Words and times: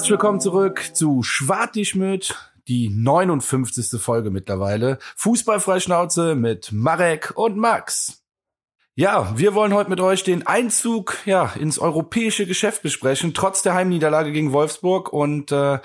Herzlich 0.00 0.12
willkommen 0.12 0.40
zurück 0.40 0.82
zu 0.94 1.22
Schwartischmüt, 1.22 2.34
die 2.68 2.88
59. 2.88 4.00
Folge 4.00 4.30
mittlerweile. 4.30 4.98
Fußballfreischnauze 5.16 6.36
mit 6.36 6.72
Marek 6.72 7.34
und 7.36 7.58
Max. 7.58 8.24
Ja, 8.94 9.36
wir 9.36 9.54
wollen 9.54 9.74
heute 9.74 9.90
mit 9.90 10.00
euch 10.00 10.24
den 10.24 10.46
Einzug 10.46 11.18
ja 11.26 11.52
ins 11.52 11.78
europäische 11.78 12.46
Geschäft 12.46 12.80
besprechen, 12.80 13.34
trotz 13.34 13.60
der 13.60 13.74
Heimniederlage 13.74 14.32
gegen 14.32 14.54
Wolfsburg. 14.54 15.12
Und 15.12 15.52
äh, 15.52 15.80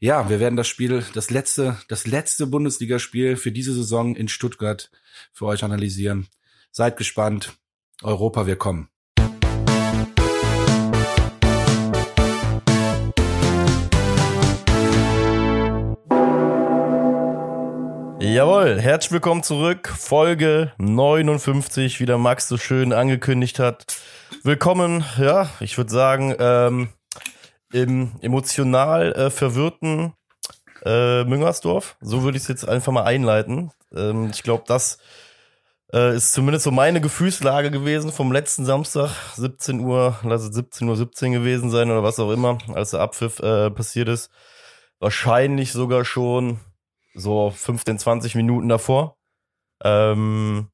ja, 0.00 0.30
wir 0.30 0.40
werden 0.40 0.56
das 0.56 0.66
Spiel, 0.66 1.04
das 1.12 1.28
letzte, 1.28 1.76
das 1.88 2.06
letzte 2.06 2.46
Bundesligaspiel 2.46 3.36
für 3.36 3.52
diese 3.52 3.74
Saison 3.74 4.16
in 4.16 4.28
Stuttgart 4.28 4.90
für 5.34 5.44
euch 5.44 5.62
analysieren. 5.62 6.26
Seid 6.70 6.96
gespannt. 6.96 7.52
Europa, 8.02 8.46
wir 8.46 8.56
kommen. 8.56 8.88
Jawohl, 18.28 18.78
herzlich 18.78 19.10
willkommen 19.12 19.42
zurück. 19.42 19.88
Folge 19.88 20.72
59, 20.76 21.98
wie 21.98 22.04
der 22.04 22.18
Max 22.18 22.46
so 22.46 22.58
schön 22.58 22.92
angekündigt 22.92 23.58
hat. 23.58 23.86
Willkommen, 24.42 25.02
ja, 25.18 25.48
ich 25.60 25.78
würde 25.78 25.90
sagen, 25.90 26.36
ähm, 26.38 26.88
im 27.72 28.12
emotional 28.20 29.14
äh, 29.14 29.30
verwirrten 29.30 30.12
äh, 30.84 31.24
Müngersdorf. 31.24 31.96
So 32.02 32.22
würde 32.22 32.36
ich 32.36 32.42
es 32.42 32.48
jetzt 32.48 32.68
einfach 32.68 32.92
mal 32.92 33.04
einleiten. 33.04 33.70
Ähm, 33.96 34.28
ich 34.30 34.42
glaube, 34.42 34.64
das 34.66 34.98
äh, 35.94 36.14
ist 36.14 36.34
zumindest 36.34 36.64
so 36.64 36.70
meine 36.70 37.00
Gefühlslage 37.00 37.70
gewesen 37.70 38.12
vom 38.12 38.30
letzten 38.30 38.66
Samstag, 38.66 39.10
17 39.36 39.80
Uhr, 39.80 40.18
lass 40.22 40.42
es 40.42 40.54
17 40.54 40.86
Uhr 40.86 40.96
17 40.96 41.32
gewesen 41.32 41.70
sein 41.70 41.90
oder 41.90 42.02
was 42.02 42.20
auch 42.20 42.30
immer, 42.30 42.58
als 42.74 42.90
der 42.90 43.00
Abpfiff 43.00 43.38
äh, 43.38 43.70
passiert 43.70 44.10
ist. 44.10 44.30
Wahrscheinlich 44.98 45.72
sogar 45.72 46.04
schon 46.04 46.60
so 47.18 47.50
15, 47.50 47.98
20 47.98 48.34
Minuten 48.34 48.68
davor. 48.68 49.16
Ähm, 49.84 50.68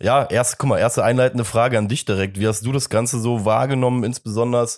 ja, 0.00 0.24
erst, 0.24 0.58
guck 0.58 0.70
mal, 0.70 0.78
erste 0.78 1.04
einleitende 1.04 1.44
Frage 1.44 1.78
an 1.78 1.88
dich 1.88 2.04
direkt. 2.04 2.38
Wie 2.38 2.46
hast 2.46 2.66
du 2.66 2.72
das 2.72 2.88
Ganze 2.88 3.20
so 3.20 3.44
wahrgenommen, 3.44 4.04
insbesondere 4.04 4.68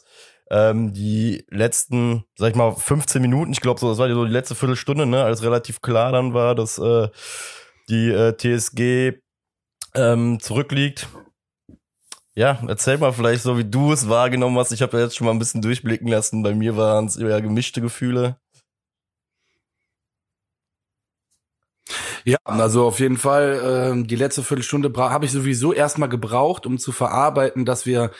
ähm, 0.50 0.92
die 0.92 1.44
letzten, 1.50 2.24
sag 2.36 2.50
ich 2.50 2.56
mal, 2.56 2.72
15 2.72 3.22
Minuten? 3.22 3.52
Ich 3.52 3.60
glaube, 3.60 3.80
so, 3.80 3.88
das 3.88 3.98
war 3.98 4.08
so 4.08 4.24
die 4.24 4.32
letzte 4.32 4.54
Viertelstunde, 4.54 5.06
ne, 5.06 5.24
als 5.24 5.42
relativ 5.42 5.80
klar 5.80 6.12
dann 6.12 6.34
war, 6.34 6.54
dass 6.54 6.78
äh, 6.78 7.08
die 7.88 8.10
äh, 8.10 8.36
TSG 8.36 9.20
ähm, 9.94 10.38
zurückliegt. 10.40 11.08
Ja, 12.34 12.58
erzähl 12.68 12.98
mal 12.98 13.12
vielleicht 13.12 13.42
so, 13.42 13.56
wie 13.56 13.64
du 13.64 13.92
es 13.92 14.10
wahrgenommen 14.10 14.58
hast. 14.58 14.70
Ich 14.70 14.82
habe 14.82 14.98
ja 14.98 15.04
jetzt 15.04 15.16
schon 15.16 15.24
mal 15.24 15.30
ein 15.30 15.38
bisschen 15.38 15.62
durchblicken 15.62 16.08
lassen. 16.08 16.42
Bei 16.42 16.54
mir 16.54 16.76
waren 16.76 17.06
es 17.06 17.16
eher 17.16 17.40
gemischte 17.40 17.80
Gefühle. 17.80 18.38
Ja, 22.26 22.38
also 22.42 22.84
auf 22.86 22.98
jeden 22.98 23.18
Fall, 23.18 23.94
äh, 24.02 24.04
die 24.04 24.16
letzte 24.16 24.42
Viertelstunde 24.42 24.92
habe 24.96 25.24
ich 25.26 25.30
sowieso 25.30 25.72
erstmal 25.72 26.08
gebraucht, 26.08 26.66
um 26.66 26.76
zu 26.76 26.90
verarbeiten, 26.90 27.64
dass 27.64 27.86
wir 27.86 28.10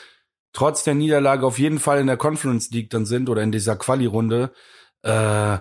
trotz 0.53 0.85
der 0.85 0.95
Niederlage 0.95 1.45
auf 1.45 1.59
jeden 1.59 1.77
Fall 1.77 1.99
in 1.99 2.07
der 2.07 2.15
Conference 2.15 2.69
League 2.71 2.89
dann 2.89 3.05
sind 3.05 3.27
oder 3.29 3.43
in 3.43 3.51
dieser 3.51 3.75
Quali-Runde. 3.75 4.53
Äh, 5.01 5.59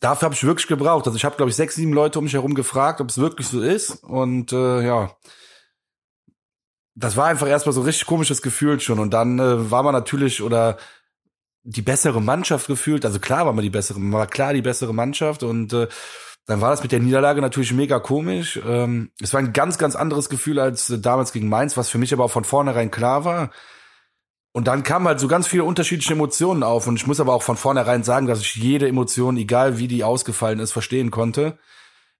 dafür 0.00 0.26
habe 0.26 0.34
ich 0.34 0.42
wirklich 0.42 0.66
gebraucht. 0.66 1.06
Also 1.06 1.16
ich 1.16 1.24
habe, 1.24 1.36
glaube 1.36 1.50
ich, 1.50 1.56
sechs, 1.56 1.76
sieben 1.76 1.92
Leute 1.92 2.18
um 2.18 2.24
mich 2.24 2.34
herum 2.34 2.54
gefragt, 2.54 3.00
ob 3.00 3.10
es 3.10 3.18
wirklich 3.18 3.46
so 3.46 3.60
ist. 3.62 4.02
Und 4.02 4.52
äh, 4.52 4.84
ja, 4.84 5.16
das 6.96 7.16
war 7.16 7.26
einfach 7.26 7.46
erstmal 7.46 7.74
so 7.74 7.82
ein 7.82 7.86
richtig 7.86 8.06
komisches 8.06 8.42
Gefühl 8.42 8.80
schon. 8.80 8.98
Und 8.98 9.14
dann 9.14 9.38
äh, 9.38 9.70
war 9.70 9.84
man 9.84 9.92
natürlich 9.92 10.42
oder 10.42 10.78
die 11.62 11.82
bessere 11.82 12.20
Mannschaft 12.20 12.66
gefühlt. 12.66 13.04
Also 13.04 13.20
klar 13.20 13.46
war 13.46 13.52
man 13.52 13.62
die 13.62 13.70
bessere, 13.70 14.00
man 14.00 14.18
war 14.18 14.26
klar 14.26 14.52
die 14.52 14.62
bessere 14.62 14.92
Mannschaft 14.92 15.44
und 15.44 15.72
äh, 15.72 15.86
dann 16.46 16.60
war 16.60 16.70
das 16.70 16.82
mit 16.82 16.92
der 16.92 17.00
Niederlage 17.00 17.40
natürlich 17.40 17.72
mega 17.72 17.98
komisch. 17.98 18.60
Ähm, 18.64 19.10
es 19.20 19.32
war 19.34 19.40
ein 19.40 19.52
ganz, 19.52 19.78
ganz 19.78 19.96
anderes 19.96 20.28
Gefühl 20.28 20.60
als 20.60 20.90
äh, 20.90 20.98
damals 20.98 21.32
gegen 21.32 21.48
Mainz, 21.48 21.76
was 21.76 21.88
für 21.88 21.98
mich 21.98 22.12
aber 22.12 22.24
auch 22.24 22.30
von 22.30 22.44
vornherein 22.44 22.90
klar 22.90 23.24
war. 23.24 23.50
Und 24.52 24.68
dann 24.68 24.84
kamen 24.84 25.06
halt 25.06 25.20
so 25.20 25.28
ganz 25.28 25.48
viele 25.48 25.64
unterschiedliche 25.64 26.14
Emotionen 26.14 26.62
auf. 26.62 26.86
Und 26.86 26.96
ich 26.96 27.06
muss 27.06 27.20
aber 27.20 27.34
auch 27.34 27.42
von 27.42 27.56
vornherein 27.56 28.04
sagen, 28.04 28.26
dass 28.26 28.40
ich 28.40 28.54
jede 28.54 28.88
Emotion, 28.88 29.36
egal 29.36 29.78
wie 29.78 29.88
die 29.88 30.04
ausgefallen 30.04 30.60
ist, 30.60 30.72
verstehen 30.72 31.10
konnte. 31.10 31.58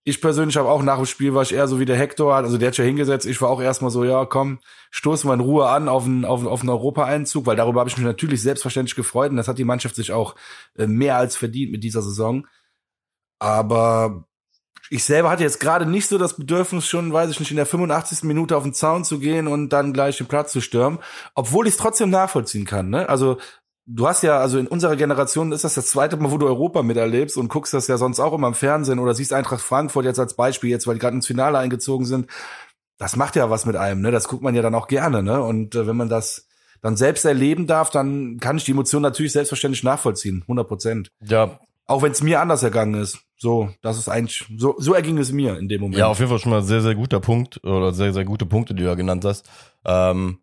Ich 0.05 0.21
persönlich 0.21 0.57
habe 0.57 0.69
auch 0.69 0.83
nach 0.83 0.99
dem 0.99 1.07
Spiel 1.07 1.35
war 1.35 1.43
ich 1.43 1.55
eher 1.55 1.67
so 1.67 1.81
wie 1.81 1.85
der 1.85 1.97
Hector, 1.97 2.35
also 2.35 2.59
der 2.59 2.69
hat 2.69 2.77
ja 2.77 2.85
hingesetzt. 2.85 3.27
Ich 3.27 3.41
war 3.41 3.49
auch 3.49 3.61
erstmal 3.61 3.91
so, 3.91 4.05
ja, 4.05 4.25
komm, 4.25 4.59
stoßen 4.91 5.29
wir 5.29 5.35
in 5.35 5.41
Ruhe 5.41 5.69
an 5.69 5.89
auf 5.89 6.05
einen, 6.05 6.25
auf, 6.25 6.47
auf 6.47 6.61
einen 6.61 6.69
Europa-Einzug, 6.69 7.47
weil 7.47 7.57
darüber 7.57 7.81
habe 7.81 7.91
ich 7.91 7.97
mich 7.97 8.07
natürlich 8.07 8.43
selbstverständlich 8.43 8.95
gefreut 8.95 9.31
und 9.31 9.37
das 9.37 9.49
hat 9.49 9.59
die 9.59 9.65
Mannschaft 9.65 9.97
sich 9.97 10.13
auch 10.13 10.37
äh, 10.77 10.87
mehr 10.87 11.17
als 11.17 11.37
verdient 11.37 11.73
mit 11.73 11.83
dieser 11.83 12.03
Saison. 12.03 12.47
Aber 13.39 14.25
ich 14.91 15.05
selber 15.05 15.31
hatte 15.31 15.43
jetzt 15.43 15.61
gerade 15.61 15.87
nicht 15.87 16.09
so 16.09 16.19
das 16.19 16.37
Bedürfnis, 16.37 16.87
schon, 16.87 17.13
weiß 17.13 17.31
ich 17.31 17.41
nicht, 17.41 17.51
in 17.51 17.57
der 17.57 17.67
85. 17.67 18.23
Minute 18.25 18.57
auf 18.57 18.63
den 18.63 18.75
Zaun 18.75 19.05
zu 19.05 19.19
gehen 19.19 19.49
und 19.49 19.71
dann 19.71 19.93
gleich 19.93 20.19
den 20.19 20.27
Platz 20.27 20.53
zu 20.53 20.61
stürmen, 20.61 20.99
obwohl 21.35 21.67
ich 21.67 21.75
es 21.75 21.79
trotzdem 21.79 22.11
nachvollziehen 22.11 22.65
kann. 22.65 22.89
Ne? 22.91 23.09
Also 23.09 23.39
du 23.87 24.07
hast 24.07 24.23
ja, 24.23 24.39
also 24.39 24.59
in 24.59 24.67
unserer 24.67 24.97
Generation 24.97 25.53
ist 25.53 25.65
das 25.65 25.75
das 25.75 25.87
zweite 25.87 26.17
Mal, 26.17 26.31
wo 26.31 26.39
du 26.39 26.47
Europa 26.47 26.83
miterlebst 26.83 27.37
und 27.37 27.49
guckst 27.49 27.75
das 27.75 27.89
ja 27.89 27.97
sonst 27.97 28.21
auch 28.21 28.33
immer 28.33 28.49
im 28.49 28.55
Fernsehen 28.55 28.99
oder 28.99 29.15
siehst 29.15 29.33
Eintracht 29.33 29.63
Frankfurt 29.63 30.05
jetzt 30.05 30.19
als 30.19 30.35
Beispiel, 30.35 30.71
jetzt 30.71 30.87
weil 30.87 30.95
die 30.95 31.01
gerade 31.01 31.17
ins 31.17 31.27
Finale 31.27 31.59
eingezogen 31.59 32.07
sind. 32.07 32.29
Das 32.99 33.17
macht 33.17 33.37
ja 33.37 33.51
was 33.51 33.67
mit 33.67 33.77
einem, 33.77 34.01
ne? 34.01 34.11
Das 34.11 34.27
guckt 34.27 34.43
man 34.43 34.55
ja 34.55 34.63
dann 34.63 34.75
auch 34.75 34.89
gerne, 34.89 35.23
ne? 35.23 35.43
Und 35.43 35.75
äh, 35.75 35.87
wenn 35.87 35.97
man 35.97 36.09
das 36.09 36.49
dann 36.81 36.97
selbst 36.97 37.25
erleben 37.25 37.67
darf, 37.67 37.91
dann 37.91 38.39
kann 38.41 38.57
ich 38.57 38.65
die 38.65 38.71
Emotion 38.71 39.03
natürlich 39.03 39.33
selbstverständlich 39.33 39.83
nachvollziehen, 39.83 40.43
100 40.43 40.67
Prozent. 40.67 41.11
Ja. 41.21 41.61
Auch 41.87 42.03
wenn 42.03 42.13
es 42.13 42.23
mir 42.23 42.41
anders 42.41 42.63
ergangen 42.63 42.95
ist. 42.95 43.26
So, 43.39 43.71
das 43.83 43.99
ist 43.99 44.09
eigentlich, 44.09 44.47
so, 44.57 44.75
so 44.79 44.95
erging 44.95 45.19
es 45.19 45.31
mir 45.31 45.59
in 45.59 45.69
dem 45.69 45.83
Moment. 45.83 45.99
Ja, 45.99 46.07
auf 46.07 46.19
jeden 46.19 46.31
Fall 46.31 46.39
schon 46.39 46.53
mal 46.53 46.63
sehr, 46.63 46.81
sehr 46.81 46.95
guter 46.95 47.21
Punkt 47.21 47.63
oder 47.65 47.93
sehr, 47.93 48.13
sehr 48.13 48.25
gute 48.25 48.47
Punkte, 48.47 48.75
die 48.75 48.83
du 48.83 48.89
ja 48.89 48.95
genannt 48.95 49.25
hast. 49.25 49.49
Ähm, 49.85 50.39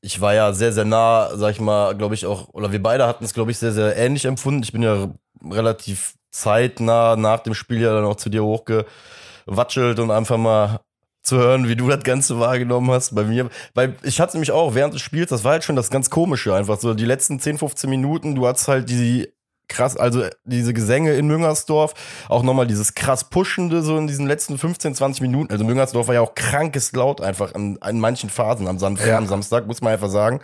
ich 0.00 0.20
war 0.20 0.34
ja 0.34 0.52
sehr, 0.52 0.72
sehr 0.72 0.84
nah, 0.84 1.30
sag 1.34 1.52
ich 1.52 1.60
mal, 1.60 1.96
glaube 1.96 2.14
ich 2.14 2.26
auch, 2.26 2.48
oder 2.50 2.72
wir 2.72 2.82
beide 2.82 3.06
hatten 3.06 3.24
es, 3.24 3.34
glaube 3.34 3.50
ich, 3.50 3.58
sehr, 3.58 3.72
sehr 3.72 3.96
ähnlich 3.96 4.24
empfunden. 4.24 4.62
Ich 4.62 4.72
bin 4.72 4.82
ja 4.82 5.12
relativ 5.44 6.14
zeitnah 6.30 7.16
nach 7.16 7.40
dem 7.40 7.54
Spiel 7.54 7.80
ja 7.80 7.92
dann 7.92 8.04
auch 8.04 8.16
zu 8.16 8.30
dir 8.30 8.44
hochgewatschelt 8.44 9.98
und 9.98 10.10
einfach 10.10 10.38
mal 10.38 10.80
zu 11.22 11.38
hören, 11.38 11.68
wie 11.68 11.76
du 11.76 11.88
das 11.88 12.02
Ganze 12.02 12.40
wahrgenommen 12.40 12.90
hast. 12.90 13.14
Bei 13.14 13.24
mir, 13.24 13.48
weil 13.74 13.96
ich 14.02 14.20
hatte 14.20 14.36
nämlich 14.36 14.50
auch 14.50 14.74
während 14.74 14.94
des 14.94 15.02
Spiels, 15.02 15.30
das 15.30 15.44
war 15.44 15.52
halt 15.52 15.64
schon 15.64 15.76
das 15.76 15.90
ganz 15.90 16.10
Komische 16.10 16.54
einfach 16.54 16.80
so, 16.80 16.94
die 16.94 17.04
letzten 17.04 17.38
10, 17.38 17.58
15 17.58 17.88
Minuten, 17.88 18.34
du 18.34 18.46
hattest 18.46 18.68
halt 18.68 18.90
die 18.90 19.28
krass, 19.72 19.96
also 19.96 20.24
diese 20.44 20.74
Gesänge 20.74 21.14
in 21.14 21.26
Müngersdorf, 21.26 21.94
auch 22.28 22.42
nochmal 22.42 22.66
dieses 22.66 22.94
krass 22.94 23.24
Pushende 23.24 23.82
so 23.82 23.96
in 23.96 24.06
diesen 24.06 24.26
letzten 24.26 24.58
15, 24.58 24.94
20 24.94 25.22
Minuten. 25.22 25.52
Also 25.52 25.64
Müngersdorf 25.64 26.08
war 26.08 26.14
ja 26.14 26.20
auch 26.20 26.34
krankes 26.34 26.92
laut 26.92 27.20
einfach 27.20 27.54
an, 27.54 27.78
an 27.80 27.98
manchen 27.98 28.30
Phasen 28.30 28.68
am, 28.68 28.78
Sam 28.78 28.96
ja. 29.04 29.16
am 29.16 29.26
Samstag, 29.26 29.66
muss 29.66 29.80
man 29.80 29.94
einfach 29.94 30.10
sagen. 30.10 30.40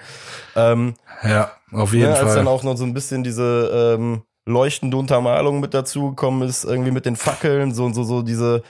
Ähm, 0.56 0.94
ja, 1.22 1.52
auf 1.72 1.92
jeden 1.92 2.10
ja, 2.10 2.16
Fall. 2.16 2.26
Als 2.26 2.34
dann 2.34 2.48
auch 2.48 2.62
noch 2.62 2.76
so 2.76 2.84
ein 2.84 2.94
bisschen 2.94 3.22
diese 3.22 3.96
ähm, 3.98 4.22
leuchtende 4.46 4.96
Untermalung 4.96 5.60
mit 5.60 5.74
dazugekommen 5.74 6.48
ist, 6.48 6.64
irgendwie 6.64 6.90
mit 6.90 7.06
den 7.06 7.16
Fackeln, 7.16 7.72
so 7.72 7.84
und 7.84 7.94
so, 7.94 8.02
so 8.02 8.22
diese, 8.22 8.62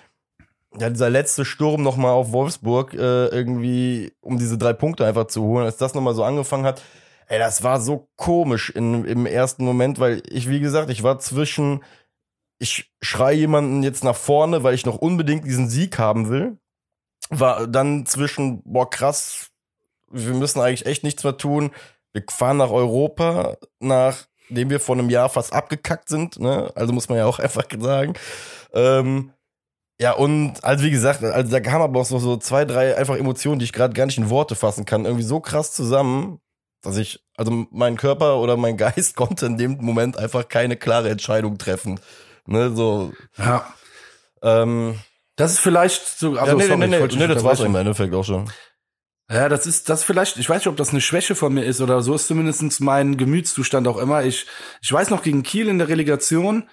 ja, 0.78 0.90
dieser 0.90 1.08
letzte 1.08 1.44
Sturm 1.44 1.82
nochmal 1.82 2.12
auf 2.12 2.32
Wolfsburg, 2.32 2.94
äh, 2.94 3.26
irgendwie, 3.28 4.12
um 4.20 4.38
diese 4.38 4.58
drei 4.58 4.72
Punkte 4.72 5.06
einfach 5.06 5.28
zu 5.28 5.42
holen, 5.42 5.64
als 5.64 5.76
das 5.76 5.94
nochmal 5.94 6.14
so 6.14 6.24
angefangen 6.24 6.64
hat, 6.64 6.82
Ey, 7.28 7.38
das 7.38 7.62
war 7.62 7.80
so 7.80 8.08
komisch 8.16 8.70
in, 8.70 9.04
im 9.04 9.26
ersten 9.26 9.64
Moment, 9.64 10.00
weil 10.00 10.22
ich, 10.28 10.48
wie 10.48 10.60
gesagt, 10.60 10.88
ich 10.88 11.02
war 11.02 11.18
zwischen, 11.18 11.84
ich 12.58 12.90
schrei 13.02 13.34
jemanden 13.34 13.82
jetzt 13.82 14.02
nach 14.02 14.16
vorne, 14.16 14.62
weil 14.62 14.74
ich 14.74 14.86
noch 14.86 14.96
unbedingt 14.96 15.46
diesen 15.46 15.68
Sieg 15.68 15.98
haben 15.98 16.30
will. 16.30 16.58
War 17.28 17.66
dann 17.66 18.06
zwischen, 18.06 18.62
boah, 18.64 18.88
krass, 18.88 19.50
wir 20.10 20.32
müssen 20.32 20.60
eigentlich 20.60 20.86
echt 20.86 21.04
nichts 21.04 21.22
mehr 21.22 21.36
tun. 21.36 21.70
Wir 22.14 22.24
fahren 22.30 22.56
nach 22.56 22.70
Europa, 22.70 23.58
nachdem 23.78 24.70
wir 24.70 24.80
vor 24.80 24.96
einem 24.96 25.10
Jahr 25.10 25.28
fast 25.28 25.52
abgekackt 25.52 26.08
sind, 26.08 26.40
ne? 26.40 26.72
Also 26.74 26.94
muss 26.94 27.10
man 27.10 27.18
ja 27.18 27.26
auch 27.26 27.38
einfach 27.40 27.64
sagen. 27.78 28.14
Ähm, 28.72 29.32
ja, 30.00 30.12
und 30.12 30.64
also 30.64 30.84
wie 30.84 30.90
gesagt, 30.90 31.22
also 31.22 31.50
da 31.50 31.60
kamen 31.60 31.82
aber 31.82 32.00
auch 32.00 32.06
so, 32.06 32.18
so 32.18 32.38
zwei, 32.38 32.64
drei 32.64 32.96
einfach 32.96 33.16
Emotionen, 33.16 33.58
die 33.58 33.64
ich 33.64 33.72
gerade 33.72 33.92
gar 33.94 34.06
nicht 34.06 34.18
in 34.18 34.30
Worte 34.30 34.54
fassen 34.54 34.86
kann. 34.86 35.04
Irgendwie 35.04 35.24
so 35.24 35.40
krass 35.40 35.72
zusammen, 35.72 36.40
dass 36.82 36.96
ich, 36.96 37.24
also 37.36 37.66
mein 37.70 37.96
Körper 37.96 38.38
oder 38.38 38.56
mein 38.56 38.76
Geist 38.78 39.16
konnte 39.16 39.46
in 39.46 39.58
dem 39.58 39.78
Moment 39.80 40.16
einfach 40.16 40.48
keine 40.48 40.76
klare 40.76 41.10
Entscheidung 41.10 41.58
treffen. 41.58 42.00
Ne, 42.46 42.74
so. 42.74 43.12
Ja. 43.36 43.72
Ähm, 44.42 44.98
das 45.36 45.52
ist 45.52 45.60
vielleicht 45.60 46.18
so, 46.18 46.36
also 46.36 46.46
ja, 46.46 46.54
nee, 46.54 46.66
sorry, 46.66 46.78
nee, 46.78 46.86
nee, 46.86 47.06
nee, 47.06 47.16
nee 47.16 47.26
das 47.26 47.44
war's 47.44 47.60
im 47.60 47.74
Endeffekt 47.74 48.14
auch 48.14 48.24
schon. 48.24 48.50
Ja, 49.30 49.50
das 49.50 49.66
ist 49.66 49.90
das 49.90 50.04
vielleicht, 50.04 50.38
ich 50.38 50.48
weiß 50.48 50.60
nicht, 50.60 50.68
ob 50.68 50.76
das 50.76 50.90
eine 50.90 51.02
Schwäche 51.02 51.34
von 51.34 51.52
mir 51.52 51.64
ist 51.64 51.82
oder 51.82 52.00
so 52.00 52.14
ist 52.14 52.26
zumindest 52.26 52.80
mein 52.80 53.18
Gemütszustand 53.18 53.86
auch 53.86 53.98
immer. 53.98 54.24
Ich, 54.24 54.46
ich 54.80 54.90
weiß 54.90 55.10
noch 55.10 55.22
gegen 55.22 55.42
Kiel 55.42 55.68
in 55.68 55.78
der 55.78 55.88
Relegation, 55.88 56.68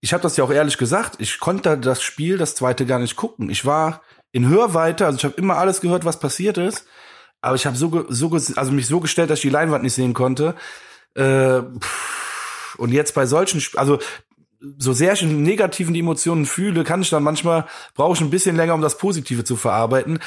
ich 0.00 0.12
habe 0.12 0.22
das 0.22 0.36
ja 0.36 0.44
auch 0.44 0.50
ehrlich 0.50 0.78
gesagt, 0.78 1.16
ich 1.18 1.40
konnte 1.40 1.78
das 1.78 2.02
Spiel, 2.02 2.38
das 2.38 2.54
zweite 2.54 2.86
gar 2.86 2.98
nicht 2.98 3.16
gucken. 3.16 3.50
Ich 3.50 3.64
war 3.64 4.02
in 4.30 4.48
Hörweite, 4.48 5.06
also 5.06 5.16
ich 5.16 5.24
habe 5.24 5.34
immer 5.34 5.56
alles 5.56 5.80
gehört, 5.80 6.04
was 6.04 6.20
passiert 6.20 6.58
ist 6.58 6.86
aber 7.40 7.56
ich 7.56 7.66
habe 7.66 7.76
so, 7.76 8.06
so 8.08 8.30
also 8.56 8.72
mich 8.72 8.86
so 8.86 9.00
gestellt, 9.00 9.30
dass 9.30 9.38
ich 9.38 9.42
die 9.42 9.50
Leinwand 9.50 9.84
nicht 9.84 9.94
sehen 9.94 10.14
konnte. 10.14 10.54
Äh, 11.14 11.62
und 12.76 12.92
jetzt 12.92 13.14
bei 13.14 13.26
solchen, 13.26 13.62
also 13.76 13.98
so 14.78 14.92
sehr 14.92 15.12
ich 15.12 15.22
in 15.22 15.42
negativen 15.42 15.94
Emotionen 15.94 16.46
fühle, 16.46 16.84
kann 16.84 17.02
ich 17.02 17.10
dann 17.10 17.22
manchmal, 17.22 17.66
brauche 17.94 18.14
ich 18.14 18.20
ein 18.20 18.30
bisschen 18.30 18.56
länger, 18.56 18.74
um 18.74 18.82
das 18.82 18.98
Positive 18.98 19.44
zu 19.44 19.56
verarbeiten. 19.56 20.18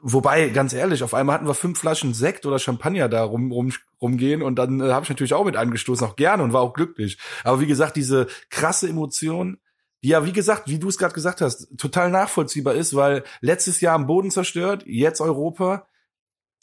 Wobei, 0.00 0.50
ganz 0.50 0.72
ehrlich, 0.72 1.02
auf 1.02 1.14
einmal 1.14 1.34
hatten 1.34 1.46
wir 1.46 1.54
fünf 1.54 1.80
Flaschen 1.80 2.14
Sekt 2.14 2.46
oder 2.46 2.58
Champagner 2.58 3.08
da 3.08 3.24
rum, 3.24 3.50
rum, 3.50 3.72
rumgehen 4.00 4.42
und 4.42 4.56
dann 4.56 4.80
äh, 4.80 4.92
habe 4.92 5.04
ich 5.04 5.08
natürlich 5.08 5.34
auch 5.34 5.44
mit 5.44 5.56
angestoßen, 5.56 6.06
auch 6.06 6.16
gerne 6.16 6.42
und 6.42 6.52
war 6.52 6.60
auch 6.60 6.74
glücklich. 6.74 7.18
Aber 7.42 7.60
wie 7.60 7.66
gesagt, 7.66 7.96
diese 7.96 8.28
krasse 8.48 8.88
Emotion, 8.88 9.58
die 10.04 10.10
ja, 10.10 10.24
wie 10.24 10.32
gesagt, 10.32 10.68
wie 10.68 10.78
du 10.78 10.88
es 10.88 10.98
gerade 10.98 11.14
gesagt 11.14 11.40
hast, 11.40 11.76
total 11.78 12.10
nachvollziehbar 12.10 12.74
ist, 12.74 12.94
weil 12.94 13.24
letztes 13.40 13.80
Jahr 13.80 13.96
am 13.96 14.06
Boden 14.06 14.30
zerstört, 14.30 14.84
jetzt 14.86 15.20
Europa. 15.20 15.88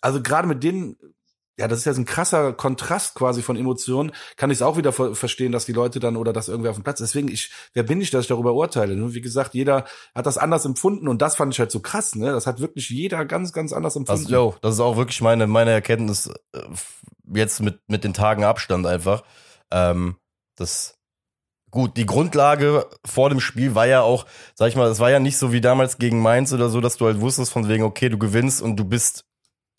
Also 0.01 0.21
gerade 0.21 0.47
mit 0.47 0.63
den 0.63 0.97
ja, 1.57 1.67
das 1.69 1.79
ist 1.79 1.85
ja 1.85 1.93
so 1.93 2.01
ein 2.01 2.05
krasser 2.05 2.51
Kontrast 2.53 3.15
quasi 3.15 3.41
von 3.41 3.55
Emotionen, 3.55 4.11
kann 4.35 4.51
ich 4.51 4.57
es 4.57 4.61
auch 4.61 4.75
wieder 4.75 4.91
verstehen, 4.91 5.53
dass 5.53 5.65
die 5.65 5.71
Leute 5.71 5.99
dann 5.99 6.17
oder 6.17 6.33
dass 6.33 6.49
irgendwer 6.49 6.71
auf 6.71 6.77
dem 6.77 6.83
Platz. 6.83 6.97
Deswegen, 6.99 7.29
ich, 7.29 7.51
wer 7.73 7.83
bin 7.83 8.01
ich, 8.01 8.11
dass 8.11 8.23
ich 8.23 8.27
darüber 8.27 8.53
urteile? 8.53 8.95
Nur 8.95 9.13
wie 9.13 9.21
gesagt, 9.21 9.53
jeder 9.53 9.85
hat 10.13 10.25
das 10.25 10.37
anders 10.37 10.65
empfunden 10.65 11.07
und 11.07 11.21
das 11.21 11.35
fand 11.37 11.53
ich 11.53 11.59
halt 11.59 11.71
so 11.71 11.79
krass, 11.79 12.15
ne? 12.15 12.31
Das 12.31 12.45
hat 12.45 12.59
wirklich 12.59 12.89
jeder 12.89 13.23
ganz, 13.25 13.53
ganz 13.53 13.71
anders 13.71 13.95
empfunden. 13.95 14.23
Das, 14.23 14.31
yo, 14.31 14.55
das 14.61 14.75
ist 14.75 14.79
auch 14.81 14.97
wirklich 14.97 15.21
meine, 15.21 15.47
meine 15.47 15.71
Erkenntnis 15.71 16.29
äh, 16.53 16.61
jetzt 17.33 17.61
mit, 17.61 17.79
mit 17.87 18.03
den 18.03 18.13
Tagen 18.13 18.43
Abstand 18.43 18.85
einfach. 18.85 19.23
Ähm, 19.71 20.17
das, 20.57 20.97
gut, 21.71 21.95
die 21.95 22.05
Grundlage 22.05 22.85
vor 23.05 23.29
dem 23.29 23.39
Spiel 23.39 23.75
war 23.75 23.87
ja 23.87 24.01
auch, 24.01 24.25
sag 24.55 24.67
ich 24.67 24.75
mal, 24.75 24.89
es 24.89 24.99
war 24.99 25.09
ja 25.09 25.19
nicht 25.19 25.37
so 25.37 25.53
wie 25.53 25.61
damals 25.61 25.99
gegen 25.99 26.21
Mainz 26.21 26.51
oder 26.51 26.67
so, 26.67 26.81
dass 26.81 26.97
du 26.97 27.05
halt 27.05 27.21
wusstest 27.21 27.53
von 27.53 27.69
wegen, 27.69 27.85
okay, 27.85 28.09
du 28.09 28.17
gewinnst 28.17 28.61
und 28.61 28.75
du 28.75 28.83
bist 28.83 29.23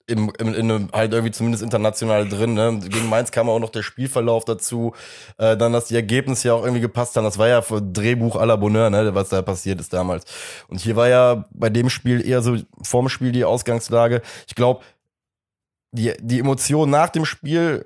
im, 0.09 0.33
im, 0.39 0.55
in 0.55 0.71
einem, 0.71 0.89
halt 0.93 1.13
irgendwie 1.13 1.33
zumindest 1.33 1.63
international 1.63 2.29
drin. 2.29 2.55
Ne? 2.55 2.79
Gegen 2.81 3.09
Mainz 3.09 3.33
kam 3.33 3.49
auch 3.49 3.59
noch 3.59 3.71
der 3.71 3.83
Spielverlauf 3.83 4.45
dazu, 4.45 4.93
äh, 5.39 5.57
dann, 5.57 5.73
dass 5.73 5.87
die 5.87 5.97
Ergebnisse 5.97 6.49
ja 6.49 6.55
auch 6.55 6.63
irgendwie 6.63 6.81
gepasst 6.81 7.17
haben. 7.17 7.25
Das 7.25 7.39
war 7.39 7.49
ja 7.49 7.63
für 7.63 7.83
Drehbuch 7.83 8.37
à 8.37 8.45
la 8.45 8.57
Bonheur, 8.57 8.91
ne? 8.91 9.15
was 9.15 9.31
da 9.31 9.43
passiert 9.43 9.81
ist 9.81 9.93
damals. 9.93 10.25
Und 10.69 10.81
hier 10.81 10.97
war 10.97 11.09
ja 11.09 11.47
bei 11.51 11.71
dem 11.71 11.91
Spiel 11.91 12.27
eher 12.27 12.43
so 12.43 12.57
vorm 12.83 13.09
Spiel 13.09 13.33
die 13.33 13.45
Ausgangslage. 13.45 14.23
Ich 14.47 14.55
glaube, 14.55 14.83
die, 15.93 16.13
die 16.21 16.41
Emotion 16.41 16.91
nach 16.91 17.09
dem 17.09 17.25
Spiel 17.25 17.85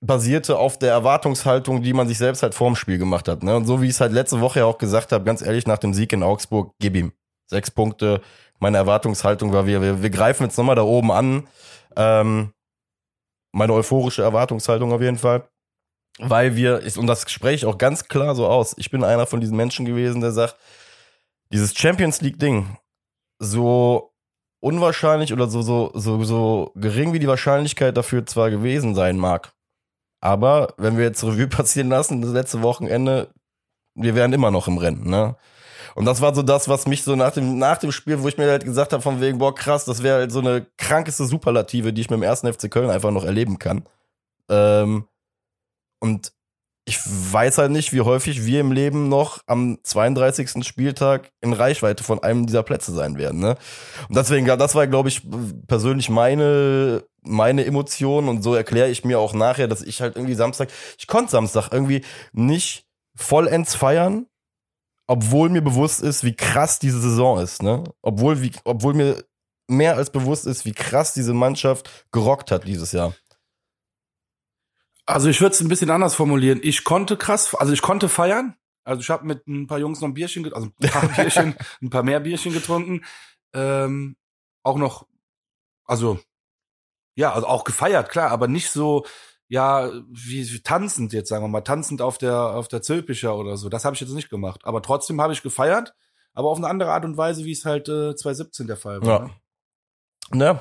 basierte 0.00 0.58
auf 0.58 0.78
der 0.78 0.90
Erwartungshaltung, 0.92 1.82
die 1.82 1.92
man 1.92 2.08
sich 2.08 2.18
selbst 2.18 2.42
halt 2.42 2.54
vorm 2.54 2.76
Spiel 2.76 2.98
gemacht 2.98 3.28
hat. 3.28 3.42
Ne? 3.42 3.56
Und 3.56 3.66
so 3.66 3.82
wie 3.82 3.86
ich 3.86 3.92
es 3.92 4.00
halt 4.00 4.12
letzte 4.12 4.40
Woche 4.40 4.60
ja 4.60 4.64
auch 4.64 4.78
gesagt 4.78 5.12
habe, 5.12 5.24
ganz 5.24 5.42
ehrlich, 5.42 5.66
nach 5.66 5.78
dem 5.78 5.94
Sieg 5.94 6.12
in 6.12 6.22
Augsburg, 6.22 6.74
gib 6.78 6.96
ihm. 6.96 7.12
Sechs 7.46 7.70
Punkte, 7.70 8.20
meine 8.58 8.76
Erwartungshaltung 8.76 9.52
war, 9.52 9.66
wir, 9.66 9.82
wir, 9.82 10.02
wir 10.02 10.10
greifen 10.10 10.44
jetzt 10.44 10.58
nochmal 10.58 10.76
da 10.76 10.82
oben 10.82 11.12
an. 11.12 11.48
Ähm, 11.96 12.52
meine 13.52 13.72
euphorische 13.72 14.22
Erwartungshaltung 14.22 14.92
auf 14.92 15.00
jeden 15.00 15.18
Fall. 15.18 15.48
Weil 16.18 16.56
wir, 16.56 16.82
und 16.96 17.06
das 17.06 17.30
spreche 17.30 17.54
ich 17.54 17.66
auch 17.66 17.78
ganz 17.78 18.08
klar 18.08 18.34
so 18.34 18.46
aus, 18.46 18.74
ich 18.76 18.90
bin 18.90 19.04
einer 19.04 19.26
von 19.26 19.40
diesen 19.40 19.56
Menschen 19.56 19.86
gewesen, 19.86 20.20
der 20.20 20.32
sagt, 20.32 20.56
dieses 21.52 21.76
Champions 21.76 22.20
League-Ding, 22.20 22.76
so 23.38 24.12
unwahrscheinlich 24.60 25.32
oder 25.32 25.46
so, 25.46 25.62
so, 25.62 25.92
so, 25.94 26.24
so 26.24 26.72
gering 26.74 27.12
wie 27.12 27.20
die 27.20 27.28
Wahrscheinlichkeit 27.28 27.96
dafür 27.96 28.26
zwar 28.26 28.50
gewesen 28.50 28.96
sein 28.96 29.16
mag. 29.16 29.52
Aber 30.20 30.74
wenn 30.76 30.96
wir 30.96 31.04
jetzt 31.04 31.22
Revue 31.22 31.46
passieren 31.48 31.88
lassen, 31.88 32.20
das 32.20 32.32
letzte 32.32 32.62
Wochenende, 32.62 33.32
wir 33.94 34.14
wären 34.14 34.32
immer 34.32 34.50
noch 34.50 34.66
im 34.66 34.78
Rennen, 34.78 35.08
ne? 35.08 35.36
Und 35.98 36.04
das 36.04 36.20
war 36.20 36.32
so 36.32 36.42
das, 36.42 36.68
was 36.68 36.86
mich 36.86 37.02
so 37.02 37.16
nach 37.16 37.32
dem, 37.32 37.58
nach 37.58 37.76
dem 37.76 37.90
Spiel, 37.90 38.22
wo 38.22 38.28
ich 38.28 38.38
mir 38.38 38.48
halt 38.48 38.64
gesagt 38.64 38.92
habe, 38.92 39.02
von 39.02 39.20
wegen, 39.20 39.38
boah, 39.38 39.52
krass, 39.52 39.84
das 39.84 40.00
wäre 40.04 40.20
halt 40.20 40.30
so 40.30 40.38
eine 40.38 40.64
krankeste 40.76 41.24
Superlative, 41.24 41.92
die 41.92 42.02
ich 42.02 42.08
mit 42.08 42.18
dem 42.18 42.22
ersten 42.22 42.52
FC 42.52 42.70
Köln 42.70 42.88
einfach 42.88 43.10
noch 43.10 43.24
erleben 43.24 43.58
kann. 43.58 43.84
Ähm, 44.48 45.08
und 45.98 46.32
ich 46.84 47.00
weiß 47.04 47.58
halt 47.58 47.72
nicht, 47.72 47.92
wie 47.92 48.02
häufig 48.02 48.46
wir 48.46 48.60
im 48.60 48.70
Leben 48.70 49.08
noch 49.08 49.40
am 49.48 49.78
32. 49.82 50.64
Spieltag 50.64 51.32
in 51.40 51.52
Reichweite 51.52 52.04
von 52.04 52.22
einem 52.22 52.46
dieser 52.46 52.62
Plätze 52.62 52.92
sein 52.92 53.18
werden. 53.18 53.40
Ne? 53.40 53.56
Und 54.08 54.16
deswegen, 54.16 54.46
das 54.46 54.76
war, 54.76 54.86
glaube 54.86 55.08
ich, 55.08 55.22
persönlich 55.66 56.10
meine, 56.10 57.02
meine 57.22 57.64
Emotion 57.64 58.28
und 58.28 58.42
so 58.42 58.54
erkläre 58.54 58.88
ich 58.88 59.04
mir 59.04 59.18
auch 59.18 59.34
nachher, 59.34 59.66
dass 59.66 59.82
ich 59.82 60.00
halt 60.00 60.14
irgendwie 60.14 60.36
Samstag, 60.36 60.68
ich 60.96 61.08
konnte 61.08 61.32
Samstag 61.32 61.70
irgendwie 61.72 62.04
nicht 62.32 62.86
vollends 63.16 63.74
feiern, 63.74 64.26
obwohl 65.08 65.48
mir 65.48 65.62
bewusst 65.62 66.02
ist, 66.02 66.22
wie 66.22 66.36
krass 66.36 66.78
diese 66.78 67.00
Saison 67.00 67.40
ist, 67.40 67.62
ne? 67.62 67.82
Obwohl, 68.02 68.42
wie, 68.42 68.52
obwohl 68.64 68.94
mir 68.94 69.24
mehr 69.66 69.96
als 69.96 70.10
bewusst 70.10 70.46
ist, 70.46 70.64
wie 70.64 70.72
krass 70.72 71.14
diese 71.14 71.32
Mannschaft 71.34 72.06
gerockt 72.12 72.50
hat 72.50 72.66
dieses 72.66 72.92
Jahr. 72.92 73.14
Also 75.06 75.30
ich 75.30 75.40
würde 75.40 75.54
es 75.54 75.60
ein 75.60 75.68
bisschen 75.68 75.90
anders 75.90 76.14
formulieren. 76.14 76.60
Ich 76.62 76.84
konnte 76.84 77.16
krass, 77.16 77.54
also 77.54 77.72
ich 77.72 77.80
konnte 77.80 78.10
feiern. 78.10 78.54
Also 78.84 79.00
ich 79.00 79.08
habe 79.08 79.26
mit 79.26 79.46
ein 79.46 79.66
paar 79.66 79.78
Jungs 79.78 80.00
noch 80.00 80.08
ein 80.08 80.14
Bierchen, 80.14 80.52
also 80.52 80.68
ein 80.68 80.90
paar 80.90 81.08
Bierchen, 81.16 81.56
ein 81.82 81.90
paar 81.90 82.02
mehr 82.02 82.20
Bierchen 82.20 82.52
getrunken. 82.52 83.04
Ähm, 83.54 84.16
auch 84.62 84.76
noch, 84.76 85.06
also 85.84 86.20
ja, 87.14 87.32
also 87.32 87.46
auch 87.46 87.64
gefeiert, 87.64 88.10
klar, 88.10 88.30
aber 88.30 88.46
nicht 88.46 88.70
so, 88.70 89.06
ja, 89.48 89.90
wie, 90.10 90.52
wie 90.52 90.60
tanzend 90.60 91.12
jetzt, 91.12 91.28
sagen 91.28 91.44
wir 91.44 91.48
mal, 91.48 91.62
tanzend 91.62 92.02
auf 92.02 92.18
der, 92.18 92.38
auf 92.54 92.68
der 92.68 92.82
Zülpicher 92.82 93.36
oder 93.36 93.56
so. 93.56 93.68
Das 93.68 93.84
habe 93.84 93.94
ich 93.94 94.00
jetzt 94.00 94.12
nicht 94.12 94.28
gemacht. 94.28 94.60
Aber 94.64 94.82
trotzdem 94.82 95.20
habe 95.20 95.32
ich 95.32 95.42
gefeiert, 95.42 95.94
aber 96.34 96.50
auf 96.50 96.58
eine 96.58 96.68
andere 96.68 96.92
Art 96.92 97.04
und 97.04 97.16
Weise, 97.16 97.44
wie 97.44 97.52
es 97.52 97.64
halt 97.64 97.88
äh, 97.88 98.14
2017 98.14 98.66
der 98.66 98.76
Fall 98.76 99.00
war. 99.02 99.30
Ja. 100.32 100.36
Ne? 100.36 100.60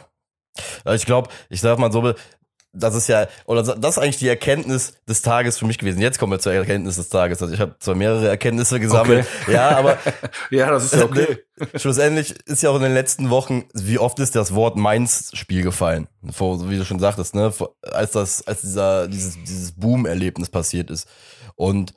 Ja. 0.85 0.93
Ich 0.93 1.05
glaube, 1.05 1.29
ich 1.49 1.61
sag 1.61 1.77
mal 1.77 1.91
so, 1.91 2.13
das 2.79 2.95
ist 2.95 3.07
ja, 3.07 3.27
oder 3.45 3.63
das 3.63 3.97
ist 3.97 4.03
eigentlich 4.03 4.17
die 4.17 4.27
Erkenntnis 4.27 4.93
des 5.07 5.21
Tages 5.21 5.57
für 5.57 5.65
mich 5.65 5.77
gewesen. 5.77 5.99
Jetzt 5.99 6.19
kommen 6.19 6.31
wir 6.31 6.39
zur 6.39 6.53
Erkenntnis 6.53 6.95
des 6.95 7.09
Tages. 7.09 7.41
Also 7.41 7.53
ich 7.53 7.59
habe 7.59 7.75
zwar 7.79 7.95
mehrere 7.95 8.27
Erkenntnisse 8.27 8.79
gesammelt, 8.79 9.27
okay. 9.43 9.53
ja, 9.53 9.77
aber 9.77 9.97
ja, 10.49 10.69
das 10.69 10.85
ist 10.85 10.95
ja 10.95 11.05
okay. 11.05 11.39
Schlussendlich 11.75 12.35
ist 12.45 12.63
ja 12.63 12.69
auch 12.69 12.75
in 12.75 12.83
den 12.83 12.93
letzten 12.93 13.29
Wochen, 13.29 13.65
wie 13.73 13.99
oft 13.99 14.19
ist 14.19 14.35
das 14.35 14.53
Wort 14.53 14.77
Mainz-Spiel 14.77 15.63
gefallen? 15.63 16.07
Vor, 16.31 16.69
wie 16.69 16.77
du 16.77 16.85
schon 16.85 16.99
sagtest, 16.99 17.35
ne, 17.35 17.51
als 17.81 18.11
das, 18.11 18.45
als 18.45 18.61
dieser, 18.61 19.07
dieses, 19.07 19.37
dieses 19.43 19.71
Boom-Erlebnis 19.71 20.49
passiert 20.49 20.91
ist. 20.91 21.07
Und 21.55 21.93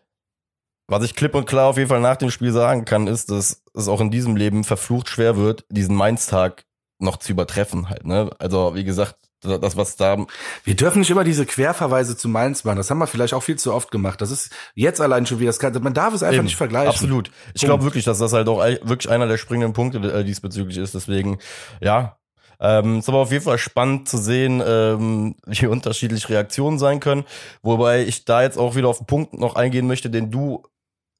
was 0.88 1.04
ich 1.04 1.14
klipp 1.14 1.34
und 1.34 1.46
klar 1.46 1.68
auf 1.68 1.76
jeden 1.76 1.88
Fall 1.88 2.00
nach 2.00 2.16
dem 2.16 2.30
Spiel 2.30 2.52
sagen 2.52 2.84
kann, 2.84 3.06
ist, 3.06 3.30
dass 3.30 3.62
es 3.74 3.88
auch 3.88 4.00
in 4.00 4.10
diesem 4.10 4.34
Leben 4.34 4.64
verflucht 4.64 5.08
schwer 5.08 5.36
wird, 5.36 5.64
diesen 5.68 5.94
Mainz-Tag 5.94 6.64
noch 6.98 7.16
zu 7.16 7.32
übertreffen 7.32 7.88
halt, 7.88 8.04
ne? 8.04 8.30
Also, 8.38 8.74
wie 8.74 8.84
gesagt, 8.84 9.29
das, 9.40 9.76
was 9.76 9.96
da. 9.96 10.26
Wir 10.64 10.76
dürfen 10.76 11.00
nicht 11.00 11.10
immer 11.10 11.24
diese 11.24 11.46
Querverweise 11.46 12.16
zu 12.16 12.28
Mainz 12.28 12.64
machen. 12.64 12.76
Das 12.76 12.90
haben 12.90 12.98
wir 12.98 13.06
vielleicht 13.06 13.34
auch 13.34 13.42
viel 13.42 13.58
zu 13.58 13.72
oft 13.72 13.90
gemacht. 13.90 14.20
Das 14.20 14.30
ist 14.30 14.50
jetzt 14.74 15.00
allein 15.00 15.26
schon 15.26 15.40
wieder, 15.40 15.52
das 15.52 15.82
man 15.82 15.94
darf 15.94 16.14
es 16.14 16.22
einfach 16.22 16.36
Eben, 16.36 16.44
nicht 16.44 16.56
vergleichen. 16.56 16.90
Absolut. 16.90 17.30
Ich 17.54 17.62
glaube 17.62 17.84
wirklich, 17.84 18.04
dass 18.04 18.18
das 18.18 18.32
halt 18.32 18.48
auch 18.48 18.58
wirklich 18.58 19.10
einer 19.10 19.26
der 19.26 19.38
springenden 19.38 19.72
Punkte 19.72 19.98
äh, 19.98 20.24
diesbezüglich 20.24 20.76
ist. 20.76 20.94
Deswegen, 20.94 21.38
ja. 21.80 22.16
Ähm, 22.62 22.98
ist 22.98 23.08
aber 23.08 23.18
auf 23.18 23.32
jeden 23.32 23.44
Fall 23.44 23.56
spannend 23.56 24.06
zu 24.06 24.18
sehen, 24.18 24.62
ähm, 24.64 25.34
wie 25.46 25.66
unterschiedlich 25.66 26.28
Reaktionen 26.28 26.78
sein 26.78 27.00
können. 27.00 27.24
Wobei 27.62 28.02
ich 28.02 28.26
da 28.26 28.42
jetzt 28.42 28.58
auch 28.58 28.74
wieder 28.74 28.88
auf 28.88 28.98
einen 28.98 29.06
Punkt 29.06 29.32
noch 29.32 29.56
eingehen 29.56 29.86
möchte, 29.86 30.10
den 30.10 30.30
du 30.30 30.62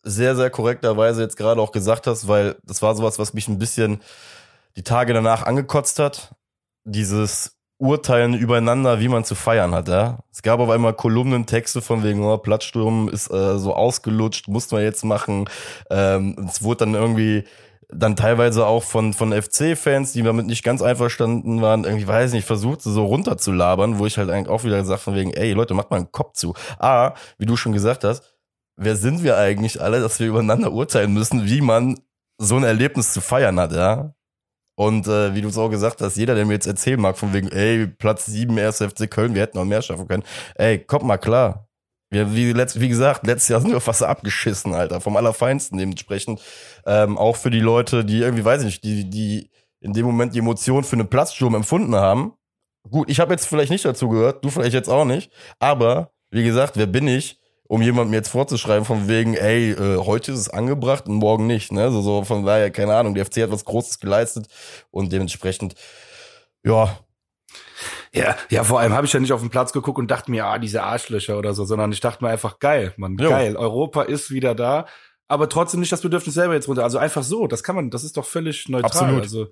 sehr, 0.03 0.37
sehr 0.37 0.51
korrekterweise 0.51 1.23
jetzt 1.23 1.37
gerade 1.37 1.61
auch 1.61 1.73
gesagt 1.73 2.07
hast, 2.07 2.29
weil 2.29 2.57
das 2.65 2.83
war 2.83 2.95
sowas, 2.95 3.19
was 3.19 3.33
mich 3.33 3.49
ein 3.49 3.59
bisschen 3.59 4.03
die 4.77 4.83
Tage 4.83 5.15
danach 5.15 5.45
angekotzt 5.45 5.99
hat. 5.99 6.35
Dieses 6.85 7.60
Urteilen 7.81 8.35
übereinander, 8.35 9.01
wie 9.01 9.09
man 9.09 9.25
zu 9.25 9.35
feiern 9.35 9.75
hat, 9.75 9.89
ja. 9.89 10.19
Es 10.31 10.43
gab 10.43 10.61
auf 10.61 10.69
einmal 10.69 10.93
Kolumnentexte 10.93 11.81
von 11.81 12.05
wegen, 12.05 12.23
oh, 12.23 12.37
Plattsturm 12.37 13.09
ist 13.09 13.31
äh, 13.31 13.59
so 13.59 13.75
ausgelutscht, 13.75 14.49
mussten 14.49 14.77
wir 14.77 14.85
jetzt 14.85 15.03
machen. 15.03 15.49
Ähm, 15.91 16.37
es 16.47 16.63
wurde 16.63 16.85
dann 16.85 16.95
irgendwie 16.95 17.45
dann 17.89 18.17
teilweise 18.17 18.67
auch 18.67 18.83
von, 18.83 19.15
von 19.15 19.33
FC-Fans, 19.33 20.13
die 20.13 20.23
damit 20.23 20.47
nicht 20.47 20.63
ganz 20.63 20.83
einverstanden 20.83 21.63
waren, 21.63 21.85
irgendwie, 21.85 22.07
weiß 22.07 22.33
nicht, 22.33 22.47
versucht, 22.47 22.83
so 22.83 23.05
runterzulabern, 23.05 23.99
wo 23.99 24.07
ich 24.07 24.19
halt 24.19 24.31
eigentlich 24.31 24.49
auch 24.49 24.63
wieder 24.63 24.79
gesagt 24.79 25.01
von 25.03 25.15
wegen, 25.15 25.33
ey, 25.33 25.53
Leute, 25.55 25.75
macht 25.75 25.91
mal 25.91 25.97
einen 25.97 26.13
Kopf 26.13 26.35
zu. 26.35 26.55
A, 26.79 27.15
wie 27.39 27.47
du 27.47 27.57
schon 27.57 27.73
gesagt 27.73 28.05
hast, 28.05 28.23
wer 28.77 28.95
sind 28.95 29.25
wir 29.25 29.39
eigentlich 29.39 29.81
alle, 29.81 30.01
dass 30.01 30.21
wir 30.21 30.29
übereinander 30.29 30.71
urteilen 30.73 31.13
müssen, 31.13 31.47
wie 31.47 31.63
man 31.63 31.99
so 32.39 32.57
ein 32.57 32.65
Erlebnis 32.65 33.13
zu 33.13 33.21
feiern 33.21 33.59
hat, 33.59 33.73
ja? 33.73 34.15
Und 34.81 35.07
äh, 35.09 35.35
wie 35.35 35.43
du 35.43 35.49
es 35.49 35.59
auch 35.59 35.69
gesagt 35.69 36.01
hast, 36.01 36.17
jeder, 36.17 36.35
der 36.35 36.47
mir 36.47 36.55
jetzt 36.55 36.67
erzählen 36.67 36.99
mag, 36.99 37.19
von 37.19 37.35
wegen, 37.35 37.49
ey, 37.49 37.87
Platz 37.87 38.25
7, 38.25 38.59
1. 38.59 38.79
FC 38.79 39.11
Köln, 39.11 39.35
wir 39.35 39.43
hätten 39.43 39.59
noch 39.59 39.67
mehr 39.67 39.83
schaffen 39.83 40.09
können. 40.09 40.23
Ey, 40.55 40.79
kommt 40.79 41.05
mal 41.05 41.19
klar. 41.19 41.69
Wir, 42.09 42.35
wie, 42.35 42.55
letzt, 42.55 42.81
wie 42.81 42.89
gesagt, 42.89 43.27
letztes 43.27 43.49
Jahr 43.49 43.61
sind 43.61 43.73
wir 43.73 43.81
fast 43.83 44.03
abgeschissen, 44.03 44.73
Alter, 44.73 45.03
vom 45.03 45.19
Allerfeinsten 45.19 45.77
dementsprechend. 45.77 46.41
Ähm, 46.87 47.19
auch 47.19 47.37
für 47.37 47.51
die 47.51 47.61
Leute, 47.61 48.07
die 48.07 48.21
irgendwie, 48.21 48.47
weiß 48.47 48.63
ich 48.63 48.67
nicht, 48.67 48.85
die, 48.85 49.11
die 49.11 49.51
in 49.81 49.93
dem 49.93 50.07
Moment 50.07 50.35
die 50.35 50.39
Emotion 50.39 50.83
für 50.83 50.97
einen 50.97 51.09
Platzsturm 51.09 51.57
empfunden 51.57 51.95
haben. 51.95 52.33
Gut, 52.89 53.11
ich 53.11 53.21
habe 53.21 53.35
jetzt 53.35 53.47
vielleicht 53.47 53.71
nicht 53.71 53.85
dazu 53.85 54.09
gehört, 54.09 54.43
du 54.43 54.49
vielleicht 54.49 54.73
jetzt 54.73 54.89
auch 54.89 55.05
nicht. 55.05 55.31
Aber, 55.59 56.13
wie 56.31 56.43
gesagt, 56.43 56.79
wer 56.79 56.87
bin 56.87 57.07
ich, 57.07 57.39
um 57.71 57.83
jemandem 57.83 58.15
jetzt 58.15 58.31
vorzuschreiben 58.31 58.85
von 58.85 59.07
wegen, 59.07 59.35
ey, 59.35 59.71
äh, 59.71 59.99
heute 59.99 60.33
ist 60.33 60.41
es 60.41 60.49
angebracht 60.49 61.07
und 61.07 61.15
morgen 61.15 61.47
nicht. 61.47 61.71
Ne? 61.71 61.93
So, 61.93 62.03
so 62.03 62.25
von 62.25 62.45
daher, 62.45 62.73
keine 62.73 62.97
Ahnung, 62.97 63.15
der 63.15 63.25
FC 63.25 63.43
hat 63.43 63.53
was 63.53 63.65
Großes 63.65 64.01
geleistet 64.01 64.49
und 64.91 65.13
dementsprechend, 65.13 65.77
ja. 66.65 66.99
Ja, 68.13 68.37
ja, 68.49 68.65
vor 68.65 68.81
allem 68.81 68.93
habe 68.93 69.07
ich 69.07 69.13
ja 69.13 69.21
nicht 69.21 69.33
auf 69.33 69.41
den 69.41 69.51
Platz 69.51 69.73
geguckt 69.73 70.01
und 70.01 70.11
dachte 70.11 70.33
mir, 70.33 70.47
ah, 70.47 70.59
diese 70.59 70.83
Arschlöcher 70.83 71.39
oder 71.39 71.55
so, 71.55 71.65
sondern 71.65 71.93
ich 71.93 72.01
dachte 72.01 72.25
mir 72.25 72.31
einfach, 72.31 72.59
geil, 72.59 72.93
man, 72.97 73.17
Jo. 73.17 73.31
geil, 73.31 73.55
Europa 73.57 74.03
ist 74.03 74.33
wieder 74.33 74.57
da, 74.57 74.87
aber 75.29 75.49
trotzdem 75.49 75.79
nicht 75.79 75.93
das 75.93 76.01
Bedürfnis 76.01 76.35
selber 76.35 76.55
jetzt 76.55 76.67
runter. 76.67 76.83
Also 76.83 76.99
einfach 76.99 77.23
so, 77.23 77.47
das 77.47 77.63
kann 77.63 77.77
man, 77.77 77.91
das 77.91 78.03
ist 78.03 78.17
doch 78.17 78.27
völlig 78.27 78.69
neutral. 78.69 78.91
Absolut. 78.91 79.23
Also, 79.23 79.47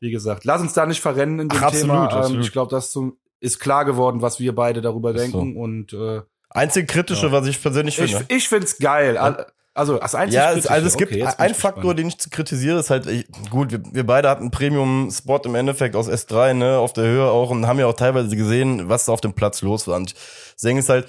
wie 0.00 0.10
gesagt, 0.10 0.44
lass 0.44 0.60
uns 0.60 0.74
da 0.74 0.84
nicht 0.84 1.00
verrennen 1.00 1.40
in 1.40 1.48
dem 1.48 1.58
Ach, 1.58 1.68
absolut, 1.68 1.86
Thema. 1.86 2.10
Ähm, 2.10 2.18
absolut. 2.18 2.44
Ich 2.44 2.52
glaube, 2.52 2.70
das 2.70 2.92
so, 2.92 3.12
ist 3.40 3.60
klar 3.60 3.86
geworden, 3.86 4.20
was 4.20 4.40
wir 4.40 4.54
beide 4.54 4.82
darüber 4.82 5.14
Ist 5.14 5.30
so. 5.30 5.40
denken 5.40 5.56
und 5.56 5.94
äh, 5.94 6.20
Einzig 6.56 6.88
kritische, 6.88 7.26
Ja. 7.26 7.32
was 7.32 7.46
ich 7.46 7.60
persönlich 7.60 7.98
ich, 7.98 8.14
finde. 8.16 8.34
ich 8.34 8.48
find's 8.48 8.78
geil. 8.78 9.16
Al- 9.18 9.46
Also, 9.74 9.98
das 9.98 10.14
einzige 10.14 10.36
Ja, 10.42 10.52
es, 10.52 10.66
also 10.66 10.86
es 10.86 10.96
gibt 10.96 11.12
okay, 11.12 11.20
ich 11.20 11.56
Faktor, 11.56 11.82
gespannt. 11.82 11.98
den 11.98 12.08
ich 12.08 12.18
zu 12.18 12.30
kritisiere, 12.30 12.78
ist 12.80 12.88
halt, 12.88 13.06
ich, 13.06 13.26
gut, 13.50 13.72
wir, 13.72 13.82
wir 13.92 14.06
beide 14.06 14.30
hatten 14.30 14.50
Premium-Spot 14.50 15.42
im 15.44 15.54
Endeffekt 15.54 15.94
aus 15.96 16.08
S3, 16.08 16.54
ne, 16.54 16.78
auf 16.78 16.94
der 16.94 17.04
Höhe 17.04 17.26
auch 17.30 17.50
und 17.50 17.66
haben 17.66 17.78
ja 17.78 17.86
auch 17.86 17.92
teilweise 17.94 18.34
gesehen, 18.36 18.88
was 18.88 19.04
da 19.04 19.12
auf 19.12 19.20
dem 19.20 19.34
Platz 19.34 19.60
los 19.60 19.86
war. 19.86 19.96
Und 19.96 20.14
das 20.14 20.62
Ding 20.62 20.78
ist 20.78 20.88
halt, 20.88 21.06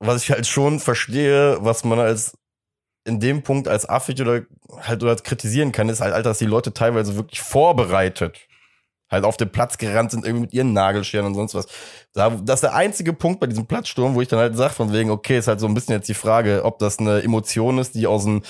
was 0.00 0.22
ich 0.22 0.30
halt 0.30 0.46
schon 0.46 0.80
verstehe, 0.80 1.56
was 1.60 1.82
man 1.84 1.98
als 1.98 2.36
in 3.04 3.20
dem 3.20 3.42
Punkt 3.42 3.68
als 3.68 3.88
affig 3.88 4.20
oder 4.20 4.42
halt 4.82 5.02
oder 5.02 5.16
kritisieren 5.16 5.72
kann, 5.72 5.88
ist 5.88 6.00
halt, 6.02 6.12
Alter, 6.12 6.28
dass 6.30 6.38
die 6.38 6.44
Leute 6.44 6.74
teilweise 6.74 7.16
wirklich 7.16 7.40
vorbereitet 7.40 8.36
halt 9.12 9.24
auf 9.24 9.36
den 9.36 9.52
Platz 9.52 9.78
gerannt 9.78 10.10
sind, 10.10 10.24
irgendwie 10.24 10.46
mit 10.46 10.54
ihren 10.54 10.72
Nagelscheren 10.72 11.26
und 11.26 11.34
sonst 11.34 11.54
was. 11.54 11.66
Da, 12.14 12.30
das 12.30 12.56
ist 12.56 12.62
der 12.62 12.74
einzige 12.74 13.12
Punkt 13.12 13.38
bei 13.38 13.46
diesem 13.46 13.66
Platzsturm, 13.66 14.14
wo 14.14 14.22
ich 14.22 14.28
dann 14.28 14.40
halt 14.40 14.56
sage, 14.56 14.74
von 14.74 14.92
wegen, 14.92 15.10
okay, 15.10 15.38
ist 15.38 15.48
halt 15.48 15.60
so 15.60 15.66
ein 15.66 15.74
bisschen 15.74 15.94
jetzt 15.94 16.08
die 16.08 16.14
Frage, 16.14 16.64
ob 16.64 16.78
das 16.78 16.98
eine 16.98 17.22
Emotion 17.22 17.78
ist, 17.78 17.94
die 17.94 18.06
aus 18.06 18.26
einem, 18.26 18.42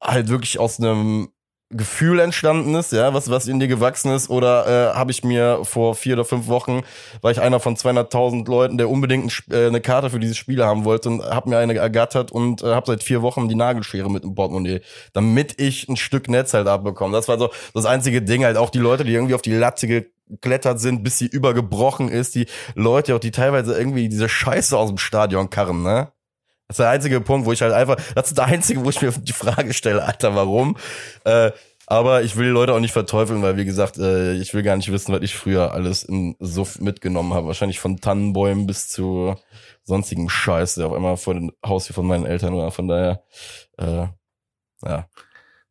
halt 0.00 0.28
wirklich 0.28 0.58
aus 0.58 0.78
einem 0.78 1.30
Gefühl 1.72 2.20
entstanden 2.20 2.74
ist, 2.74 2.92
ja, 2.92 3.14
was, 3.14 3.30
was 3.30 3.48
in 3.48 3.58
dir 3.58 3.68
gewachsen 3.68 4.12
ist, 4.12 4.30
oder 4.30 4.92
äh, 4.92 4.94
habe 4.94 5.10
ich 5.10 5.24
mir 5.24 5.60
vor 5.64 5.94
vier 5.94 6.14
oder 6.14 6.24
fünf 6.24 6.46
Wochen, 6.48 6.82
war 7.20 7.30
ich 7.30 7.40
einer 7.40 7.60
von 7.60 7.76
200.000 7.76 8.48
Leuten, 8.48 8.78
der 8.78 8.90
unbedingt 8.90 9.44
äh, 9.50 9.66
eine 9.66 9.80
Karte 9.80 10.10
für 10.10 10.20
dieses 10.20 10.36
Spiel 10.36 10.62
haben 10.62 10.84
wollte 10.84 11.08
und 11.08 11.22
habe 11.22 11.50
mir 11.50 11.58
eine 11.58 11.74
ergattert 11.74 12.30
und 12.30 12.62
äh, 12.62 12.74
habe 12.74 12.86
seit 12.86 13.02
vier 13.02 13.22
Wochen 13.22 13.48
die 13.48 13.54
Nagelschere 13.54 14.10
mit 14.10 14.24
im 14.24 14.34
Portemonnaie, 14.34 14.82
damit 15.12 15.60
ich 15.60 15.88
ein 15.88 15.96
Stück 15.96 16.28
Netz 16.28 16.54
halt 16.54 16.68
abbekomme. 16.68 17.16
Das 17.16 17.28
war 17.28 17.38
so 17.38 17.50
das 17.74 17.86
einzige 17.86 18.22
Ding, 18.22 18.44
halt 18.44 18.56
auch 18.56 18.70
die 18.70 18.78
Leute, 18.78 19.04
die 19.04 19.14
irgendwie 19.14 19.34
auf 19.34 19.42
die 19.42 19.54
Latte 19.54 19.86
geklettert 19.86 20.80
sind, 20.80 21.02
bis 21.02 21.18
sie 21.18 21.26
übergebrochen 21.26 22.08
ist, 22.08 22.34
die 22.34 22.46
Leute 22.74 23.14
auch, 23.14 23.20
die 23.20 23.30
teilweise 23.30 23.76
irgendwie 23.76 24.08
diese 24.08 24.28
Scheiße 24.28 24.76
aus 24.76 24.88
dem 24.88 24.98
Stadion 24.98 25.50
karren, 25.50 25.82
ne? 25.82 26.12
Das 26.72 26.78
ist 26.78 26.84
der 26.84 26.88
einzige 26.88 27.20
Punkt, 27.20 27.46
wo 27.46 27.52
ich 27.52 27.60
halt 27.60 27.74
einfach, 27.74 27.96
das 28.14 28.28
ist 28.28 28.38
der 28.38 28.46
einzige, 28.46 28.82
wo 28.82 28.88
ich 28.88 29.02
mir 29.02 29.12
die 29.12 29.34
Frage 29.34 29.74
stelle, 29.74 30.02
Alter, 30.02 30.34
warum? 30.34 30.78
Äh, 31.24 31.50
aber 31.86 32.22
ich 32.22 32.36
will 32.36 32.46
die 32.46 32.50
Leute 32.50 32.72
auch 32.72 32.80
nicht 32.80 32.92
verteufeln, 32.92 33.42
weil 33.42 33.58
wie 33.58 33.66
gesagt, 33.66 33.98
äh, 33.98 34.32
ich 34.32 34.54
will 34.54 34.62
gar 34.62 34.76
nicht 34.76 34.90
wissen, 34.90 35.12
was 35.12 35.20
ich 35.20 35.36
früher 35.36 35.72
alles 35.72 36.02
im 36.02 36.34
Suff 36.40 36.80
mitgenommen 36.80 37.34
habe. 37.34 37.48
Wahrscheinlich 37.48 37.78
von 37.78 38.00
Tannenbäumen 38.00 38.66
bis 38.66 38.88
zu 38.88 39.34
sonstigem 39.82 40.30
Scheiß, 40.30 40.76
der 40.76 40.86
auf 40.86 40.94
einmal 40.94 41.18
vor 41.18 41.34
dem 41.34 41.52
Haus 41.62 41.86
hier 41.86 41.94
von 41.94 42.06
meinen 42.06 42.24
Eltern 42.24 42.56
war. 42.56 42.70
Von 42.70 42.88
daher, 42.88 43.22
äh, 43.76 44.06
ja. 44.86 45.06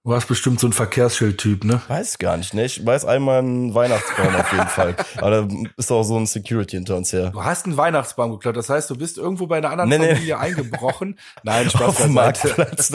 Du 0.04 0.10
warst 0.10 0.28
bestimmt 0.28 0.60
so 0.60 0.66
ein 0.66 0.74
Verkehrsschild-Typ, 0.74 1.64
ne? 1.64 1.80
Weiß 1.88 2.18
gar 2.18 2.36
nicht, 2.36 2.56
ne? 2.56 2.66
Ich 2.66 2.84
weiß 2.84 3.06
einmal 3.06 3.38
einen 3.38 3.76
Weihnachtsbaum 3.76 4.36
auf 4.36 4.52
jeden 4.52 4.68
Fall. 4.68 4.96
Aber 5.18 5.30
da 5.30 5.48
ist 5.78 5.92
auch 5.92 6.02
so 6.02 6.18
ein 6.18 6.26
Security 6.26 6.78
hinter 6.78 6.98
uns 6.98 7.14
her. 7.14 7.30
Du 7.30 7.44
hast 7.44 7.68
einen 7.68 7.78
Weihnachtsbaum 7.78 8.32
geklaut, 8.32 8.58
das 8.58 8.68
heißt, 8.68 8.90
du 8.90 8.96
bist 8.96 9.20
irgendwo 9.20 9.46
bei 9.46 9.58
einer 9.58 9.70
anderen 9.70 9.90
Nee, 9.90 10.00
nee. 10.00 10.14
Familie 10.16 10.40
eingebrochen. 10.40 11.20
Nein, 11.44 11.70
Spaß 11.70 11.82
auf 11.84 12.02
dem. 12.02 12.14
Marktplatz 12.14 12.90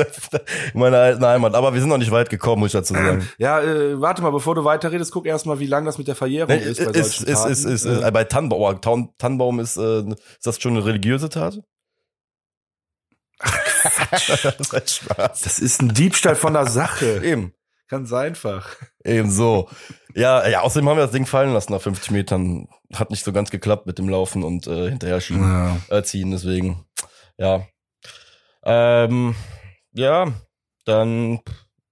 in 0.75 0.81
meiner 0.81 0.97
alten 0.99 1.25
Heimat. 1.25 1.55
Aber 1.55 1.73
wir 1.75 1.81
sind 1.81 1.91
noch 1.91 1.99
nicht 1.99 2.11
weit 2.11 2.29
gekommen, 2.29 2.59
muss 2.59 2.71
ich 2.71 2.81
dazu 2.81 2.95
sagen. 2.95 3.29
Ja, 3.39 3.61
äh, 3.61 4.01
warte 4.01 4.23
mal, 4.23 4.31
bevor 4.33 4.57
du 4.57 4.65
weiterredest, 4.65 5.13
guck 5.13 5.27
erstmal, 5.27 5.61
wie 5.61 5.67
lang 5.67 5.85
das 5.85 5.99
mit 5.99 6.09
der 6.09 6.17
Verjährung 6.17 6.57
Nee, 6.57 6.61
ist 6.63 6.81
ist, 6.81 6.93
bei 6.93 6.99
ist, 6.99 7.19
solchen 7.19 7.33
ist, 7.33 7.39
Taten. 7.39 7.53
ist, 7.53 7.65
ist, 7.65 7.85
Äh, 7.85 8.09
äh, 8.09 8.11
bei 8.11 8.25
Tannenbaum, 8.25 8.61
oh, 8.63 9.07
Tannenbaum 9.19 9.61
ist, 9.61 9.77
äh, 9.77 10.01
ist 10.01 10.45
das 10.45 10.61
schon 10.61 10.77
eine 10.77 10.85
religiöse 10.85 11.29
Tat? 11.29 11.61
Das 13.41 15.01
das 15.19 15.59
ist 15.59 15.83
ein 15.83 15.95
Diebstahl 15.95 16.37
von 16.37 16.55
der 16.55 16.67
Sache. 16.67 17.23
Eben, 17.25 17.53
Ganz 17.89 18.13
einfach. 18.13 18.77
eben 19.05 19.31
so. 19.31 19.69
Ja, 20.15 20.49
ja, 20.49 20.61
außerdem 20.63 20.89
haben 20.89 20.97
wir 20.97 21.03
das 21.05 21.13
Ding 21.13 21.27
fallen 21.27 21.53
lassen 21.53 21.73
nach 21.73 21.81
50 21.83 22.11
Metern. 22.11 22.69
Hat 22.95 23.11
nicht 23.11 23.25
so 23.25 23.33
ganz 23.33 23.51
geklappt 23.51 23.87
mit 23.87 23.99
dem 23.99 24.09
Laufen 24.09 24.43
und 24.43 24.67
äh, 24.67 24.89
hinterher 24.89 25.21
schieben, 25.21 25.43
Ja. 25.43 25.77
äh, 25.97 26.03
ziehen, 26.03 26.31
deswegen. 26.31 26.85
Ja. 27.39 27.67
Ähm, 28.65 29.35
ja, 29.93 30.33
dann, 30.85 31.41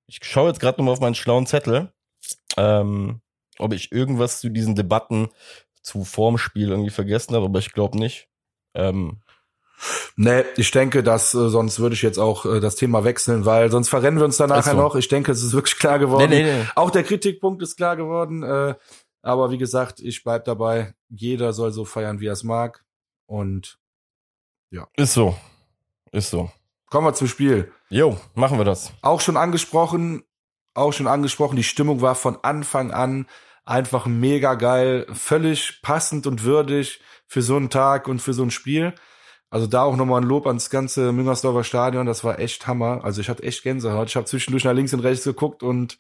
ich 0.07 0.21
schaue 0.23 0.49
jetzt 0.49 0.61
gerade 0.61 0.79
nochmal 0.79 0.95
auf 0.95 1.01
meinen 1.01 1.15
schlauen 1.15 1.47
Zettel, 1.47 1.93
ähm, 2.57 3.21
ob 3.59 3.73
ich 3.73 3.93
irgendwas 3.93 4.41
zu 4.41 4.49
diesen 4.49 4.75
Debatten 4.75 5.29
zu 5.83 6.05
Formspiel 6.05 6.71
irgendwie 6.71 6.91
vergessen 6.91 7.35
habe, 7.37 7.45
aber 7.47 7.59
ich 7.61 7.73
glaube 7.73 7.99
nicht. 7.99 8.29
Ähm, 8.75 9.21
Nee, 10.17 10.45
ich 10.57 10.71
denke, 10.71 11.03
dass 11.03 11.35
äh, 11.35 11.49
sonst 11.49 11.81
würde 11.81 11.95
ich 11.95 12.03
jetzt 12.03 12.19
auch 12.19 12.47
äh, 12.47 12.61
das 12.61 12.77
Thema 12.77 13.05
wechseln, 13.05 13.45
weil 13.45 13.71
sonst 13.71 13.89
verrennen 13.89 14.19
wir 14.19 14.25
uns 14.25 14.39
Ist 14.41 14.47
nachher 14.47 14.73
so. 14.73 14.77
noch. 14.77 14.97
Ich 14.97 15.09
denke, 15.09 15.33
es 15.33 15.43
ist 15.43 15.53
wirklich 15.53 15.79
klar 15.79 15.99
geworden. 15.99 16.31
Nee, 16.31 16.43
nee, 16.43 16.59
nee. 16.59 16.67
Auch 16.75 16.91
der 16.91 17.03
Kritikpunkt 17.03 17.63
ist 17.63 17.77
klar 17.77 17.97
geworden. 17.97 18.43
Äh, 18.43 18.75
aber 19.23 19.51
wie 19.51 19.59
gesagt, 19.59 20.01
ich 20.01 20.23
bleib 20.23 20.45
dabei. 20.45 20.95
Jeder 21.09 21.53
soll 21.53 21.73
so 21.73 21.85
feiern, 21.85 22.21
wie 22.21 22.27
er 22.27 22.35
es 22.35 22.45
mag. 22.45 22.85
Und 23.27 23.79
Ist 24.97 25.15
so. 25.15 25.37
Ist 26.13 26.31
so. 26.31 26.51
kommen 26.91 27.07
wir 27.07 27.15
zum 27.15 27.27
Spiel. 27.27 27.73
Jo, 27.89 28.17
machen 28.35 28.59
wir 28.59 28.65
das. 28.65 28.93
Auch 29.03 29.21
schon 29.21 29.37
angesprochen, 29.37 30.23
auch 30.75 30.93
schon 30.93 31.07
angesprochen, 31.07 31.57
die 31.57 31.65
Stimmung 31.65 32.01
war 32.01 32.15
von 32.15 32.39
Anfang 32.43 32.91
an 32.93 33.27
einfach 33.65 34.07
mega 34.07 34.55
geil, 34.55 35.07
völlig 35.13 35.81
passend 35.83 36.27
und 36.27 36.45
würdig 36.45 37.01
für 37.27 37.43
so 37.43 37.57
einen 37.57 37.71
Tag 37.71 38.09
und 38.09 38.21
für 38.21 38.35
so 38.35 38.43
ein 38.43 38.51
Spiel. 38.51 38.95
Also 39.55 39.69
da 39.69 39.85
auch 39.85 39.95
nochmal 39.95 40.21
ein 40.21 40.27
Lob 40.27 40.49
ans 40.49 40.69
ganze 40.69 41.13
Müngersdorfer 41.13 41.63
Stadion, 41.63 42.07
das 42.07 42.25
war 42.25 42.41
echt 42.41 42.67
Hammer. 42.67 43.05
Also 43.05 43.21
ich 43.21 43.29
hatte 43.29 43.45
echt 43.45 43.63
Gänsehaut. 43.63 44.09
Ich 44.09 44.17
habe 44.17 44.27
zwischendurch 44.27 44.65
nach 44.65 44.73
links 44.73 44.93
und 44.93 44.99
rechts 44.99 45.23
geguckt 45.23 45.63
und 45.63 45.97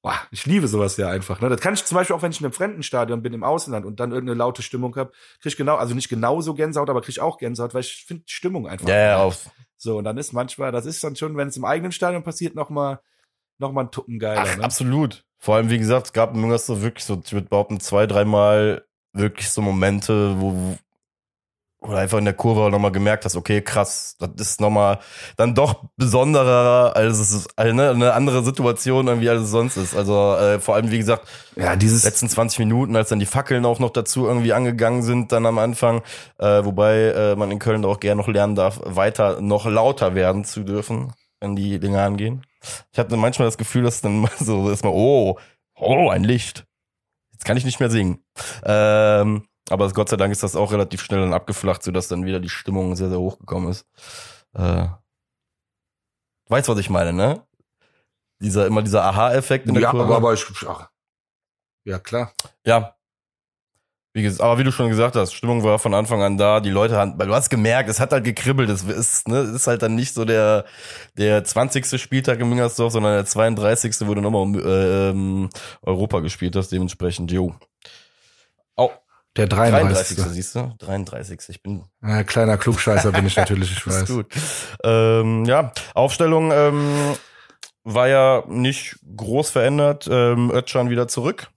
boah, 0.00 0.14
ich 0.30 0.46
liebe 0.46 0.66
sowas 0.66 0.96
ja 0.96 1.10
einfach. 1.10 1.42
Ne? 1.42 1.50
Das 1.50 1.60
kann 1.60 1.74
ich 1.74 1.84
zum 1.84 1.94
Beispiel 1.94 2.16
auch, 2.16 2.22
wenn 2.22 2.30
ich 2.30 2.40
in 2.40 2.46
einem 2.46 2.54
fremden 2.54 2.82
Stadion 2.82 3.20
bin 3.20 3.34
im 3.34 3.44
Ausland 3.44 3.84
und 3.84 4.00
dann 4.00 4.12
irgendeine 4.12 4.38
laute 4.38 4.62
Stimmung 4.62 4.96
habe, 4.96 5.12
krieg 5.42 5.52
ich 5.52 5.58
genau, 5.58 5.76
also 5.76 5.94
nicht 5.94 6.08
genauso 6.08 6.54
Gänsehaut, 6.54 6.88
aber 6.88 7.02
krieg 7.02 7.10
ich 7.10 7.20
auch 7.20 7.36
Gänsehaut, 7.36 7.74
weil 7.74 7.82
ich 7.82 8.06
finde 8.06 8.24
die 8.26 8.32
Stimmung 8.32 8.66
einfach. 8.66 8.88
Ja, 8.88 8.96
ja, 8.96 9.22
auf. 9.22 9.50
So, 9.76 9.98
und 9.98 10.04
dann 10.04 10.16
ist 10.16 10.32
manchmal, 10.32 10.72
das 10.72 10.86
ist 10.86 11.04
dann 11.04 11.16
schon, 11.16 11.36
wenn 11.36 11.48
es 11.48 11.56
im 11.58 11.66
eigenen 11.66 11.92
Stadion 11.92 12.22
passiert, 12.22 12.54
noch 12.54 12.70
mal, 12.70 13.00
noch 13.58 13.72
mal 13.72 13.82
ein 13.82 13.90
Tucken 13.90 14.18
geiler. 14.18 14.46
Ach, 14.46 14.56
ne? 14.56 14.64
absolut. 14.64 15.26
Vor 15.36 15.56
allem, 15.56 15.68
wie 15.68 15.76
gesagt, 15.76 16.06
es 16.06 16.12
gab 16.14 16.32
in 16.32 16.40
Müngersdorf 16.40 16.80
wirklich 16.80 17.04
so, 17.04 17.20
ich 17.22 17.34
würde 17.34 17.50
behaupten, 17.50 17.78
zwei, 17.78 18.06
dreimal 18.06 18.86
wirklich 19.12 19.50
so 19.50 19.60
Momente, 19.60 20.40
wo, 20.40 20.78
du 21.92 21.96
einfach 21.96 22.18
in 22.18 22.24
der 22.24 22.34
Kurve 22.34 22.70
nochmal 22.70 22.92
gemerkt 22.92 23.24
hast, 23.24 23.36
okay, 23.36 23.62
krass, 23.62 24.16
das 24.18 24.30
ist 24.36 24.60
nochmal 24.60 24.98
dann 25.36 25.54
doch 25.54 25.84
besonderer, 25.96 26.94
als 26.96 27.18
es 27.18 27.48
also, 27.56 27.74
ne, 27.74 27.90
eine 27.90 28.12
andere 28.12 28.42
Situation 28.42 29.06
irgendwie, 29.08 29.28
als 29.28 29.42
es 29.42 29.50
sonst 29.50 29.76
ist. 29.76 29.96
Also 29.96 30.34
äh, 30.36 30.60
vor 30.60 30.74
allem, 30.74 30.90
wie 30.90 30.98
gesagt, 30.98 31.28
Ja, 31.56 31.76
dieses, 31.76 32.04
letzten 32.04 32.28
20 32.28 32.58
Minuten, 32.60 32.96
als 32.96 33.08
dann 33.08 33.18
die 33.18 33.26
Fackeln 33.26 33.64
auch 33.64 33.78
noch 33.78 33.90
dazu 33.90 34.26
irgendwie 34.26 34.52
angegangen 34.52 35.02
sind, 35.02 35.32
dann 35.32 35.46
am 35.46 35.58
Anfang, 35.58 36.02
äh, 36.38 36.64
wobei 36.64 36.96
äh, 37.10 37.36
man 37.36 37.50
in 37.50 37.58
Köln 37.58 37.84
auch 37.84 38.00
gerne 38.00 38.20
noch 38.20 38.28
lernen 38.28 38.54
darf, 38.54 38.80
weiter 38.84 39.40
noch 39.40 39.66
lauter 39.66 40.14
werden 40.14 40.44
zu 40.44 40.62
dürfen, 40.64 41.12
wenn 41.40 41.56
die 41.56 41.78
Dinge 41.78 42.02
angehen. 42.02 42.44
Ich 42.92 42.98
hatte 42.98 43.16
manchmal 43.16 43.48
das 43.48 43.58
Gefühl, 43.58 43.82
dass 43.84 44.00
dann 44.00 44.28
so 44.38 44.70
ist 44.70 44.84
mal, 44.84 44.90
oh, 44.90 45.38
oh, 45.74 46.10
ein 46.10 46.24
Licht. 46.24 46.66
Jetzt 47.32 47.44
kann 47.44 47.56
ich 47.56 47.64
nicht 47.64 47.80
mehr 47.80 47.90
singen. 47.90 48.24
Ähm, 48.64 49.46
aber 49.70 49.90
Gott 49.92 50.08
sei 50.08 50.16
Dank 50.16 50.32
ist 50.32 50.42
das 50.42 50.56
auch 50.56 50.72
relativ 50.72 51.02
schnell 51.02 51.20
dann 51.20 51.34
abgeflacht, 51.34 51.82
sodass 51.82 52.08
dann 52.08 52.24
wieder 52.24 52.40
die 52.40 52.48
Stimmung 52.48 52.94
sehr, 52.96 53.08
sehr 53.08 53.18
hochgekommen 53.18 53.70
ist. 53.70 53.86
Äh, 54.54 54.86
weißt, 56.48 56.68
was 56.68 56.78
ich 56.78 56.90
meine, 56.90 57.12
ne? 57.12 57.42
Dieser, 58.40 58.66
immer 58.66 58.82
dieser 58.82 59.04
Aha-Effekt 59.04 59.66
in 59.66 59.74
der 59.74 59.82
ja, 59.82 59.90
Kurve. 59.90 60.04
aber, 60.04 60.16
aber 60.16 60.34
ich, 60.34 60.44
ach, 60.68 60.90
ja, 61.84 61.98
klar. 61.98 62.32
Ja. 62.64 62.96
Wie 64.12 64.22
gesagt, 64.22 64.40
aber 64.40 64.58
wie 64.58 64.64
du 64.64 64.72
schon 64.72 64.88
gesagt 64.88 65.14
hast, 65.14 65.34
Stimmung 65.34 65.62
war 65.62 65.78
von 65.78 65.92
Anfang 65.94 66.22
an 66.22 66.38
da. 66.38 66.60
Die 66.60 66.70
Leute 66.70 66.96
haben, 66.96 67.18
weil 67.18 67.26
du 67.26 67.34
hast 67.34 67.50
gemerkt, 67.50 67.88
es 67.90 68.00
hat 68.00 68.12
halt 68.12 68.24
gekribbelt. 68.24 68.70
Es 68.70 68.82
ist, 68.82 69.28
ne, 69.28 69.38
es 69.38 69.50
ist 69.50 69.66
halt 69.66 69.82
dann 69.82 69.94
nicht 69.94 70.14
so 70.14 70.24
der, 70.24 70.64
der 71.18 71.44
20. 71.44 72.00
Spieltag 72.00 72.40
in 72.40 72.48
Müngersdorf, 72.48 72.92
sondern 72.92 73.12
der 73.12 73.26
32. 73.26 74.06
wo 74.06 74.14
du 74.14 74.22
nochmal 74.22 74.42
um 74.42 74.54
äh, 74.54 75.10
ähm, 75.10 75.50
Europa 75.82 76.20
gespielt 76.20 76.56
hast. 76.56 76.72
Dementsprechend, 76.72 77.30
jo. 77.30 77.54
Oh, 78.74 78.90
Der 79.36 79.46
33. 79.46 80.16
33. 80.16 80.32
siehst 80.32 80.54
du? 80.54 80.74
33. 80.78 81.40
Ich 81.48 81.62
bin 81.62 81.84
Ja, 82.02 82.22
kleiner 82.24 82.56
Klugscheißer 82.56 83.12
bin 83.12 83.26
ich 83.26 83.36
natürlich, 83.36 83.70
ich 83.72 83.86
ist 83.86 84.02
weiß. 84.02 84.08
gut. 84.08 84.26
Ähm, 84.82 85.44
ja, 85.44 85.72
Aufstellung 85.94 86.52
ähm, 86.52 87.14
war 87.84 88.08
ja 88.08 88.44
nicht 88.48 88.96
groß 89.16 89.50
verändert. 89.50 90.08
Ähm, 90.10 90.50
Özcan 90.50 90.90
wieder 90.90 91.06
zurück. 91.08 91.48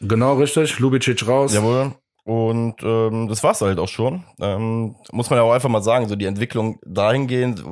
Genau, 0.00 0.34
richtig. 0.34 0.78
Lubicic 0.78 1.26
raus. 1.26 1.54
Jawohl. 1.54 1.94
Und 2.24 2.76
ähm, 2.82 3.28
das 3.28 3.42
war's 3.42 3.60
halt 3.60 3.78
auch 3.78 3.88
schon. 3.88 4.24
Ähm, 4.40 4.94
muss 5.10 5.28
man 5.30 5.38
ja 5.38 5.42
auch 5.42 5.52
einfach 5.52 5.68
mal 5.68 5.82
sagen, 5.82 6.08
so 6.08 6.14
die 6.16 6.26
Entwicklung 6.26 6.78
dahingehend, 6.86 7.64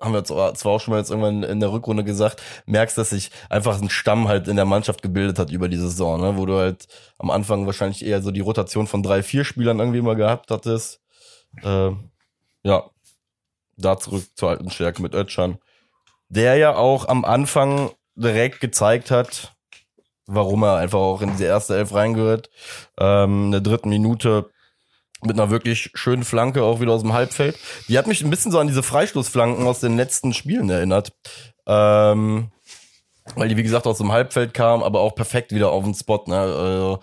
haben 0.00 0.14
wir 0.14 0.24
zwar 0.24 0.54
auch 0.66 0.80
schon 0.80 0.92
mal 0.92 0.98
jetzt 0.98 1.10
irgendwann 1.10 1.42
in 1.42 1.60
der 1.60 1.72
Rückrunde 1.72 2.04
gesagt, 2.04 2.42
merkst, 2.66 2.96
dass 2.96 3.10
sich 3.10 3.30
einfach 3.48 3.80
ein 3.80 3.90
Stamm 3.90 4.28
halt 4.28 4.48
in 4.48 4.56
der 4.56 4.64
Mannschaft 4.64 5.02
gebildet 5.02 5.38
hat 5.38 5.50
über 5.50 5.68
die 5.68 5.76
Saison, 5.76 6.20
ne? 6.20 6.36
wo 6.36 6.46
du 6.46 6.56
halt 6.56 6.86
am 7.18 7.30
Anfang 7.30 7.66
wahrscheinlich 7.66 8.04
eher 8.04 8.22
so 8.22 8.30
die 8.30 8.40
Rotation 8.40 8.86
von 8.86 9.02
drei, 9.02 9.22
vier 9.22 9.44
Spielern 9.44 9.78
irgendwie 9.78 10.00
mal 10.00 10.16
gehabt 10.16 10.50
hattest. 10.50 11.00
Äh, 11.62 11.90
ja, 12.62 12.90
da 13.76 13.98
zurück 13.98 14.24
zur 14.34 14.50
alten 14.50 14.70
Stärke 14.70 15.02
mit 15.02 15.14
Ötschan, 15.14 15.58
der 16.28 16.56
ja 16.56 16.74
auch 16.76 17.08
am 17.08 17.24
Anfang 17.24 17.90
direkt 18.14 18.60
gezeigt 18.60 19.10
hat, 19.10 19.52
warum 20.26 20.62
er 20.62 20.76
einfach 20.76 20.98
auch 20.98 21.22
in 21.22 21.32
diese 21.32 21.44
erste 21.44 21.76
Elf 21.76 21.92
reingehört. 21.92 22.50
Ähm, 22.98 23.46
in 23.46 23.52
der 23.52 23.60
dritten 23.60 23.88
Minute 23.88 24.50
mit 25.22 25.38
einer 25.38 25.50
wirklich 25.50 25.90
schönen 25.94 26.24
Flanke 26.24 26.62
auch 26.62 26.80
wieder 26.80 26.92
aus 26.92 27.02
dem 27.02 27.12
Halbfeld. 27.12 27.58
Die 27.88 27.98
hat 27.98 28.06
mich 28.06 28.22
ein 28.22 28.30
bisschen 28.30 28.52
so 28.52 28.58
an 28.58 28.66
diese 28.66 28.82
Freistoßflanken 28.82 29.66
aus 29.66 29.80
den 29.80 29.96
letzten 29.96 30.32
Spielen 30.32 30.70
erinnert. 30.70 31.12
Ähm, 31.66 32.50
weil 33.34 33.48
die, 33.48 33.56
wie 33.56 33.62
gesagt, 33.62 33.86
aus 33.86 33.98
dem 33.98 34.12
Halbfeld 34.12 34.54
kam, 34.54 34.82
aber 34.82 35.00
auch 35.00 35.14
perfekt 35.14 35.52
wieder 35.52 35.70
auf 35.70 35.84
den 35.84 35.94
Spot. 35.94 36.24
Ne? 36.26 36.38
Also, 36.38 37.00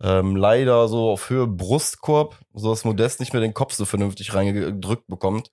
ähm, 0.00 0.36
leider 0.36 0.88
so 0.88 1.10
auf 1.10 1.30
Höhe 1.30 1.46
Brustkorb, 1.46 2.36
so 2.54 2.70
dass 2.70 2.84
Modest 2.84 3.20
nicht 3.20 3.32
mehr 3.32 3.42
den 3.42 3.54
Kopf 3.54 3.72
so 3.74 3.84
vernünftig 3.84 4.34
reingedrückt 4.34 5.06
bekommt. 5.06 5.50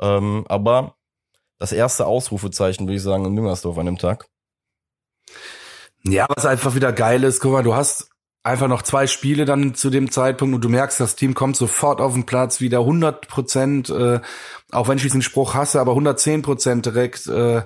Ähm, 0.00 0.44
aber 0.48 0.96
das 1.58 1.72
erste 1.72 2.06
Ausrufezeichen, 2.06 2.86
würde 2.86 2.96
ich 2.96 3.02
sagen, 3.02 3.24
in 3.24 3.32
Müngersdorf 3.32 3.78
an 3.78 3.86
dem 3.86 3.98
Tag. 3.98 4.26
Ja, 6.04 6.26
was 6.28 6.46
einfach 6.46 6.74
wieder 6.74 6.92
geil 6.92 7.24
ist, 7.24 7.40
guck 7.40 7.52
mal, 7.52 7.62
du 7.62 7.74
hast 7.74 8.10
einfach 8.46 8.68
noch 8.68 8.82
zwei 8.82 9.06
Spiele 9.06 9.44
dann 9.44 9.74
zu 9.74 9.90
dem 9.90 10.10
Zeitpunkt 10.10 10.54
und 10.54 10.62
du 10.62 10.68
merkst, 10.68 11.00
das 11.00 11.16
Team 11.16 11.34
kommt 11.34 11.56
sofort 11.56 12.00
auf 12.00 12.14
den 12.14 12.26
Platz, 12.26 12.60
wieder 12.60 12.78
100 12.78 13.26
Prozent, 13.26 13.90
äh, 13.90 14.20
auch 14.70 14.88
wenn 14.88 14.96
ich 14.96 15.02
diesen 15.02 15.22
Spruch 15.22 15.54
hasse, 15.54 15.80
aber 15.80 15.92
110 15.92 16.42
Prozent 16.42 16.86
direkt. 16.86 17.26
Äh, 17.26 17.62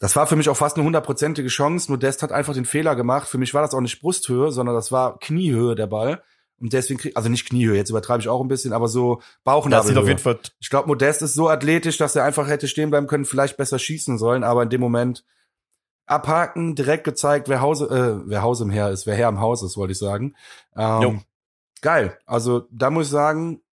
das 0.00 0.16
war 0.16 0.26
für 0.26 0.34
mich 0.34 0.48
auch 0.48 0.56
fast 0.56 0.76
eine 0.76 0.84
hundertprozentige 0.84 1.48
Chance. 1.48 1.88
Modest 1.90 2.24
hat 2.24 2.32
einfach 2.32 2.54
den 2.54 2.64
Fehler 2.64 2.96
gemacht. 2.96 3.28
Für 3.28 3.38
mich 3.38 3.54
war 3.54 3.62
das 3.62 3.74
auch 3.74 3.80
nicht 3.80 4.00
Brusthöhe, 4.00 4.50
sondern 4.50 4.74
das 4.74 4.90
war 4.90 5.20
Kniehöhe 5.20 5.76
der 5.76 5.86
Ball. 5.86 6.24
Und 6.60 6.72
deswegen 6.72 6.98
krieg, 6.98 7.16
also 7.16 7.28
nicht 7.28 7.48
Kniehöhe, 7.48 7.76
jetzt 7.76 7.90
übertreibe 7.90 8.20
ich 8.20 8.28
auch 8.28 8.40
ein 8.40 8.48
bisschen, 8.48 8.72
aber 8.72 8.88
so 8.88 9.22
Bauchnabelhöhe. 9.44 9.78
Das 9.78 9.86
sieht 9.86 9.98
auf 9.98 10.08
jeden 10.08 10.18
Fall. 10.18 10.40
Ich 10.60 10.70
glaube, 10.70 10.88
Modest 10.88 11.22
ist 11.22 11.34
so 11.34 11.48
athletisch, 11.48 11.96
dass 11.98 12.16
er 12.16 12.24
einfach 12.24 12.48
hätte 12.48 12.66
stehen 12.66 12.90
bleiben 12.90 13.06
können, 13.06 13.24
vielleicht 13.24 13.56
besser 13.56 13.78
schießen 13.78 14.18
sollen, 14.18 14.42
aber 14.42 14.64
in 14.64 14.70
dem 14.70 14.80
Moment 14.80 15.24
abhaken, 16.06 16.74
direkt 16.74 17.04
gezeigt, 17.04 17.48
wer 17.48 17.60
Hause, 17.60 17.86
äh, 17.86 18.28
wer 18.28 18.42
Haus 18.42 18.60
im 18.60 18.70
Herr 18.70 18.90
ist, 18.90 19.06
wer 19.06 19.14
Herr 19.14 19.28
im 19.28 19.40
Haus 19.40 19.62
ist, 19.62 19.76
wollte 19.76 19.92
ich 19.92 19.98
sagen. 19.98 20.34
Ähm, 20.76 21.22
geil. 21.80 22.18
Also 22.26 22.66
da 22.70 22.90
muss 22.90 23.06
ich 23.06 23.12
sagen, 23.12 23.62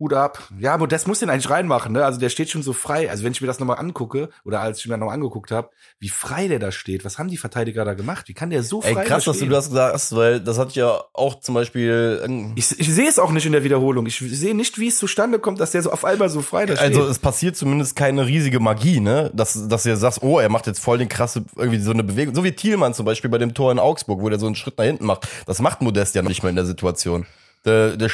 Hut 0.00 0.12
ab. 0.12 0.42
Ja, 0.58 0.76
Modest 0.76 1.06
muss 1.06 1.20
den 1.20 1.30
eigentlich 1.30 1.48
reinmachen, 1.48 1.92
ne? 1.92 2.04
Also 2.04 2.18
der 2.18 2.28
steht 2.28 2.50
schon 2.50 2.64
so 2.64 2.72
frei. 2.72 3.08
Also 3.08 3.22
wenn 3.22 3.30
ich 3.30 3.40
mir 3.40 3.46
das 3.46 3.60
nochmal 3.60 3.78
angucke, 3.78 4.28
oder 4.44 4.60
als 4.60 4.80
ich 4.80 4.88
mir 4.88 4.98
nochmal 4.98 5.14
angeguckt 5.14 5.52
habe, 5.52 5.70
wie 6.00 6.08
frei 6.08 6.48
der 6.48 6.58
da 6.58 6.72
steht. 6.72 7.04
Was 7.04 7.18
haben 7.18 7.28
die 7.28 7.36
Verteidiger 7.36 7.84
da 7.84 7.94
gemacht? 7.94 8.28
Wie 8.28 8.34
kann 8.34 8.50
der 8.50 8.64
so 8.64 8.82
frei 8.82 9.02
Ey, 9.02 9.06
krass, 9.06 9.24
dass 9.24 9.38
du 9.38 9.46
das 9.46 9.68
gesagt 9.68 9.94
hast, 9.94 10.16
weil 10.16 10.40
das 10.40 10.58
hat 10.58 10.74
ja 10.74 11.00
auch 11.12 11.38
zum 11.40 11.54
Beispiel. 11.54 12.52
Ich, 12.56 12.78
ich 12.78 12.92
sehe 12.92 13.08
es 13.08 13.20
auch 13.20 13.30
nicht 13.30 13.46
in 13.46 13.52
der 13.52 13.62
Wiederholung. 13.62 14.06
Ich 14.06 14.18
sehe 14.18 14.54
nicht, 14.54 14.78
wie 14.80 14.88
es 14.88 14.98
zustande 14.98 15.38
kommt, 15.38 15.60
dass 15.60 15.70
der 15.70 15.82
so 15.82 15.92
auf 15.92 16.04
einmal 16.04 16.28
so 16.28 16.42
frei 16.42 16.66
da 16.66 16.76
steht. 16.76 16.96
Also 16.96 17.06
es 17.06 17.20
passiert 17.20 17.56
zumindest 17.56 17.94
keine 17.94 18.26
riesige 18.26 18.58
Magie, 18.58 18.98
ne? 18.98 19.30
Dass, 19.32 19.68
dass 19.68 19.84
du 19.84 19.96
sagst, 19.96 20.22
oh, 20.22 20.40
er 20.40 20.48
macht 20.48 20.66
jetzt 20.66 20.80
voll 20.80 20.98
den 20.98 21.08
krasse, 21.08 21.44
irgendwie 21.56 21.78
so 21.78 21.92
eine 21.92 22.02
Bewegung. 22.02 22.34
So 22.34 22.42
wie 22.42 22.52
Thielmann 22.52 22.94
zum 22.94 23.06
Beispiel 23.06 23.30
bei 23.30 23.38
dem 23.38 23.54
Tor 23.54 23.70
in 23.70 23.78
Augsburg, 23.78 24.20
wo 24.20 24.28
der 24.28 24.40
so 24.40 24.46
einen 24.46 24.56
Schritt 24.56 24.76
nach 24.76 24.84
hinten 24.84 25.06
macht. 25.06 25.28
Das 25.46 25.60
macht 25.60 25.82
Modest 25.82 26.16
ja 26.16 26.22
nicht 26.22 26.42
mehr 26.42 26.50
in 26.50 26.56
der 26.56 26.66
Situation. 26.66 27.26
Der, 27.64 27.96
der 27.96 28.10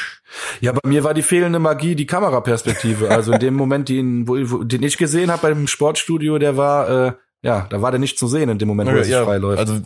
ja, 0.61 0.71
bei 0.71 0.87
mir 0.87 1.03
war 1.03 1.13
die 1.13 1.21
fehlende 1.21 1.59
Magie 1.59 1.95
die 1.95 2.05
Kameraperspektive. 2.05 3.09
Also 3.09 3.33
in 3.33 3.39
dem 3.39 3.53
Moment, 3.55 3.89
den, 3.89 4.27
wo, 4.27 4.35
wo, 4.35 4.63
den 4.63 4.83
ich 4.83 4.97
gesehen 4.97 5.31
habe 5.31 5.41
beim 5.41 5.67
Sportstudio, 5.67 6.37
der 6.37 6.57
war, 6.57 6.89
äh, 6.89 7.13
ja, 7.41 7.67
da 7.69 7.81
war 7.81 7.91
der 7.91 7.99
nicht 7.99 8.17
zu 8.17 8.27
sehen 8.27 8.49
in 8.49 8.57
dem 8.57 8.67
Moment, 8.67 8.89
wo 8.89 8.95
er 8.95 9.03
sich 9.03 9.13
ja, 9.13 9.25
frei 9.25 9.37
läuft. 9.37 9.59
Also 9.59 9.81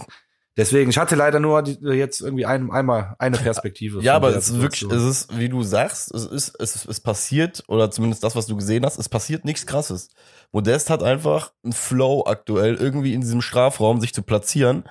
Deswegen, 0.57 0.89
ich 0.89 0.97
hatte 0.97 1.15
leider 1.15 1.41
nur 1.41 1.63
die, 1.63 1.77
jetzt 1.81 2.21
irgendwie 2.21 2.45
ein, 2.45 2.71
einmal 2.71 3.15
eine 3.19 3.37
Perspektive. 3.37 4.01
Ja, 4.01 4.15
aber 4.15 4.33
es 4.33 4.49
ist 4.49 4.61
wirklich, 4.61 4.89
es 4.89 5.03
ist, 5.03 5.37
wie 5.37 5.49
du 5.49 5.63
sagst, 5.63 6.13
es 6.13 6.25
ist, 6.25 6.55
es, 6.59 6.85
es 6.85 7.01
passiert, 7.01 7.65
oder 7.67 7.91
zumindest 7.91 8.23
das, 8.23 8.37
was 8.37 8.45
du 8.45 8.55
gesehen 8.55 8.85
hast, 8.85 8.97
es 8.97 9.09
passiert 9.09 9.43
nichts 9.43 9.65
krasses. 9.65 10.11
Modest 10.53 10.89
hat 10.89 11.03
einfach 11.03 11.51
einen 11.63 11.73
Flow 11.73 12.23
aktuell, 12.25 12.75
irgendwie 12.75 13.13
in 13.13 13.19
diesem 13.19 13.41
Strafraum 13.41 13.99
sich 13.99 14.13
zu 14.13 14.21
platzieren 14.21 14.85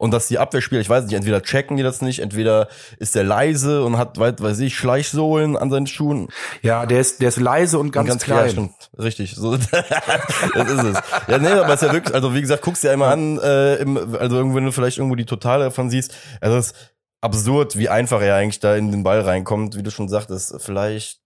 und 0.00 0.12
dass 0.12 0.28
die 0.28 0.38
Abwehrspieler, 0.38 0.80
ich 0.80 0.88
weiß 0.88 1.04
nicht, 1.04 1.12
entweder 1.12 1.42
checken 1.42 1.76
die 1.76 1.82
das 1.82 2.00
nicht, 2.00 2.20
entweder 2.20 2.68
ist 2.98 3.14
der 3.14 3.22
leise 3.22 3.84
und 3.84 3.98
hat, 3.98 4.18
weiß 4.18 4.58
ich, 4.60 4.74
Schleichsohlen 4.74 5.58
an 5.58 5.68
seinen 5.68 5.86
Schuhen. 5.86 6.28
Ja, 6.62 6.86
der 6.86 7.00
ist, 7.00 7.20
der 7.20 7.28
ist 7.28 7.38
leise 7.38 7.78
und 7.78 7.92
ganz, 7.92 8.04
und 8.04 8.08
ganz 8.08 8.24
klein. 8.24 8.50
Klar, 8.50 8.70
Richtig, 8.98 9.34
so, 9.36 9.56
das 10.54 10.70
ist 10.70 10.84
es. 10.84 10.98
Ja, 11.28 11.36
nee, 11.36 11.48
aber 11.48 11.74
es 11.74 11.82
ist 11.82 11.88
ja 11.88 11.92
wirklich, 11.92 12.14
also 12.14 12.34
wie 12.34 12.40
gesagt, 12.40 12.62
guckst 12.62 12.82
dir 12.82 12.92
einmal 12.92 13.12
an, 13.12 13.38
äh, 13.40 13.74
im, 13.74 13.98
also 14.16 14.36
irgendwo, 14.36 14.56
wenn 14.56 14.64
du 14.64 14.72
vielleicht 14.72 14.96
irgendwo 14.96 15.16
die 15.16 15.26
Totale 15.26 15.64
davon 15.64 15.90
siehst, 15.90 16.14
also 16.40 16.56
es 16.56 16.68
ist 16.68 16.76
absurd, 17.20 17.76
wie 17.76 17.90
einfach 17.90 18.22
er 18.22 18.36
eigentlich 18.36 18.60
da 18.60 18.76
in 18.76 18.92
den 18.92 19.02
Ball 19.02 19.20
reinkommt, 19.20 19.76
wie 19.76 19.82
du 19.82 19.90
schon 19.90 20.08
sagtest, 20.08 20.54
vielleicht 20.60 21.20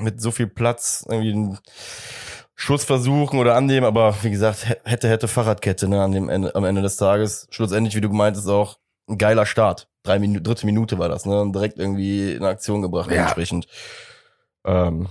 mit 0.00 0.20
so 0.20 0.32
viel 0.32 0.48
Platz 0.48 1.06
irgendwie 1.08 1.56
Schuss 2.60 2.84
versuchen 2.84 3.38
oder 3.38 3.54
annehmen, 3.54 3.86
aber 3.86 4.16
wie 4.22 4.32
gesagt, 4.32 4.66
hätte, 4.82 5.08
hätte 5.08 5.28
Fahrradkette 5.28 5.88
ne, 5.88 6.02
an 6.02 6.10
dem 6.10 6.28
Ende, 6.28 6.56
am 6.56 6.64
Ende 6.64 6.82
des 6.82 6.96
Tages. 6.96 7.46
Schlussendlich, 7.50 7.94
wie 7.94 8.00
du 8.00 8.08
gemeint 8.08 8.36
hast, 8.36 8.48
auch 8.48 8.78
ein 9.08 9.16
geiler 9.16 9.46
Start. 9.46 9.88
Drei 10.02 10.18
Minuten, 10.18 10.42
dritte 10.42 10.66
Minute 10.66 10.98
war 10.98 11.08
das, 11.08 11.24
ne? 11.24 11.40
Und 11.40 11.52
direkt 11.52 11.78
irgendwie 11.78 12.32
in 12.32 12.42
Aktion 12.42 12.82
gebracht, 12.82 13.12
ja. 13.12 13.22
entsprechend. 13.22 13.68
Ähm. 14.64 15.08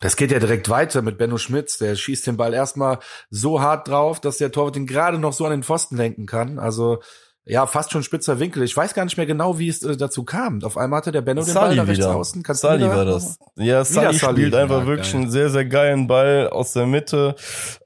Das 0.00 0.16
geht 0.16 0.32
ja 0.32 0.40
direkt 0.40 0.68
weiter 0.68 1.02
mit 1.02 1.18
Benno 1.18 1.38
Schmitz. 1.38 1.78
Der 1.78 1.94
schießt 1.94 2.26
den 2.26 2.36
Ball 2.36 2.52
erstmal 2.52 2.98
so 3.30 3.60
hart 3.60 3.86
drauf, 3.86 4.18
dass 4.18 4.38
der 4.38 4.50
Torwart 4.50 4.76
ihn 4.76 4.88
gerade 4.88 5.18
noch 5.18 5.32
so 5.32 5.44
an 5.44 5.52
den 5.52 5.62
Pfosten 5.62 5.96
lenken 5.96 6.26
kann. 6.26 6.58
Also 6.58 6.98
ja, 7.44 7.66
fast 7.66 7.90
schon 7.90 8.02
spitzer 8.02 8.38
Winkel. 8.38 8.62
Ich 8.62 8.76
weiß 8.76 8.94
gar 8.94 9.04
nicht 9.04 9.16
mehr 9.16 9.26
genau, 9.26 9.58
wie 9.58 9.68
es 9.68 9.82
äh, 9.82 9.96
dazu 9.96 10.24
kam. 10.24 10.62
Auf 10.62 10.76
einmal 10.76 10.98
hatte 10.98 11.12
der 11.12 11.22
Benno 11.22 11.42
den 11.42 11.54
Ball 11.54 11.74
da 11.74 11.82
rechts 11.82 11.98
wieder. 11.98 12.14
außen. 12.14 12.42
Kannst 12.42 12.62
Sully 12.62 12.88
war 12.88 13.04
das. 13.04 13.38
Ja, 13.56 13.84
Sully 13.84 14.14
spielt 14.14 14.54
einfach 14.54 14.86
wirklich 14.86 15.12
geil. 15.12 15.22
einen 15.22 15.30
sehr, 15.30 15.50
sehr 15.50 15.64
geilen 15.64 16.06
Ball 16.06 16.48
aus 16.48 16.72
der 16.72 16.86
Mitte. 16.86 17.34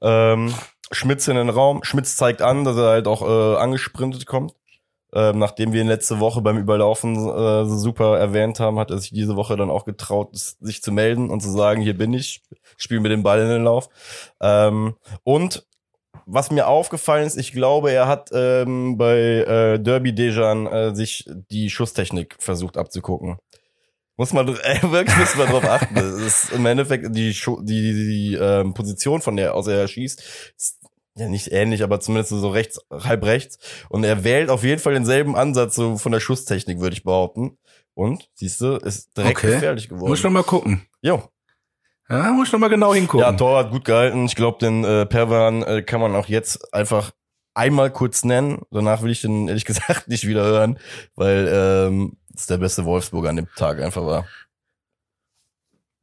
Ähm, 0.01 0.53
Schmitz 0.91 1.27
in 1.27 1.35
den 1.35 1.49
Raum. 1.49 1.83
Schmitz 1.83 2.15
zeigt 2.15 2.41
an, 2.41 2.63
dass 2.63 2.77
er 2.77 2.89
halt 2.89 3.07
auch 3.07 3.21
äh, 3.21 3.57
angesprintet 3.57 4.25
kommt. 4.25 4.53
Ähm, 5.13 5.39
nachdem 5.39 5.71
wir 5.71 5.79
ihn 5.79 5.87
letzte 5.87 6.19
Woche 6.19 6.41
beim 6.41 6.57
Überlaufen 6.57 7.15
äh, 7.15 7.65
super 7.65 8.19
erwähnt 8.19 8.59
haben, 8.59 8.77
hat 8.77 8.91
er 8.91 8.97
sich 8.97 9.11
diese 9.11 9.37
Woche 9.37 9.55
dann 9.55 9.69
auch 9.69 9.85
getraut, 9.85 10.29
sich 10.33 10.83
zu 10.83 10.91
melden 10.91 11.29
und 11.29 11.41
zu 11.41 11.49
sagen, 11.51 11.81
hier 11.81 11.97
bin 11.97 12.13
ich, 12.13 12.43
spiele 12.75 12.99
mir 12.99 13.09
den 13.09 13.23
Ball 13.23 13.39
in 13.39 13.47
den 13.47 13.63
Lauf. 13.63 13.87
Ähm, 14.41 14.95
und 15.23 15.65
was 16.25 16.51
mir 16.51 16.67
aufgefallen 16.67 17.25
ist, 17.25 17.37
ich 17.37 17.51
glaube, 17.51 17.91
er 17.91 18.07
hat 18.07 18.29
ähm, 18.33 18.97
bei 18.97 19.17
äh, 19.17 19.79
Derby 19.79 20.13
Dejan 20.13 20.67
äh, 20.67 20.95
sich 20.95 21.29
die 21.51 21.69
Schusstechnik 21.69 22.35
versucht 22.39 22.77
abzugucken. 22.77 23.37
Muss 24.17 24.33
man 24.33 24.47
äh, 24.63 24.81
wirklich 24.83 25.17
müssen 25.17 25.37
wir 25.37 25.45
drauf 25.45 25.65
achten. 25.65 25.95
Das 25.95 26.15
ist 26.15 26.51
im 26.51 26.65
Endeffekt 26.65 27.15
die 27.15 27.31
die 27.31 27.63
die, 27.63 27.93
die 27.93 28.33
ähm, 28.35 28.73
Position 28.73 29.21
von 29.21 29.35
der 29.35 29.55
aus 29.55 29.65
der 29.65 29.77
er 29.77 29.87
schießt 29.87 30.53
ist 30.57 30.79
ja 31.17 31.29
nicht 31.29 31.51
ähnlich, 31.51 31.83
aber 31.83 31.99
zumindest 31.99 32.31
so 32.31 32.49
rechts 32.49 32.79
halb 32.91 33.23
rechts 33.23 33.57
und 33.89 34.03
er 34.03 34.23
wählt 34.23 34.49
auf 34.49 34.63
jeden 34.63 34.81
Fall 34.81 34.93
denselben 34.93 35.35
Ansatz 35.35 35.75
so 35.75 35.97
von 35.97 36.11
der 36.11 36.19
Schusstechnik 36.19 36.79
würde 36.79 36.95
ich 36.95 37.03
behaupten. 37.03 37.57
Und 37.93 38.29
siehst 38.33 38.59
du, 38.59 38.75
ist 38.75 39.15
direkt 39.15 39.37
okay. 39.37 39.51
gefährlich 39.53 39.87
geworden. 39.87 40.09
Muss 40.09 40.19
ich 40.19 40.25
noch 40.25 40.31
mal 40.31 40.43
gucken. 40.43 40.85
Jo, 41.01 41.29
ja, 42.09 42.31
muss 42.31 42.47
ich 42.47 42.53
noch 42.53 42.59
mal 42.59 42.69
genau 42.69 42.93
hingucken. 42.93 43.25
Ja, 43.25 43.33
Tor 43.33 43.59
hat 43.59 43.71
gut 43.71 43.85
gehalten. 43.85 44.25
Ich 44.25 44.35
glaube, 44.35 44.59
den 44.59 44.83
äh, 44.83 45.05
Perwan 45.05 45.63
äh, 45.63 45.81
kann 45.81 45.99
man 45.99 46.15
auch 46.15 46.27
jetzt 46.27 46.73
einfach 46.73 47.11
einmal 47.55 47.91
kurz 47.91 48.23
nennen. 48.23 48.61
Danach 48.69 49.01
will 49.01 49.11
ich 49.11 49.21
den 49.21 49.47
ehrlich 49.47 49.65
gesagt 49.65 50.07
nicht 50.07 50.27
wieder 50.27 50.43
hören, 50.43 50.79
weil 51.15 51.49
ähm, 51.51 52.17
es 52.33 52.45
der 52.45 52.57
beste 52.57 52.85
Wolfsburger 52.85 53.29
an 53.29 53.37
dem 53.37 53.47
Tag 53.55 53.81
einfach 53.81 54.05
war. 54.05 54.27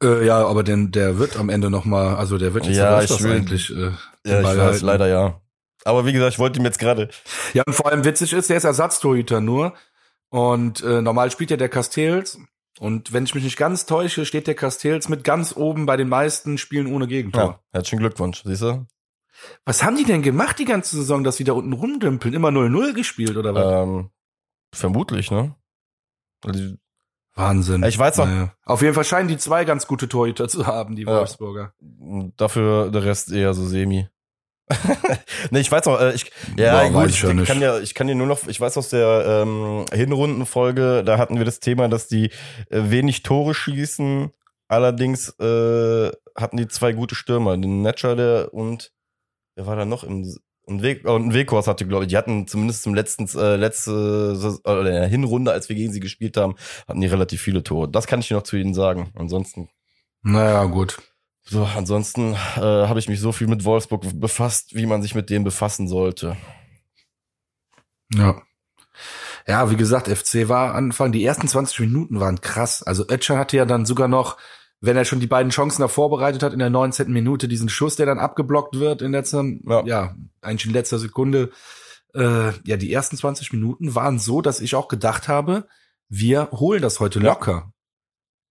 Äh, 0.02 0.26
ja, 0.26 0.44
aber 0.44 0.64
denn 0.64 0.90
der 0.90 1.18
wird 1.18 1.36
am 1.36 1.48
Ende 1.48 1.70
noch 1.70 1.84
mal, 1.84 2.16
also 2.16 2.36
der 2.36 2.54
wird 2.54 2.66
jetzt 2.66 2.76
ja, 2.76 3.00
ich 3.02 3.22
will, 3.22 3.36
eigentlich. 3.36 3.70
Äh, 3.70 3.92
ja, 4.26 4.40
ich 4.40 4.58
weiß, 4.58 4.82
leider 4.82 5.06
ja. 5.06 5.40
Aber 5.84 6.06
wie 6.06 6.12
gesagt, 6.12 6.32
ich 6.32 6.38
wollte 6.38 6.58
ihm 6.58 6.64
jetzt 6.64 6.78
gerade. 6.78 7.08
Ja, 7.54 7.62
und 7.66 7.74
vor 7.74 7.86
allem 7.86 8.04
witzig 8.04 8.32
ist, 8.32 8.50
der 8.50 8.56
ist 8.56 8.64
Ersatztorhüter 8.64 9.40
nur. 9.40 9.74
Und 10.30 10.82
äh, 10.82 11.02
normal 11.02 11.30
spielt 11.30 11.50
ja 11.50 11.56
der 11.56 11.68
Castells 11.68 12.38
und 12.78 13.12
wenn 13.12 13.24
ich 13.24 13.34
mich 13.34 13.44
nicht 13.44 13.56
ganz 13.56 13.86
täusche, 13.86 14.24
steht 14.24 14.46
der 14.46 14.54
Castells 14.54 15.08
mit 15.08 15.24
ganz 15.24 15.56
oben 15.56 15.86
bei 15.86 15.96
den 15.96 16.08
meisten 16.08 16.58
Spielen 16.58 16.92
ohne 16.92 17.06
Gegentor. 17.06 17.42
Ja, 17.42 17.60
herzlichen 17.72 18.00
Glückwunsch, 18.00 18.42
siehst 18.44 18.62
du? 18.62 18.86
Was 19.64 19.82
haben 19.82 19.96
die 19.96 20.04
denn 20.04 20.22
gemacht 20.22 20.58
die 20.58 20.64
ganze 20.64 20.96
Saison, 20.96 21.24
dass 21.24 21.36
sie 21.36 21.44
da 21.44 21.52
unten 21.52 21.72
rumdümpeln? 21.72 22.34
Immer 22.34 22.50
0-0 22.50 22.94
gespielt 22.94 23.36
oder 23.36 23.54
was? 23.54 23.86
Ähm, 23.86 24.10
vermutlich, 24.72 25.30
ne? 25.30 25.54
Also, 26.44 26.74
Wahnsinn. 27.34 27.82
Ich 27.84 27.98
weiß 27.98 28.18
noch. 28.18 28.26
Naja. 28.26 28.54
Auf 28.64 28.82
jeden 28.82 28.94
Fall 28.94 29.04
scheinen 29.04 29.28
die 29.28 29.38
zwei 29.38 29.64
ganz 29.64 29.86
gute 29.86 30.08
Torhüter 30.08 30.48
zu 30.48 30.66
haben, 30.66 30.96
die 30.96 31.06
Wolfsburger. 31.06 31.74
Ja. 31.80 32.30
Dafür 32.36 32.90
der 32.90 33.04
Rest 33.04 33.32
eher 33.32 33.54
so 33.54 33.66
semi. 33.66 34.08
nee, 35.50 35.60
ich 35.60 35.70
weiß 35.70 35.86
noch, 35.86 36.00
äh, 36.00 36.14
ich, 36.14 36.30
ja, 36.56 36.88
Boah, 36.88 37.02
gut, 37.02 37.10
ich, 37.10 37.22
ich 37.22 37.44
kann 37.46 37.60
ja, 37.60 37.78
ich 37.78 37.94
kann 37.94 38.06
dir 38.06 38.14
nur 38.14 38.26
noch, 38.26 38.46
ich 38.46 38.60
weiß 38.60 38.78
aus 38.78 38.90
der 38.90 39.42
ähm, 39.42 39.84
Hinrundenfolge, 39.92 41.02
da 41.04 41.18
hatten 41.18 41.38
wir 41.38 41.44
das 41.44 41.60
Thema, 41.60 41.88
dass 41.88 42.08
die 42.08 42.26
äh, 42.70 42.90
wenig 42.90 43.22
Tore 43.22 43.54
schießen, 43.54 44.32
Allerdings 44.72 45.28
äh, 45.38 46.10
hatten 46.34 46.56
die 46.56 46.66
zwei 46.66 46.94
gute 46.94 47.14
Stürmer, 47.14 47.58
den 47.58 47.82
Netscher 47.82 48.16
der 48.16 48.54
und 48.54 48.90
wer 49.54 49.66
war 49.66 49.76
da 49.76 49.84
noch 49.84 50.02
im 50.02 50.34
und 50.64 50.82
Weg 50.82 51.02
oh, 51.04 51.14
und 51.14 51.34
hatte 51.34 51.86
glaube 51.86 52.04
ich, 52.04 52.08
die 52.08 52.16
hatten 52.16 52.46
zumindest 52.46 52.82
zum 52.84 52.94
letzten 52.94 53.28
äh, 53.38 53.56
letzte 53.56 54.60
äh, 54.64 54.78
in 54.78 54.84
der 54.86 55.06
Hinrunde, 55.08 55.52
als 55.52 55.68
wir 55.68 55.76
gegen 55.76 55.92
sie 55.92 56.00
gespielt 56.00 56.38
haben, 56.38 56.54
hatten 56.88 57.02
die 57.02 57.06
relativ 57.06 57.42
viele 57.42 57.62
Tore. 57.62 57.90
Das 57.90 58.06
kann 58.06 58.20
ich 58.20 58.30
noch 58.30 58.44
zu 58.44 58.56
ihnen 58.56 58.72
sagen. 58.72 59.12
Ansonsten 59.14 59.68
Naja, 60.22 60.64
gut. 60.64 61.02
So, 61.44 61.64
ansonsten 61.64 62.32
äh, 62.56 62.60
habe 62.60 62.98
ich 62.98 63.08
mich 63.08 63.20
so 63.20 63.32
viel 63.32 63.46
mit 63.48 63.64
Wolfsburg 63.64 64.02
befasst, 64.20 64.74
wie 64.74 64.86
man 64.86 65.02
sich 65.02 65.14
mit 65.14 65.28
denen 65.30 65.44
befassen 65.44 65.88
sollte. 65.88 66.36
Ja. 68.14 68.42
Ja, 69.46 69.70
wie 69.70 69.76
gesagt, 69.76 70.08
FC 70.08 70.48
war 70.48 70.74
Anfang, 70.74 71.10
die 71.10 71.24
ersten 71.24 71.48
20 71.48 71.80
Minuten 71.80 72.20
waren 72.20 72.40
krass. 72.40 72.82
Also 72.82 73.08
Ötcher 73.08 73.38
hatte 73.38 73.56
ja 73.56 73.64
dann 73.64 73.86
sogar 73.86 74.06
noch, 74.06 74.36
wenn 74.80 74.96
er 74.96 75.04
schon 75.04 75.20
die 75.20 75.26
beiden 75.26 75.50
Chancen 75.50 75.82
da 75.82 75.88
vorbereitet 75.88 76.42
hat, 76.42 76.52
in 76.52 76.58
der 76.60 76.70
19. 76.70 77.12
Minute 77.12 77.48
diesen 77.48 77.68
Schuss, 77.68 77.96
der 77.96 78.06
dann 78.06 78.18
abgeblockt 78.18 78.78
wird 78.78 79.02
in 79.02 79.12
letzter, 79.12 79.44
ja, 79.66 79.84
Ja. 79.84 80.14
eigentlich 80.42 80.66
in 80.66 80.72
letzter 80.72 80.98
Sekunde. 80.98 81.50
Äh, 82.14 82.52
ja, 82.64 82.76
die 82.76 82.92
ersten 82.92 83.16
20 83.16 83.52
Minuten 83.52 83.94
waren 83.94 84.18
so, 84.18 84.42
dass 84.42 84.60
ich 84.60 84.74
auch 84.74 84.86
gedacht 84.88 85.28
habe, 85.28 85.66
wir 86.08 86.50
holen 86.52 86.82
das 86.82 87.00
heute 87.00 87.18
Ja. 87.20 87.32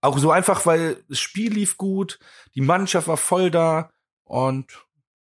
Auch 0.01 0.17
so 0.17 0.31
einfach, 0.31 0.65
weil 0.65 0.97
das 1.09 1.19
Spiel 1.19 1.53
lief 1.53 1.77
gut, 1.77 2.19
die 2.55 2.61
Mannschaft 2.61 3.07
war 3.07 3.17
voll 3.17 3.51
da 3.51 3.91
und 4.23 4.65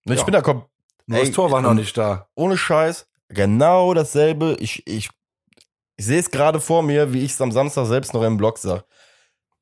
Ich 0.05 0.17
Ja. 0.19 0.23
bin 0.23 0.33
da 0.33 0.41
kom 0.41 0.65
nur 1.07 1.19
das 1.19 1.31
Tor 1.31 1.51
war 1.51 1.61
noch 1.61 1.73
nicht 1.75 1.95
da. 1.97 2.27
ohne 2.35 2.57
Scheiß, 2.57 3.07
genau 3.29 3.93
dasselbe. 3.93 4.57
Ich, 4.59 4.85
ich, 4.87 5.09
ich 5.97 6.05
sehe 6.05 6.19
es 6.19 6.31
gerade 6.31 6.59
vor 6.59 6.81
mir, 6.83 7.13
wie 7.13 7.23
ich 7.23 7.31
es 7.31 7.41
am 7.41 7.51
Samstag 7.51 7.85
selbst 7.85 8.13
noch 8.13 8.23
im 8.23 8.37
Blog 8.37 8.57
sah. 8.57 8.83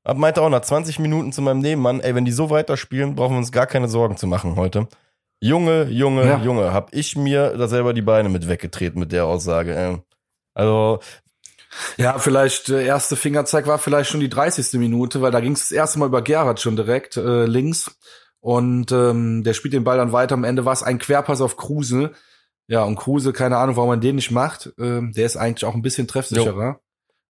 Aber 0.06 0.20
meinte 0.20 0.42
auch 0.42 0.50
nach 0.50 0.62
20 0.62 1.00
Minuten 1.00 1.32
zu 1.34 1.42
meinem 1.42 1.60
Nebenmann, 1.60 2.00
ey, 2.02 2.16
wenn 2.16 2.26
die 2.26 2.32
so 2.32 2.50
weiterspielen, 2.50 3.16
brauchen 3.16 3.34
wir 3.34 3.38
uns 3.40 3.52
gar 3.52 3.68
keine 3.68 3.88
Sorgen 3.90 4.16
zu 4.18 4.26
machen 4.28 4.56
heute. 4.56 4.88
Junge, 5.42 5.84
Junge, 5.90 6.26
Ja. 6.26 6.38
Junge, 6.42 6.72
hab 6.74 6.94
ich 6.94 7.16
mir 7.18 7.58
da 7.58 7.68
selber 7.68 7.94
die 7.94 8.02
Beine 8.02 8.30
mit 8.30 8.48
weggetreten 8.48 9.00
mit 9.00 9.12
der 9.12 9.26
Aussage. 9.26 9.76
Ey. 9.76 9.98
Also, 10.54 11.00
Ja, 11.98 12.18
vielleicht 12.20 12.70
der 12.70 12.82
erste 12.82 13.16
Fingerzeig 13.16 13.68
war 13.68 13.78
vielleicht 13.80 14.10
schon 14.10 14.20
die 14.20 14.30
30. 14.30 14.80
Minute, 14.80 15.22
weil 15.22 15.32
da 15.32 15.40
ging 15.40 15.54
es 15.54 15.62
das 15.62 15.72
erste 15.72 16.00
Mal 16.00 16.08
über 16.08 16.22
Gerhard 16.22 16.60
schon 16.60 16.76
direkt 16.76 17.18
äh, 17.18 17.46
links 17.46 17.98
und 18.40 18.92
ähm, 18.92 19.44
der 19.44 19.54
spielt 19.54 19.74
den 19.74 19.84
Ball 19.84 19.98
dann 19.98 20.12
weiter. 20.12 20.34
Am 20.34 20.44
Ende 20.44 20.66
war 20.66 20.74
es 20.74 20.84
ein 20.84 21.00
Querpass 21.00 21.42
auf 21.42 21.58
Kruse. 21.58 22.12
Ja, 22.68 22.84
und 22.84 22.96
Kruse, 22.96 23.34
keine 23.34 23.58
Ahnung, 23.58 23.76
warum 23.76 23.90
man 23.90 24.02
den 24.02 24.16
nicht 24.16 24.32
macht. 24.32 24.74
Ähm, 24.80 25.12
der 25.14 25.26
ist 25.26 25.38
eigentlich 25.38 25.66
auch 25.66 25.76
ein 25.76 25.82
bisschen 25.82 26.08
treffsicherer. 26.08 26.80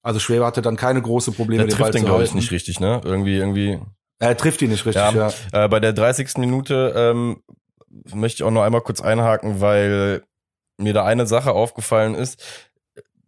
Also 0.02 0.20
Schwäber 0.20 0.46
hatte 0.46 0.62
dann 0.62 0.76
keine 0.76 1.02
große 1.02 1.32
Probleme, 1.32 1.66
der 1.66 1.76
den 1.76 1.80
Ball 1.80 1.92
trifft 1.92 2.04
den, 2.04 2.06
glaube 2.06 2.24
ich, 2.24 2.34
nicht 2.34 2.52
richtig, 2.52 2.80
ne? 2.80 3.02
Irgendwie, 3.04 3.38
irgendwie. 3.38 3.80
Er 4.20 4.36
trifft 4.38 4.62
ihn 4.62 4.70
nicht 4.70 4.86
richtig, 4.86 5.02
Ja. 5.14 5.32
ja. 5.52 5.66
Äh, 5.66 5.70
bei 5.70 5.80
der 5.80 5.94
30. 5.94 6.38
Minute 6.38 6.94
ähm, 6.96 7.42
möchte 8.14 8.38
ich 8.38 8.44
auch 8.44 8.52
noch 8.52 8.64
einmal 8.64 8.82
kurz 8.82 9.02
einhaken, 9.02 9.62
weil 9.62 10.24
mir 10.78 10.94
da 10.94 11.06
eine 11.06 11.26
Sache 11.26 11.52
aufgefallen 11.52 12.16
ist. 12.16 12.44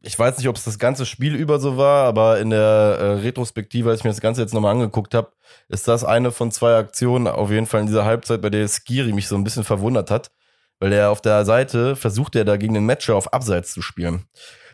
Ich 0.08 0.20
weiß 0.20 0.38
nicht, 0.38 0.48
ob 0.48 0.56
es 0.56 0.64
das 0.64 0.78
ganze 0.78 1.04
Spiel 1.04 1.34
über 1.34 1.58
so 1.58 1.78
war, 1.78 2.06
aber 2.06 2.40
in 2.40 2.52
der 2.52 2.60
äh, 2.60 3.12
Retrospektive, 3.22 3.90
als 3.90 4.02
ich 4.02 4.04
mir 4.04 4.12
das 4.12 4.22
Ganze 4.22 4.42
jetzt 4.42 4.54
nochmal 4.54 4.76
angeguckt 4.76 5.16
habe, 5.16 5.32
ist 5.68 5.88
das 5.88 6.04
eine 6.04 6.32
von 6.32 6.52
zwei 6.52 6.76
Aktionen 6.76 7.28
auf 7.28 7.50
jeden 7.50 7.66
Fall 7.66 7.82
in 7.82 7.88
dieser 7.88 8.06
Halbzeit, 8.06 8.40
bei 8.40 8.52
der 8.52 8.68
Skiri 8.68 9.14
mich 9.14 9.28
so 9.28 9.36
ein 9.36 9.44
bisschen 9.44 9.64
verwundert 9.64 10.12
hat, 10.12 10.30
weil 10.80 10.94
er 10.94 11.10
auf 11.10 11.22
der 11.22 11.44
Seite 11.44 11.96
versucht, 11.96 12.36
er 12.36 12.46
da 12.46 12.56
gegen 12.56 12.76
den 12.76 12.86
Matcher 12.86 13.16
auf 13.16 13.34
Abseits 13.34 13.74
zu 13.74 13.82
spielen. 13.82 14.28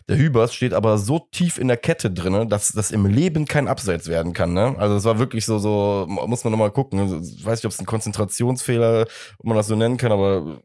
Der 0.09 0.17
Hübers 0.17 0.53
steht 0.53 0.73
aber 0.73 0.97
so 0.97 1.19
tief 1.31 1.57
in 1.57 1.69
der 1.69 1.77
Kette 1.77 2.11
drinne, 2.11 2.45
dass 2.45 2.73
das 2.73 2.91
im 2.91 3.05
Leben 3.05 3.45
kein 3.45 3.69
Abseits 3.69 4.09
werden 4.09 4.33
kann. 4.33 4.51
Ne? 4.51 4.75
Also 4.79 4.97
es 4.97 5.05
war 5.05 5.17
wirklich 5.17 5.45
so, 5.45 5.59
so 5.59 6.07
muss 6.09 6.43
man 6.43 6.51
nochmal 6.51 6.71
gucken. 6.71 6.99
Also, 6.99 7.21
ich 7.21 7.45
weiß 7.45 7.59
nicht, 7.59 7.65
ob 7.65 7.71
es 7.71 7.79
ein 7.79 7.85
Konzentrationsfehler, 7.85 9.07
ob 9.37 9.45
man 9.45 9.55
das 9.55 9.67
so 9.67 9.77
nennen 9.77 9.95
kann, 9.95 10.11
aber 10.11 10.59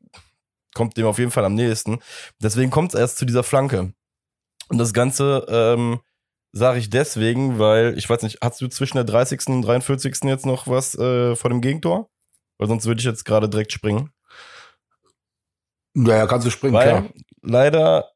kommt 0.74 0.96
dem 0.96 1.06
auf 1.06 1.20
jeden 1.20 1.30
Fall 1.30 1.44
am 1.44 1.54
nächsten. 1.54 2.00
Deswegen 2.42 2.72
kommt 2.72 2.94
es 2.94 2.98
erst 2.98 3.18
zu 3.18 3.26
dieser 3.26 3.44
Flanke. 3.44 3.92
Und 4.68 4.78
das 4.78 4.92
Ganze 4.92 5.46
ähm, 5.48 6.00
sage 6.52 6.78
ich 6.78 6.90
deswegen, 6.90 7.58
weil, 7.58 7.96
ich 7.98 8.08
weiß 8.08 8.22
nicht, 8.22 8.38
hast 8.42 8.60
du 8.60 8.68
zwischen 8.68 8.96
der 8.96 9.04
30. 9.04 9.46
und 9.48 9.62
43. 9.62 10.24
jetzt 10.24 10.46
noch 10.46 10.66
was 10.66 10.96
äh, 10.96 11.36
vor 11.36 11.50
dem 11.50 11.60
Gegentor? 11.60 12.08
Weil 12.58 12.68
sonst 12.68 12.86
würde 12.86 13.00
ich 13.00 13.04
jetzt 13.04 13.24
gerade 13.24 13.48
direkt 13.48 13.72
springen. 13.72 14.10
Ja, 15.94 16.16
ja, 16.16 16.26
kannst 16.26 16.46
du 16.46 16.50
springen, 16.50 16.74
Weil 16.74 16.88
klar. 16.88 17.04
leider 17.42 18.10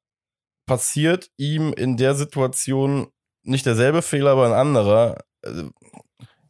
passiert 0.67 1.31
ihm 1.37 1.73
in 1.73 1.97
der 1.97 2.15
Situation 2.15 3.09
nicht 3.43 3.67
derselbe 3.67 4.03
Fehler, 4.03 4.33
aber 4.33 4.47
ein 4.47 4.53
anderer. 4.53 5.19
Äh, 5.43 5.65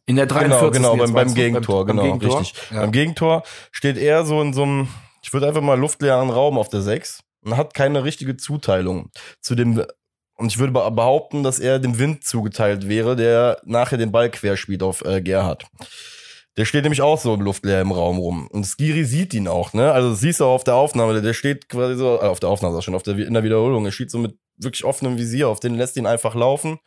In 0.05 0.17
der 0.17 0.25
43. 0.25 0.73
Genau, 0.73 0.93
genau, 0.93 1.03
beim, 1.03 1.13
beim? 1.13 1.33
Gegentor, 1.33 1.85
beim 1.85 1.97
genau, 1.97 2.03
Gegentor? 2.03 2.39
richtig. 2.41 2.71
Ja. 2.71 2.81
Beim 2.81 2.91
Gegentor 2.91 3.43
steht 3.71 3.97
er 3.97 4.25
so 4.25 4.41
in 4.41 4.53
so 4.53 4.63
einem, 4.63 4.87
ich 5.23 5.31
würde 5.31 5.47
einfach 5.47 5.61
mal 5.61 5.79
luftleeren 5.79 6.29
Raum 6.29 6.57
auf 6.57 6.69
der 6.69 6.81
6 6.81 7.23
und 7.43 7.57
hat 7.57 7.73
keine 7.73 8.03
richtige 8.03 8.37
Zuteilung 8.37 9.11
zu 9.41 9.55
dem, 9.55 9.83
und 10.37 10.47
ich 10.47 10.57
würde 10.59 10.73
be- 10.73 10.91
behaupten, 10.91 11.43
dass 11.43 11.59
er 11.59 11.79
dem 11.79 11.99
Wind 11.99 12.23
zugeteilt 12.23 12.87
wäre, 12.87 13.15
der 13.15 13.61
nachher 13.65 13.97
den 13.97 14.11
Ball 14.11 14.29
querspielt 14.29 14.83
auf 14.83 15.03
äh, 15.05 15.21
Gerhard. 15.21 15.65
Der 16.57 16.65
steht 16.65 16.83
nämlich 16.83 17.01
auch 17.01 17.17
so 17.19 17.33
im 17.33 17.41
luftleeren 17.41 17.91
Raum 17.91 18.17
rum. 18.17 18.47
Und 18.47 18.65
Skiri 18.65 19.05
sieht 19.05 19.33
ihn 19.33 19.47
auch, 19.47 19.71
ne? 19.73 19.91
Also 19.93 20.13
siehst 20.13 20.39
du 20.41 20.45
auch 20.45 20.55
auf 20.55 20.63
der 20.65 20.75
Aufnahme, 20.75 21.13
der- 21.13 21.21
der 21.21 21.33
steht 21.33 21.69
quasi 21.69 21.95
so, 21.95 22.15
äh, 22.17 22.25
auf 22.25 22.39
der 22.39 22.49
Aufnahme 22.49 22.77
auch 22.77 22.81
schon, 22.81 22.95
auf 22.95 23.03
der, 23.03 23.17
in 23.17 23.33
der 23.33 23.43
Wiederholung, 23.43 23.85
er 23.85 23.91
steht 23.91 24.11
so 24.11 24.17
mit 24.17 24.37
wirklich 24.57 24.83
offenem 24.83 25.17
Visier, 25.17 25.47
auf 25.47 25.59
den 25.59 25.75
lässt 25.75 25.95
ihn 25.97 26.05
einfach 26.05 26.35
laufen. 26.35 26.79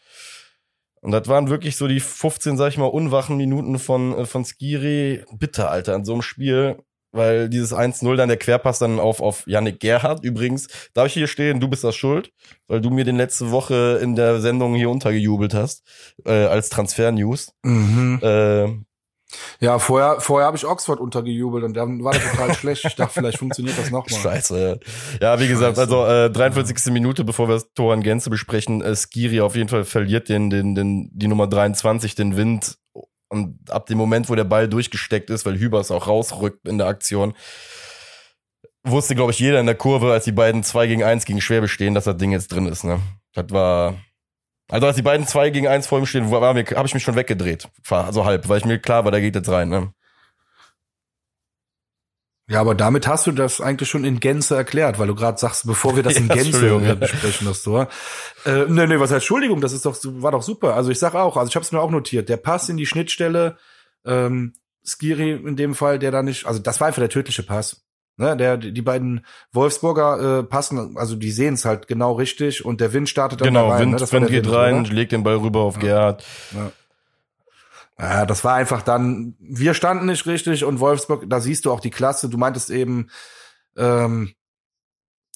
Und 1.01 1.11
das 1.12 1.29
waren 1.29 1.49
wirklich 1.51 1.77
so 1.77 1.87
die 1.87 2.01
15, 2.01 2.57
sag 2.57 2.69
ich 2.69 2.79
mal, 2.79 2.87
unwachen 2.87 3.37
Minuten 3.37 3.79
von, 3.79 4.19
äh, 4.19 4.27
von 4.27 4.45
Skiri. 4.45 5.25
Bitter, 5.33 5.71
Alter, 5.71 5.95
in 5.95 6.05
so 6.05 6.12
einem 6.12 6.23
Spiel. 6.23 6.79
Weil 7.14 7.48
dieses 7.48 7.72
1-0 7.72 8.16
dann 8.16 8.29
der 8.29 8.37
Querpass 8.37 8.81
dann 8.81 8.98
auf, 8.98 9.20
auf 9.20 9.44
Yannick 9.46 9.79
Gerhardt. 9.81 10.24
Übrigens, 10.24 10.66
darf 10.94 11.07
ich 11.07 11.12
hier 11.14 11.29
stehen, 11.29 11.61
du 11.61 11.68
bist 11.68 11.85
das 11.85 11.94
schuld, 11.94 12.33
weil 12.66 12.81
du 12.81 12.90
mir 12.90 13.05
den 13.05 13.16
letzte 13.16 13.50
Woche 13.53 14.00
in 14.03 14.16
der 14.16 14.40
Sendung 14.40 14.74
hier 14.74 14.90
untergejubelt 14.90 15.55
hast, 15.55 15.85
äh, 16.27 16.33
als 16.46 16.70
Transfer-News. 16.70 17.53
Mhm. 17.62 18.18
Äh, 18.20 18.66
Ja, 19.61 19.79
vorher, 19.81 20.20
vorher 20.20 20.46
habe 20.46 20.57
ich 20.57 20.64
Oxford 20.66 21.00
untergejubelt 21.00 21.64
und 21.64 21.74
dann 21.77 22.05
war 22.05 22.12
das 22.12 22.22
total 22.31 22.55
schlecht. 22.61 22.85
Ich 22.85 22.94
dachte, 22.94 23.14
vielleicht 23.14 23.38
funktioniert 23.38 23.77
das 23.79 23.90
nochmal. 23.90 24.20
Scheiße. 24.20 24.79
Ja, 25.20 25.40
wie 25.40 25.48
gesagt, 25.48 25.77
Scheiße. 25.77 25.96
also 25.96 26.07
äh, 26.07 26.31
43. 26.31 26.92
Minute, 26.92 27.24
bevor 27.24 27.48
wir 27.48 27.55
das 27.55 27.72
Tor 27.74 27.94
in 27.94 28.03
Gänze 28.03 28.31
besprechen, 28.31 28.81
äh, 28.83 28.94
Skiri 28.94 29.40
auf 29.40 29.57
jeden 29.57 29.68
Fall 29.68 29.85
verliert 29.85 30.29
den, 30.29 30.50
den, 30.50 30.74
den, 30.74 31.11
die 31.12 31.27
Nummer 31.29 31.46
23, 31.46 32.14
den 32.14 32.37
Wind. 32.37 32.77
Und 33.35 33.59
ab 33.68 33.87
dem 33.87 33.99
Moment, 33.99 34.29
wo 34.29 34.37
der 34.37 34.44
Ball 34.44 34.68
durchgesteckt 34.68 35.29
ist, 35.29 35.44
weil 35.44 35.59
Hübers 35.59 35.90
auch 35.90 36.07
rausrückt 36.07 36.68
in 36.68 36.79
der 36.79 36.87
Aktion, 36.87 37.35
wusste, 38.85 39.16
glaube 39.16 39.33
ich, 39.33 39.40
jeder 39.40 39.59
in 39.59 39.66
der 39.66 39.75
Kurve, 39.75 40.12
als 40.12 40.23
die 40.23 40.31
beiden 40.31 40.62
2 40.62 40.87
gegen 40.87 41.03
1 41.03 41.25
gegen 41.25 41.40
Schwäbe 41.40 41.66
stehen, 41.66 41.94
dass 41.94 42.05
das 42.05 42.16
Ding 42.16 42.31
jetzt 42.31 42.53
drin 42.53 42.66
ist. 42.66 42.85
Ne? 42.85 43.01
Das 43.33 43.47
war. 43.51 43.97
Also 44.70 44.87
als 44.87 44.94
die 44.94 45.03
beiden 45.03 45.27
2 45.27 45.51
gegen 45.51 45.66
1 45.66 45.88
vor 45.88 45.99
ihm 45.99 46.07
stehen, 46.07 46.31
habe 46.31 46.61
ich 46.61 46.94
mich 46.94 47.03
schon 47.03 47.16
weggedreht. 47.16 47.68
Also 47.90 48.25
halb, 48.25 48.49
weil 48.49 48.59
ich 48.59 48.64
mir 48.64 48.79
klar 48.79 49.05
war, 49.05 49.11
der 49.11 49.20
geht 49.20 49.35
jetzt 49.35 49.49
rein. 49.51 49.68
Ne? 49.68 49.92
Ja, 52.46 52.61
aber 52.61 52.74
damit 52.74 53.09
hast 53.09 53.26
du 53.26 53.33
das 53.33 53.61
eigentlich 53.62 53.88
schon 53.88 54.04
in 54.04 54.20
Gänze 54.20 54.54
erklärt, 54.54 54.98
weil 54.98 55.07
du 55.07 55.14
gerade 55.14 55.38
sagst, 55.38 55.66
bevor 55.66 55.96
wir 55.96 56.02
das 56.02 56.16
in 56.18 56.28
Ja, 56.28 56.35
Gänze 56.35 56.68
äh, 56.68 56.87
ja. 56.87 56.94
besprechen, 56.94 57.46
das 57.46 57.62
Tor. 57.62 57.88
Äh, 58.44 58.66
nee, 58.68 58.87
nee, 58.87 58.96
was 59.00 59.11
heißt 59.11 59.22
Entschuldigung, 59.22 59.61
das 59.62 59.72
ist 59.72 59.87
doch, 59.87 59.96
war 60.04 60.33
doch 60.33 60.42
super. 60.42 60.74
Also 60.74 60.90
ich 60.90 60.98
sag 60.98 61.14
auch, 61.14 61.37
also 61.38 61.48
ich 61.48 61.57
habe 61.57 61.64
es 61.64 61.72
mir 61.72 61.80
auch 61.80 61.90
notiert, 61.90 62.28
der 62.28 62.37
Pass 62.37 62.68
in 62.68 62.76
die 62.76 62.87
Schnittstelle, 62.87 63.57
ähm, 64.04 64.52
Skiri 64.87 65.33
in 65.33 65.57
dem 65.57 65.74
Fall, 65.74 65.98
der 65.98 66.11
da 66.11 66.22
nicht, 66.22 66.44
also 66.46 66.61
das 66.61 66.80
war 66.80 66.88
einfach 66.88 67.00
der 67.00 67.09
tödliche 67.09 67.42
Pass. 67.42 67.80
Ne, 68.16 68.37
der, 68.37 68.59
die 68.59 68.83
beiden 68.83 69.26
Wolfsburger 69.52 70.38
äh, 70.38 70.42
passen, 70.44 70.96
also 70.96 71.16
die 71.16 71.33
sehen 71.33 71.54
es 71.54 71.64
halt 71.64 71.88
genau 71.88 72.12
richtig 72.12 72.64
und 72.64 72.80
der 72.80 72.92
Wind 72.92 73.09
startet 73.09 73.40
dann 73.40 73.48
Genau, 73.48 73.70
rein. 73.70 73.80
Wind, 73.90 74.00
ne? 74.00 74.12
Wind 74.12 74.26
geht 74.28 74.44
Wind, 74.44 74.54
rein, 74.54 74.80
oder? 74.83 74.92
legt 74.92 75.11
den 75.11 75.24
Ball 75.24 75.35
rüber 75.38 75.62
auf 75.62 75.80
Gerhard. 75.80 76.22
Ja, 76.52 76.70
das 77.96 78.44
war 78.44 78.54
einfach 78.54 78.83
dann, 78.83 79.37
wir 79.38 79.74
standen 79.74 80.07
nicht 80.07 80.26
richtig 80.26 80.64
und 80.64 80.80
Wolfsburg, 80.80 81.24
da 81.28 81.40
siehst 81.40 81.64
du 81.64 81.72
auch 81.72 81.80
die 81.80 81.90
Klasse. 81.90 82.28
Du 82.28 82.38
meintest 82.38 82.70
eben, 82.70 83.09
ähm, 83.76 84.35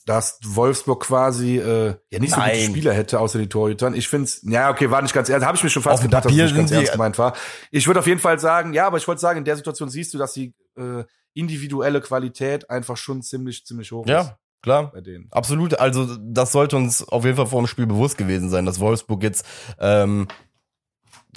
dass 0.07 0.39
Wolfsburg 0.43 1.03
quasi 1.05 1.59
äh, 1.59 1.95
ja 2.11 2.19
nicht 2.19 2.31
so 2.31 2.41
gute 2.41 2.49
Nein. 2.49 2.71
Spieler 2.71 2.95
hätte, 2.95 3.21
außer 3.21 3.39
die 3.39 3.49
Torhütern. 3.49 3.95
Ich 3.95 4.09
find's, 4.09 4.41
ja, 4.43 4.71
okay, 4.71 4.91
war 4.91 5.03
nicht 5.03 5.15
ganz 5.15 5.29
ernst. 5.29 5.47
Habe 5.47 5.57
ich 5.57 5.63
mir 5.63 5.71
schon 5.71 5.83
fast 5.83 5.99
Auf 5.99 6.03
gedacht, 6.03 6.25
dass 6.25 6.33
es 6.33 6.39
nicht 6.39 6.57
ganz 6.57 6.71
ernst 6.71 6.93
gemeint 6.93 7.19
war. 7.19 7.35
Ich 7.71 7.87
würde 7.87 8.01
auf 8.01 8.07
jeden 8.07 8.21
Fall 8.21 8.39
sagen, 8.39 8.73
ja, 8.73 8.87
aber 8.87 8.97
ich 8.97 9.07
wollte 9.07 9.21
sagen, 9.21 9.39
in 9.39 9.45
der 9.45 9.57
Situation 9.57 9.91
siehst 9.91 10.15
du, 10.15 10.19
dass 10.19 10.33
die 10.33 10.55
äh, 10.77 11.05
individuelle 11.35 12.01
Qualität 12.01 12.71
einfach 12.71 12.97
schon 12.97 13.23
ziemlich, 13.23 13.67
ziemlich 13.67 13.93
hoch 13.93 14.07
ist 14.07 14.11
Ja, 14.11 14.39
klar. 14.63 14.91
bei 14.93 15.03
denen. 15.03 15.29
Absolut, 15.31 15.79
also 15.79 16.17
das 16.19 16.53
sollte 16.53 16.77
uns 16.77 17.07
auf 17.07 17.25
jeden 17.25 17.37
Fall 17.37 17.47
vor 17.47 17.61
dem 17.61 17.67
Spiel 17.67 17.87
bewusst 17.87 18.17
gewesen 18.17 18.49
sein, 18.49 18.65
dass 18.65 18.81
Wolfsburg 18.81 19.23
jetzt 19.23 19.45
ähm, 19.79 20.27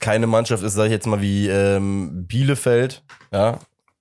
keine 0.01 0.27
Mannschaft 0.27 0.63
ist, 0.63 0.73
sage 0.73 0.87
ich 0.87 0.93
jetzt 0.93 1.07
mal, 1.07 1.21
wie 1.21 1.47
ähm, 1.47 2.27
Bielefeld, 2.27 3.03
ja, 3.31 3.59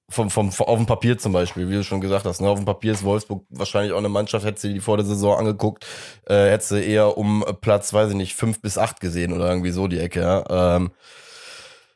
vom, 0.08 0.28
vom, 0.28 0.48
auf 0.48 0.76
dem 0.76 0.86
Papier 0.86 1.18
zum 1.18 1.32
Beispiel, 1.32 1.68
wie 1.68 1.74
du 1.74 1.84
schon 1.84 2.00
gesagt 2.00 2.24
hast, 2.24 2.40
ne? 2.40 2.48
auf 2.48 2.58
dem 2.58 2.64
Papier 2.64 2.92
ist 2.92 3.04
Wolfsburg 3.04 3.44
wahrscheinlich 3.50 3.92
auch 3.92 3.98
eine 3.98 4.08
Mannschaft, 4.08 4.44
hätte 4.44 4.60
sie 4.60 4.74
die 4.74 4.80
vor 4.80 4.96
der 4.96 5.06
Saison 5.06 5.38
angeguckt, 5.38 5.86
äh, 6.26 6.50
hätte 6.50 6.64
sie 6.64 6.82
eher 6.82 7.16
um 7.16 7.44
Platz, 7.60 7.92
weiß 7.92 8.10
ich 8.10 8.16
nicht, 8.16 8.34
fünf 8.34 8.60
bis 8.60 8.76
acht 8.76 9.00
gesehen 9.00 9.32
oder 9.32 9.48
irgendwie 9.48 9.70
so 9.70 9.86
die 9.86 10.00
Ecke, 10.00 10.20
ja. 10.20 10.76
Ähm, 10.76 10.90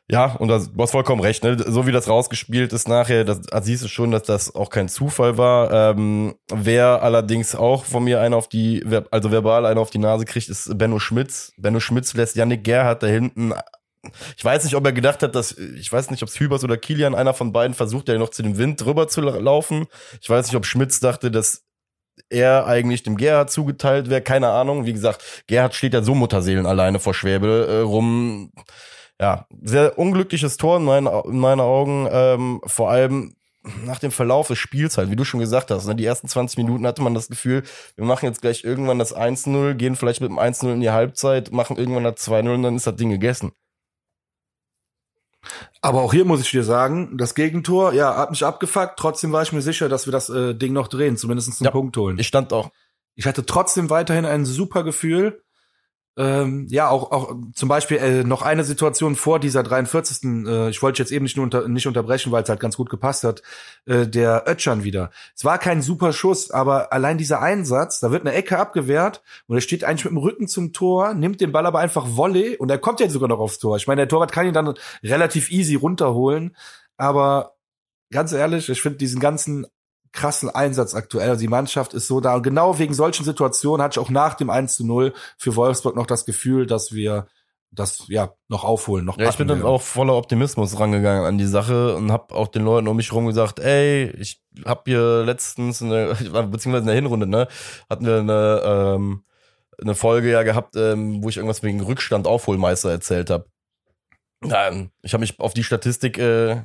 Ja, 0.07 0.35
und 0.35 0.49
das, 0.49 0.71
du 0.71 0.83
hast 0.83 0.91
vollkommen 0.91 1.19
recht, 1.21 1.43
ne? 1.43 1.57
So 1.65 1.87
wie 1.87 1.91
das 1.91 2.07
rausgespielt 2.07 2.73
ist 2.73 2.87
nachher, 2.87 3.23
das, 3.23 3.41
das 3.41 3.65
siehst 3.65 3.83
du 3.83 3.87
schon, 3.87 4.11
dass 4.11 4.21
das 4.21 4.53
auch 4.53 4.69
kein 4.69 4.87
Zufall 4.87 5.39
war. 5.39 5.71
Ähm, 5.71 6.35
wer 6.53 7.01
allerdings 7.01 7.55
auch 7.55 7.85
von 7.85 8.03
mir 8.03 8.21
einen 8.21 8.35
auf 8.35 8.47
die, 8.47 8.85
also 9.09 9.31
verbal 9.31 9.65
einen 9.65 9.79
auf 9.79 9.89
die 9.89 9.97
Nase 9.97 10.25
kriegt, 10.25 10.47
ist 10.47 10.77
Benno 10.77 10.99
Schmitz. 10.99 11.53
Benno 11.57 11.79
Schmitz 11.79 12.13
lässt 12.13 12.35
Yannick 12.35 12.63
Gerhardt 12.63 13.01
da 13.01 13.07
hinten. 13.07 13.53
Ich 14.37 14.45
weiß 14.45 14.63
nicht, 14.63 14.75
ob 14.75 14.85
er 14.85 14.93
gedacht 14.93 15.23
hat, 15.23 15.35
dass, 15.35 15.57
ich 15.57 15.91
weiß 15.91 16.11
nicht, 16.11 16.23
ob 16.23 16.29
es 16.29 16.39
Hübers 16.39 16.63
oder 16.63 16.77
Kilian, 16.77 17.15
einer 17.15 17.33
von 17.33 17.51
beiden 17.51 17.73
versucht, 17.73 18.07
der 18.07 18.19
noch 18.19 18.29
zu 18.29 18.43
dem 18.43 18.57
Wind 18.57 18.83
drüber 18.83 19.07
zu 19.07 19.21
laufen. 19.21 19.87
Ich 20.21 20.29
weiß 20.29 20.47
nicht, 20.47 20.55
ob 20.55 20.65
Schmitz 20.65 20.99
dachte, 20.99 21.31
dass 21.31 21.63
er 22.29 22.65
eigentlich 22.65 23.03
dem 23.03 23.17
Gerhard 23.17 23.51
zugeteilt 23.51 24.09
wäre, 24.09 24.21
keine 24.21 24.49
Ahnung. 24.49 24.85
Wie 24.85 24.93
gesagt, 24.93 25.43
Gerhard 25.47 25.75
steht 25.75 25.93
ja 25.93 26.01
so 26.01 26.15
Mutterseelen 26.15 26.65
alleine 26.65 26.99
vor 26.99 27.13
Schwäbe 27.13 27.67
äh, 27.69 27.79
rum 27.81 28.51
ja, 29.19 29.47
sehr 29.61 29.97
unglückliches 29.97 30.57
Tor 30.57 30.77
in 30.77 30.83
meinen, 30.83 31.07
in 31.07 31.39
meinen 31.39 31.61
Augen. 31.61 32.07
Ähm, 32.11 32.61
vor 32.65 32.89
allem 32.89 33.35
nach 33.83 33.99
dem 33.99 34.11
Verlauf 34.11 34.47
des 34.47 34.59
Spiels 34.59 34.97
halt, 34.97 35.09
wie 35.09 35.15
du 35.15 35.23
schon 35.23 35.39
gesagt 35.39 35.71
hast, 35.71 35.87
ne, 35.87 35.95
die 35.95 36.05
ersten 36.05 36.27
20 36.27 36.57
Minuten 36.57 36.85
hatte 36.85 37.01
man 37.01 37.13
das 37.13 37.29
Gefühl, 37.29 37.63
wir 37.95 38.05
machen 38.05 38.25
jetzt 38.25 38.41
gleich 38.41 38.63
irgendwann 38.63 38.99
das 38.99 39.15
1-0, 39.15 39.73
gehen 39.73 39.95
vielleicht 39.95 40.21
mit 40.21 40.29
dem 40.29 40.37
1-0 40.37 40.73
in 40.73 40.81
die 40.81 40.91
Halbzeit, 40.91 41.51
machen 41.51 41.77
irgendwann 41.77 42.03
das 42.03 42.15
2-0 42.27 42.53
und 42.53 42.63
dann 42.63 42.75
ist 42.75 42.87
das 42.87 42.95
Ding 42.95 43.09
gegessen. 43.09 43.53
Aber 45.81 46.01
auch 46.01 46.13
hier 46.13 46.25
muss 46.25 46.41
ich 46.41 46.51
dir 46.51 46.63
sagen, 46.63 47.17
das 47.17 47.35
Gegentor, 47.35 47.93
ja, 47.93 48.15
hat 48.17 48.31
mich 48.31 48.43
abgefuckt. 48.43 48.97
Trotzdem 48.97 49.31
war 49.31 49.43
ich 49.43 49.51
mir 49.51 49.61
sicher, 49.61 49.89
dass 49.89 50.07
wir 50.07 50.11
das 50.11 50.29
äh, 50.29 50.55
Ding 50.55 50.73
noch 50.73 50.87
drehen, 50.87 51.17
zumindest 51.17 51.49
einen 51.49 51.65
ja, 51.65 51.71
Punkt 51.71 51.95
holen. 51.97 52.17
Ich 52.19 52.27
stand 52.27 52.53
auch. 52.53 52.71
Ich 53.15 53.25
hatte 53.25 53.45
trotzdem 53.45 53.89
weiterhin 53.89 54.25
ein 54.25 54.45
super 54.45 54.83
Gefühl 54.83 55.41
ähm, 56.17 56.67
ja, 56.69 56.89
auch, 56.89 57.11
auch 57.11 57.35
zum 57.55 57.67
Beispiel 57.67 57.97
äh, 57.97 58.23
noch 58.23 58.41
eine 58.41 58.63
Situation 58.63 59.15
vor 59.15 59.39
dieser 59.39 59.63
43. 59.63 60.47
Äh, 60.47 60.69
ich 60.69 60.81
wollte 60.81 61.01
jetzt 61.01 61.11
eben 61.11 61.23
nicht 61.23 61.35
nur 61.35 61.43
unter, 61.43 61.67
nicht 61.67 61.87
unterbrechen, 61.87 62.31
weil 62.31 62.43
es 62.43 62.49
halt 62.49 62.61
ganz 62.61 62.77
gut 62.77 62.89
gepasst 62.89 63.25
hat, 63.25 63.41
äh, 63.85 64.07
der 64.07 64.43
Ötschern 64.47 64.85
wieder. 64.85 65.11
Es 65.35 65.43
war 65.43 65.57
kein 65.57 65.81
super 65.81 66.13
Schuss, 66.13 66.51
aber 66.51 66.93
allein 66.93 67.17
dieser 67.17 67.41
Einsatz, 67.41 67.99
da 67.99 68.11
wird 68.11 68.25
eine 68.25 68.33
Ecke 68.33 68.57
abgewehrt 68.57 69.23
und 69.47 69.57
er 69.57 69.61
steht 69.61 69.83
eigentlich 69.83 70.05
mit 70.05 70.13
dem 70.13 70.17
Rücken 70.19 70.47
zum 70.47 70.71
Tor, 70.71 71.13
nimmt 71.13 71.41
den 71.41 71.51
Ball 71.51 71.65
aber 71.65 71.79
einfach 71.79 72.05
Volley 72.09 72.55
und 72.55 72.71
er 72.71 72.77
kommt 72.77 73.01
jetzt 73.01 73.11
sogar 73.11 73.27
noch 73.27 73.39
aufs 73.39 73.59
Tor. 73.59 73.75
Ich 73.75 73.87
meine, 73.87 74.01
der 74.01 74.07
Torwart 74.07 74.31
kann 74.31 74.47
ihn 74.47 74.53
dann 74.53 74.73
relativ 75.03 75.51
easy 75.51 75.75
runterholen, 75.75 76.55
aber 76.95 77.55
ganz 78.09 78.31
ehrlich, 78.31 78.69
ich 78.69 78.81
finde 78.81 78.99
diesen 78.99 79.19
ganzen 79.19 79.67
krassen 80.15 80.49
Einsatz 80.49 80.95
aktuell. 80.95 81.29
Also 81.29 81.41
die 81.41 81.47
Mannschaft 81.47 81.93
ist 81.93 82.07
so 82.07 82.19
da. 82.19 82.35
Und 82.35 82.43
genau 82.43 82.79
wegen 82.79 82.93
solchen 82.93 83.23
Situationen 83.23 83.83
hatte 83.83 83.99
ich 83.99 84.05
auch 84.05 84.09
nach 84.09 84.33
dem 84.33 84.49
1 84.49 84.77
zu 84.77 84.85
0 84.85 85.13
für 85.37 85.55
Wolfsburg 85.55 85.95
noch 85.95 86.07
das 86.07 86.25
Gefühl, 86.25 86.65
dass 86.65 86.93
wir 86.93 87.27
das 87.71 88.05
ja 88.07 88.33
noch 88.47 88.63
aufholen, 88.63 89.03
noch 89.03 89.17
Ja, 89.17 89.29
ich 89.29 89.37
bin 89.37 89.49
dann 89.49 89.61
auch 89.61 89.81
voller 89.81 90.15
Optimismus 90.15 90.79
rangegangen 90.79 91.25
an 91.25 91.37
die 91.37 91.45
Sache 91.45 91.95
und 91.97 92.09
habe 92.09 92.33
auch 92.33 92.47
den 92.47 92.63
Leuten 92.63 92.87
um 92.87 92.95
mich 92.95 93.11
herum 93.11 93.27
gesagt, 93.27 93.59
ey, 93.59 94.11
ich 94.17 94.41
habe 94.63 94.83
hier 94.85 95.23
letztens 95.25 95.81
eine, 95.81 96.15
beziehungsweise 96.15 96.77
in 96.77 96.85
der 96.85 96.95
Hinrunde, 96.95 97.27
ne, 97.27 97.49
hatten 97.89 98.05
wir 98.05 98.19
eine 98.19 98.61
ähm, 98.63 99.25
eine 99.81 99.95
Folge 99.95 100.31
ja 100.31 100.43
gehabt, 100.43 100.75
ähm, 100.75 101.23
wo 101.23 101.29
ich 101.29 101.37
irgendwas 101.37 101.63
wegen 101.63 101.81
Rückstand 101.81 102.27
Aufholmeister 102.27 102.91
erzählt 102.91 103.29
habe. 103.29 103.45
Ähm, 104.43 104.91
ich 105.01 105.13
habe 105.13 105.21
mich 105.21 105.39
auf 105.39 105.53
die 105.53 105.63
Statistik 105.63 106.17
äh, 106.17 106.61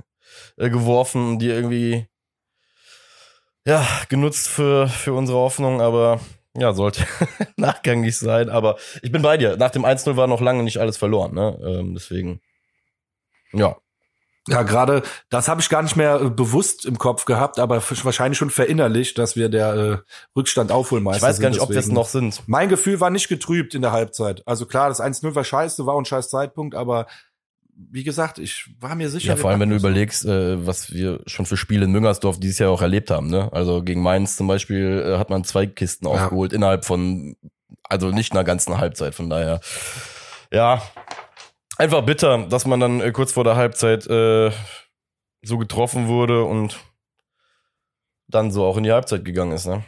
äh, 0.57 0.71
geworfen, 0.71 1.39
die 1.39 1.49
irgendwie 1.49 2.07
ja, 3.67 3.87
genutzt 4.09 4.49
für, 4.49 4.89
für 4.89 5.13
unsere 5.13 5.39
Hoffnung, 5.39 5.81
aber 5.81 6.21
ja, 6.57 6.73
sollte 6.73 7.07
nachgängig 7.57 8.19
sein. 8.19 8.49
Aber 8.49 8.77
ich 9.03 9.13
bin 9.13 9.23
bei 9.23 9.37
dir. 9.37 9.57
Nach 9.57 9.71
dem 9.71 9.85
1-0 9.85 10.17
war 10.17 10.27
noch 10.27 10.41
lange 10.41 10.63
nicht 10.63 10.79
alles 10.79 10.97
verloren, 10.97 11.35
ne? 11.35 11.59
Ähm, 11.63 11.95
deswegen, 11.95 12.41
ja. 13.53 13.77
Ja, 14.49 14.63
gerade 14.63 15.03
das 15.29 15.49
habe 15.49 15.61
ich 15.61 15.69
gar 15.69 15.83
nicht 15.83 15.97
mehr 15.97 16.21
äh, 16.21 16.31
bewusst 16.31 16.87
im 16.87 16.99
Kopf 16.99 17.27
gehabt, 17.27 17.59
aber 17.59 17.77
wahrscheinlich 17.77 18.39
schon 18.39 18.51
verinnerlicht, 18.51 19.19
dass 19.19 19.37
wir 19.37 19.51
der 19.51 19.75
äh, 19.75 19.99
Rückstand 20.35 20.73
Aufholmeister 20.73 21.21
sind. 21.21 21.29
Ich 21.29 21.35
weiß 21.35 21.41
gar 21.41 21.51
nicht, 21.51 21.61
ob 21.61 21.71
wir 21.71 21.79
es 21.79 21.89
noch 21.89 22.09
sind. 22.09 22.43
Mein 22.47 22.71
Gefühl 22.71 23.01
war 23.01 23.11
nicht 23.11 23.29
getrübt 23.29 23.75
in 23.75 23.83
der 23.83 23.93
Halbzeit. 23.93 24.43
Also 24.47 24.67
klar, 24.67 24.89
das 24.89 25.01
1-0 25.01 25.35
war 25.35 25.45
scheiße, 25.45 25.85
war 25.85 25.97
ein 25.97 26.07
scheiß 26.07 26.31
Zeitpunkt, 26.31 26.75
aber 26.75 27.07
wie 27.91 28.05
gesagt, 28.05 28.39
ich 28.39 28.69
war 28.79 28.95
mir 28.95 29.09
sicher. 29.09 29.31
Ja, 29.31 29.37
vor 29.37 29.51
allem, 29.51 29.61
wenn 29.61 29.71
du 29.71 29.77
überlegst, 29.77 30.25
äh, 30.25 30.67
was 30.67 30.93
wir 30.93 31.21
schon 31.27 31.47
für 31.47 31.57
Spiele 31.57 31.85
in 31.85 31.93
Müngersdorf 31.93 32.39
dieses 32.39 32.59
Jahr 32.59 32.71
auch 32.71 32.83
erlebt 32.83 33.11
haben. 33.11 33.29
Ne? 33.29 33.51
Also 33.53 33.83
gegen 33.83 34.03
Mainz 34.03 34.37
zum 34.37 34.47
Beispiel 34.47 35.05
äh, 35.07 35.19
hat 35.19 35.31
man 35.31 35.45
zwei 35.45 35.67
Kisten 35.67 36.07
ja. 36.07 36.13
aufgeholt 36.13 36.53
innerhalb 36.53 36.85
von, 36.85 37.37
also 37.85 38.11
nicht 38.11 38.33
einer 38.33 38.45
ganzen 38.45 38.79
Halbzeit. 38.79 39.15
Von 39.15 39.31
daher, 39.31 39.61
ja, 40.53 40.83
einfach 41.79 42.05
bitter, 42.05 42.47
dass 42.47 42.67
man 42.67 42.81
dann 42.81 43.01
äh, 43.01 43.13
kurz 43.13 43.33
vor 43.33 43.45
der 43.45 43.57
Halbzeit 43.57 44.07
äh, 44.07 44.51
so 45.43 45.59
getroffen 45.59 46.07
wurde 46.07 46.45
und 46.45 46.79
dann 48.29 48.51
so 48.51 48.65
auch 48.65 48.77
in 48.77 48.85
die 48.85 48.93
Halbzeit 48.93 49.25
gegangen 49.25 49.53
ist. 49.53 49.67
Ne? 49.67 49.83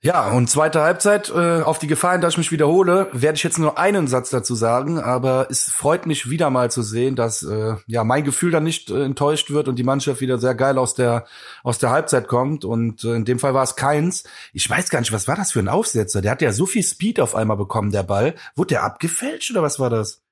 Ja, 0.00 0.30
und 0.30 0.48
zweite 0.48 0.80
Halbzeit, 0.82 1.28
äh, 1.28 1.60
auf 1.62 1.80
die 1.80 1.88
Gefahr 1.88 2.12
hin, 2.12 2.20
dass 2.20 2.34
ich 2.34 2.38
mich 2.38 2.52
wiederhole, 2.52 3.08
werde 3.12 3.34
ich 3.34 3.42
jetzt 3.42 3.58
nur 3.58 3.78
einen 3.78 4.06
Satz 4.06 4.30
dazu 4.30 4.54
sagen, 4.54 5.00
aber 5.00 5.48
es 5.50 5.64
freut 5.64 6.06
mich 6.06 6.30
wieder 6.30 6.50
mal 6.50 6.70
zu 6.70 6.82
sehen, 6.82 7.16
dass 7.16 7.42
äh, 7.42 7.74
ja 7.88 8.04
mein 8.04 8.22
Gefühl 8.22 8.52
dann 8.52 8.62
nicht 8.62 8.90
äh, 8.90 9.02
enttäuscht 9.02 9.50
wird 9.50 9.66
und 9.66 9.74
die 9.74 9.82
Mannschaft 9.82 10.20
wieder 10.20 10.38
sehr 10.38 10.54
geil 10.54 10.78
aus 10.78 10.94
der 10.94 11.26
aus 11.64 11.78
der 11.78 11.90
Halbzeit 11.90 12.28
kommt 12.28 12.64
und 12.64 13.02
äh, 13.02 13.14
in 13.16 13.24
dem 13.24 13.40
Fall 13.40 13.54
war 13.54 13.64
es 13.64 13.74
keins. 13.74 14.22
Ich 14.52 14.70
weiß 14.70 14.88
gar 14.90 15.00
nicht, 15.00 15.10
was 15.10 15.26
war 15.26 15.34
das 15.34 15.50
für 15.50 15.58
ein 15.58 15.68
Aufsetzer? 15.68 16.22
Der 16.22 16.30
hat 16.30 16.42
ja 16.42 16.52
so 16.52 16.66
viel 16.66 16.84
Speed 16.84 17.18
auf 17.18 17.34
einmal 17.34 17.56
bekommen, 17.56 17.90
der 17.90 18.04
Ball. 18.04 18.36
Wurde 18.54 18.74
der 18.74 18.84
abgefälscht 18.84 19.50
oder 19.50 19.62
was 19.62 19.80
war 19.80 19.90
das? 19.90 20.22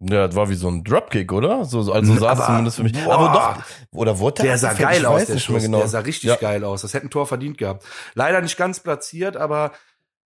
Ja, 0.00 0.28
das 0.28 0.36
war 0.36 0.48
wie 0.48 0.54
so 0.54 0.68
ein 0.68 0.84
Dropkick, 0.84 1.32
oder? 1.32 1.64
So, 1.64 1.92
also 1.92 2.14
sah 2.14 2.32
es 2.32 2.46
zumindest 2.46 2.76
für 2.76 2.84
mich. 2.84 2.92
Boah, 2.92 3.14
aber 3.14 3.32
doch, 3.32 3.98
oder 3.98 4.18
wurde 4.20 4.42
der? 4.42 4.52
Der 4.52 4.58
sah 4.58 4.72
geil 4.74 5.04
aus, 5.04 5.26
der 5.26 5.38
Schuss. 5.38 5.64
Genau. 5.64 5.78
Der 5.78 5.88
sah 5.88 6.00
richtig 6.00 6.30
ja. 6.30 6.36
geil 6.36 6.62
aus. 6.62 6.82
Das 6.82 6.94
hätte 6.94 7.06
ein 7.06 7.10
Tor 7.10 7.26
verdient 7.26 7.58
gehabt. 7.58 7.84
Leider 8.14 8.40
nicht 8.40 8.56
ganz 8.56 8.78
platziert, 8.78 9.36
aber 9.36 9.72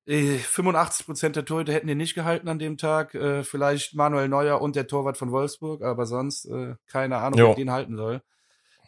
äh, 0.07 0.37
85 0.37 1.07
Prozent 1.07 1.37
der 1.37 1.47
Torhüter 1.47 1.73
hätten 1.73 1.87
den 1.87 1.97
nicht 1.97 2.15
gehalten 2.15 2.49
an 2.49 2.59
dem 2.59 2.77
Tag. 2.77 3.15
Äh, 3.15 3.45
vielleicht 3.45 3.95
Manuel 3.95 4.29
Neuer 4.29 4.61
und 4.61 4.77
der 4.77 4.87
Torwart 4.87 5.17
von 5.17 5.31
Wolfsburg, 5.31 5.83
aber 5.83 6.05
sonst 6.05 6.45
äh, 6.47 6.75
keine 6.87 7.19
Ahnung, 7.19 7.39
jo. 7.39 7.49
wer 7.49 7.55
den 7.55 7.71
halten 7.71 7.97
soll. 7.97 8.21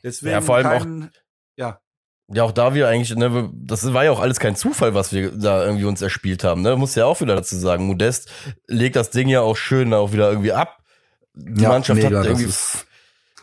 Deswegen 0.02 0.32
ja, 0.32 0.40
vor 0.42 0.56
allem 0.56 0.66
kein, 0.66 1.04
auch, 1.04 1.08
ja. 1.56 1.80
Ja, 2.32 2.44
auch 2.44 2.52
da 2.52 2.74
wir 2.74 2.88
eigentlich, 2.88 3.14
ne, 3.16 3.50
das 3.52 3.92
war 3.92 4.04
ja 4.04 4.10
auch 4.10 4.20
alles 4.20 4.40
kein 4.40 4.56
Zufall, 4.56 4.94
was 4.94 5.12
wir 5.12 5.30
da 5.30 5.64
irgendwie 5.64 5.84
uns 5.84 6.00
erspielt 6.00 6.42
haben, 6.42 6.62
ne? 6.62 6.74
Muss 6.74 6.94
ja 6.94 7.04
auch 7.04 7.20
wieder 7.20 7.36
dazu 7.36 7.56
sagen. 7.56 7.86
Modest 7.86 8.30
legt 8.66 8.96
das 8.96 9.10
Ding 9.10 9.28
ja 9.28 9.42
auch 9.42 9.56
schön 9.56 9.92
auch 9.92 10.12
wieder 10.12 10.30
irgendwie 10.30 10.52
ab. 10.52 10.78
Die 11.34 11.62
ja, 11.62 11.68
Mannschaft 11.68 12.02
mega, 12.02 12.20
hat 12.20 12.26
irgendwie, 12.26 12.52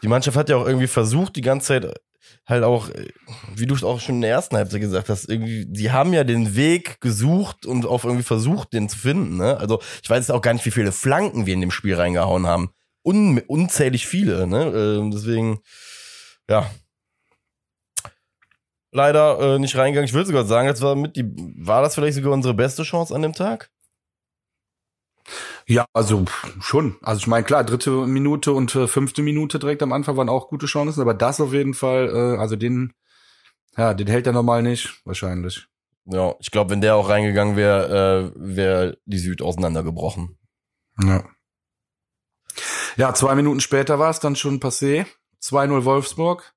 die 0.02 0.08
Mannschaft 0.08 0.36
hat 0.36 0.50
ja 0.50 0.56
auch 0.56 0.66
irgendwie 0.66 0.88
versucht, 0.88 1.36
die 1.36 1.42
ganze 1.42 1.68
Zeit 1.68 1.94
halt 2.48 2.64
auch, 2.64 2.90
wie 3.56 3.68
du 3.68 3.76
auch 3.86 4.00
schon 4.00 4.16
in 4.16 4.22
der 4.22 4.32
ersten 4.32 4.58
Halbzeit 4.58 4.82
gesagt 4.82 5.10
hast, 5.10 5.30
irgendwie, 5.30 5.66
die 5.68 5.92
haben 5.92 6.12
ja 6.14 6.24
den 6.24 6.56
Weg 6.56 7.02
gesucht 7.02 7.66
und 7.66 7.86
auch 7.86 8.04
irgendwie 8.04 8.24
versucht, 8.24 8.74
den 8.74 8.90
zu 8.90 8.98
finden, 8.98 9.38
ne? 9.38 9.58
Also, 9.58 9.80
ich 10.02 10.10
weiß 10.10 10.20
jetzt 10.20 10.32
auch 10.32 10.42
gar 10.42 10.54
nicht, 10.54 10.66
wie 10.66 10.72
viele 10.72 10.92
Flanken 10.92 11.46
wir 11.46 11.54
in 11.54 11.62
dem 11.62 11.72
Spiel 11.72 11.96
reingehauen 11.96 12.48
haben. 12.48 12.72
Un 13.04 13.40
unzählig 13.48 14.08
viele, 14.08 14.48
ne? 14.48 14.66
Äh, 14.66 15.10
deswegen, 15.12 15.60
ja, 16.50 16.70
leider 18.92 19.40
äh, 19.40 19.60
nicht 19.60 19.76
reingegangen. 19.76 20.08
Ich 20.08 20.14
würde 20.14 20.28
sogar 20.28 20.46
sagen, 20.46 20.68
das 20.68 20.82
war 20.82 20.96
mit 20.96 21.16
die, 21.16 21.26
war 21.58 21.82
das 21.82 21.96
vielleicht 21.96 22.16
sogar 22.16 22.34
unsere 22.34 22.54
beste 22.54 22.84
Chance 22.84 23.16
an 23.16 23.22
dem 23.22 23.34
Tag? 23.34 23.70
Ja, 25.68 25.86
also 25.94 26.26
schon. 26.60 26.98
Also 27.02 27.20
ich 27.20 27.28
meine, 27.28 27.44
klar, 27.44 27.64
dritte 27.64 27.92
Minute 27.92 28.54
und 28.54 28.76
äh, 28.76 28.88
fünfte 28.88 29.22
Minute 29.22 29.60
direkt 29.60 29.84
am 29.84 29.94
Anfang 29.94 30.18
waren 30.18 30.30
auch 30.30 30.50
gute 30.50 30.66
Chancen, 30.66 31.02
aber 31.02 31.14
das 31.14 31.40
auf 31.40 31.54
jeden 31.54 31.74
Fall, 31.74 32.10
äh, 32.10 32.40
also 32.40 32.56
den, 32.56 32.94
ja, 33.78 33.94
den 33.94 34.08
hält 34.08 34.28
er 34.28 34.34
normal 34.34 34.64
nicht, 34.64 35.02
wahrscheinlich. 35.06 35.68
Ja, 36.06 36.34
ich 36.40 36.52
glaube, 36.52 36.72
wenn 36.72 36.82
der 36.82 36.96
auch 36.96 37.10
reingegangen 37.10 37.56
wäre, 37.56 38.34
äh, 38.36 38.56
wäre 38.56 38.98
die 39.06 39.20
Süd 39.20 39.42
auseinandergebrochen. 39.42 40.38
Ja. 41.02 41.24
Ja, 42.98 43.14
zwei 43.14 43.36
Minuten 43.36 43.62
später 43.62 44.00
war 44.00 44.10
es 44.10 44.20
dann 44.20 44.36
schon 44.36 44.60
passé. 44.60 45.06
2-0 45.42 45.86
Wolfsburg 45.86 46.54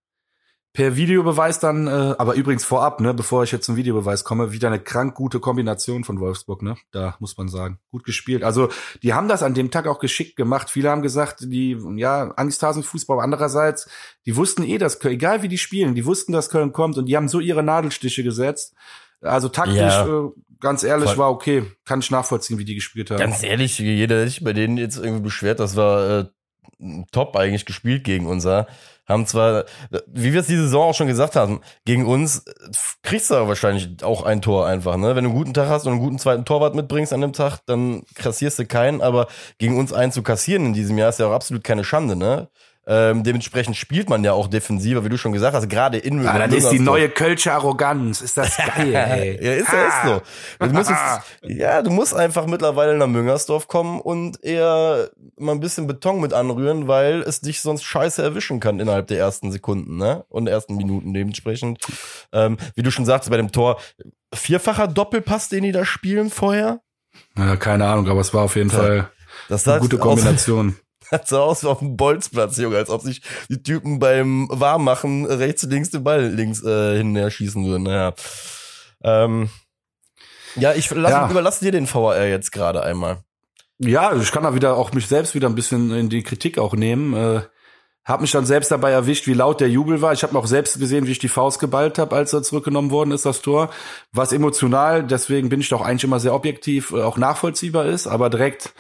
per 0.75 0.97
Videobeweis 0.97 1.61
dann, 1.61 1.87
äh, 1.87 2.17
aber 2.19 2.35
übrigens 2.35 2.65
vorab, 2.65 3.01
ne, 3.01 3.15
bevor 3.15 3.45
ich 3.45 3.53
jetzt 3.53 3.65
zum 3.65 3.77
Videobeweis 3.77 4.25
komme, 4.25 4.51
wieder 4.51 4.67
eine 4.67 4.81
krank 4.81 5.15
gute 5.15 5.39
Kombination 5.39 6.03
von 6.03 6.19
Wolfsburg, 6.19 6.63
ne? 6.63 6.75
Da 6.91 7.15
muss 7.21 7.37
man 7.39 7.49
sagen, 7.49 7.79
gut 7.93 8.03
gespielt. 8.03 8.43
Also 8.43 8.69
die 9.01 9.15
haben 9.15 9.29
das 9.29 9.45
an 9.45 9.55
dem 9.55 9.71
Tag 9.71 9.87
auch 9.87 10.01
geschickt 10.01 10.35
gemacht. 10.35 10.69
Viele 10.69 10.91
haben 10.91 11.03
gesagt, 11.03 11.43
die 11.43 11.79
ja 11.95 12.33
Angsthasenfußball. 12.33 13.21
Andererseits, 13.21 13.89
die 14.27 14.35
wussten 14.35 14.65
eh, 14.65 14.79
dass 14.79 15.03
egal 15.05 15.43
wie 15.43 15.49
die 15.49 15.59
spielen, 15.59 15.95
die 15.95 16.07
wussten, 16.07 16.33
dass 16.33 16.51
Köln 16.51 16.73
kommt 16.73 16.99
und 16.99 17.07
die 17.07 17.17
haben 17.17 17.29
so 17.29 17.39
ihre 17.39 17.63
Nadelstiche 17.63 18.25
gesetzt. 18.25 18.75
Also 19.21 19.49
taktisch, 19.49 19.77
ja. 19.77 20.07
äh, 20.07 20.31
ganz 20.59 20.83
ehrlich, 20.83 21.11
Voll. 21.11 21.19
war 21.19 21.31
okay. 21.31 21.63
Kann 21.85 22.01
ich 22.01 22.11
nachvollziehen, 22.11 22.59
wie 22.59 22.65
die 22.65 22.75
gespielt 22.75 23.13
haben. 23.13 23.21
Ganz 23.21 23.45
ehrlich, 23.45 23.79
jeder, 23.79 24.17
der 24.17 24.27
sich 24.27 24.43
bei 24.43 24.53
denen 24.53 24.77
jetzt 24.77 24.97
irgendwie 24.97 25.23
beschwert, 25.23 25.61
das 25.61 25.77
war 25.77 26.19
äh, 26.19 26.25
top 27.12 27.37
eigentlich 27.37 27.66
gespielt 27.66 28.05
gegen 28.05 28.27
unser. 28.27 28.66
Haben 29.07 29.27
zwar, 29.27 29.64
wie 30.07 30.33
wir 30.33 30.40
es 30.40 30.46
die 30.46 30.57
Saison 30.57 30.90
auch 30.90 30.94
schon 30.94 31.07
gesagt 31.07 31.37
haben, 31.37 31.61
gegen 31.85 32.07
uns 32.07 32.44
kriegst 33.03 33.31
du 33.31 33.35
wahrscheinlich 33.35 34.03
auch 34.03 34.22
ein 34.22 34.40
Tor 34.40 34.66
einfach, 34.66 34.96
ne? 34.96 35.14
Wenn 35.14 35.24
du 35.24 35.31
einen 35.31 35.38
guten 35.38 35.53
Tag 35.53 35.68
hast 35.68 35.85
und 35.87 35.92
einen 35.92 36.00
guten 36.00 36.18
zweiten 36.18 36.46
Torwart 36.46 36.74
mitbringst 36.74 37.12
an 37.12 37.20
dem 37.20 37.35
Tag, 37.35 37.59
dann 37.66 38.05
kassierst 38.14 38.59
du 38.59 38.66
keinen, 38.66 39.03
aber 39.03 39.27
gegen 39.59 39.79
uns 39.79 39.92
einen 39.92 40.11
zu 40.12 40.22
kassieren 40.22 40.64
in 40.66 40.72
diesem 40.72 40.96
Jahr 40.96 41.11
ist 41.11 41.18
ja 41.18 41.27
auch 41.27 41.35
absolut 41.35 41.64
keine 41.64 41.85
Schande, 41.85 42.16
ne? 42.16 42.48
Ähm, 42.87 43.23
dementsprechend 43.25 43.77
spielt 43.77 44.11
man 44.11 44.23
ja 44.25 44.33
auch 44.35 44.47
defensiver, 44.47 45.05
wie 45.05 45.09
du 45.09 45.16
schon 45.16 45.33
gesagt 45.33 45.55
hast, 45.57 45.68
gerade 45.70 45.97
in 45.97 46.23
Ja, 46.23 46.47
das 46.47 46.55
ist 46.64 46.68
die 46.70 46.79
neue 46.79 47.09
Kölsche 47.09 47.53
Arroganz. 47.53 48.20
Ist 48.20 48.37
das 48.37 48.57
geil, 48.59 48.94
ey. 48.94 49.42
ja, 49.42 49.53
ist, 49.55 49.73
ja, 49.73 49.87
ist 49.87 49.94
so. 50.05 50.66
Du 50.66 50.73
musst 50.73 50.90
jetzt, 50.90 51.59
ja, 51.59 51.81
du 51.83 51.90
musst 51.90 52.14
einfach 52.14 52.47
mittlerweile 52.47 52.97
nach 52.99 53.07
Müngersdorf 53.07 53.68
kommen 53.68 54.01
und 54.01 54.44
eher 54.44 55.09
mal 55.38 55.53
ein 55.53 55.61
bisschen 55.61 55.87
Beton 55.87 56.20
mit 56.20 56.35
anrühren, 56.35 56.87
weil 56.87 57.23
es 57.23 57.40
dich 57.40 57.61
sonst 57.62 57.85
scheiße 57.85 58.23
erwischen 58.23 58.61
kann 58.61 58.81
innerhalb 58.81 59.07
der 59.07 59.18
ersten 59.18 59.51
Sekunden, 59.51 59.97
ne? 59.97 60.25
Und 60.29 60.47
ersten 60.47 60.77
Minuten 60.77 61.14
dementsprechend. 61.14 61.79
Ähm, 62.33 62.59
wie 62.75 62.83
du 62.83 62.90
schon 62.90 63.07
sagst, 63.07 63.31
bei 63.31 63.37
dem 63.38 63.51
Tor, 63.51 63.81
vierfacher 64.35 64.88
Doppelpass, 64.88 65.49
den 65.49 65.62
die 65.64 65.73
da 65.73 65.85
spielen 65.87 66.29
vorher? 66.31 66.81
Ja, 67.38 67.57
keine 67.57 67.87
Ahnung, 67.87 68.09
aber 68.09 68.20
es 68.20 68.35
war 68.35 68.42
auf 68.42 68.57
jeden 68.57 68.68
Das- 68.70 68.79
Fall 68.79 69.11
Das 69.49 69.66
eine 69.66 69.81
gute 69.81 69.97
aus- 69.97 70.03
Kombination. 70.03 70.77
Hat 71.11 71.29
so 71.29 71.40
aus 71.40 71.62
wie 71.62 71.69
auf 71.69 71.79
dem 71.81 71.97
Bolzplatz, 71.97 72.57
Junge, 72.57 72.77
als 72.77 72.90
ob 72.90 73.03
sich 73.03 73.23
die 73.49 73.62
Typen 73.62 73.99
beim 73.99 74.49
Warmmachen 74.51 75.27
rechts 75.27 75.64
und 75.64 75.71
links 75.71 75.90
den 75.90 76.05
Ball 76.05 76.27
links 76.29 76.62
äh, 76.64 76.97
hinterher 76.97 77.31
schießen 77.31 77.64
würden. 77.64 77.85
Naja. 77.85 78.14
Ähm, 79.03 79.51
ja, 80.57 80.73
ich 80.73 80.90
lass, 80.90 81.11
Ja. 81.11 81.31
überlasse 81.31 81.64
dir 81.64 81.73
den 81.73 81.87
VR 81.87 82.27
jetzt 82.29 82.53
gerade 82.53 82.83
einmal. 82.83 83.19
Ja, 83.79 84.14
ich 84.14 84.31
kann 84.33 84.45
da 84.45 84.55
wieder 84.55 84.77
auch 84.77 84.93
mich 84.93 85.09
selbst 85.09 85.35
wieder 85.35 85.49
ein 85.49 85.55
bisschen 85.57 85.90
in 85.93 86.09
die 86.09 86.23
Kritik 86.23 86.59
auch 86.59 86.75
nehmen. 86.75 87.14
Äh, 87.14 87.43
hab 88.05 88.21
mich 88.21 88.31
dann 88.33 88.45
selbst 88.47 88.71
dabei 88.71 88.90
erwischt, 88.90 89.27
wie 89.27 89.33
laut 89.35 89.61
der 89.61 89.69
Jubel 89.71 90.01
war. 90.03 90.12
Ich 90.12 90.23
habe 90.23 90.38
auch 90.38 90.47
selbst 90.47 90.79
gesehen, 90.79 91.07
wie 91.07 91.12
ich 91.12 91.19
die 91.19 91.29
Faust 91.29 91.59
geballt 91.59 91.99
habe, 91.99 92.14
als 92.14 92.33
er 92.35 92.43
zurückgenommen 92.43 92.90
worden 92.90 93.12
ist, 93.12 93.25
das 93.25 93.40
Tor. 93.40 93.71
Was 94.12 94.33
emotional, 94.33 95.03
deswegen 95.05 95.49
bin 95.49 95.61
ich 95.61 95.71
doch 95.71 95.81
eigentlich 95.81 96.05
immer 96.05 96.21
sehr 96.21 96.35
objektiv, 96.35 96.93
äh, 96.93 97.03
auch 97.03 97.17
nachvollziehbar 97.17 97.87
ist, 97.87 98.07
aber 98.07 98.31
direkt 98.31 98.75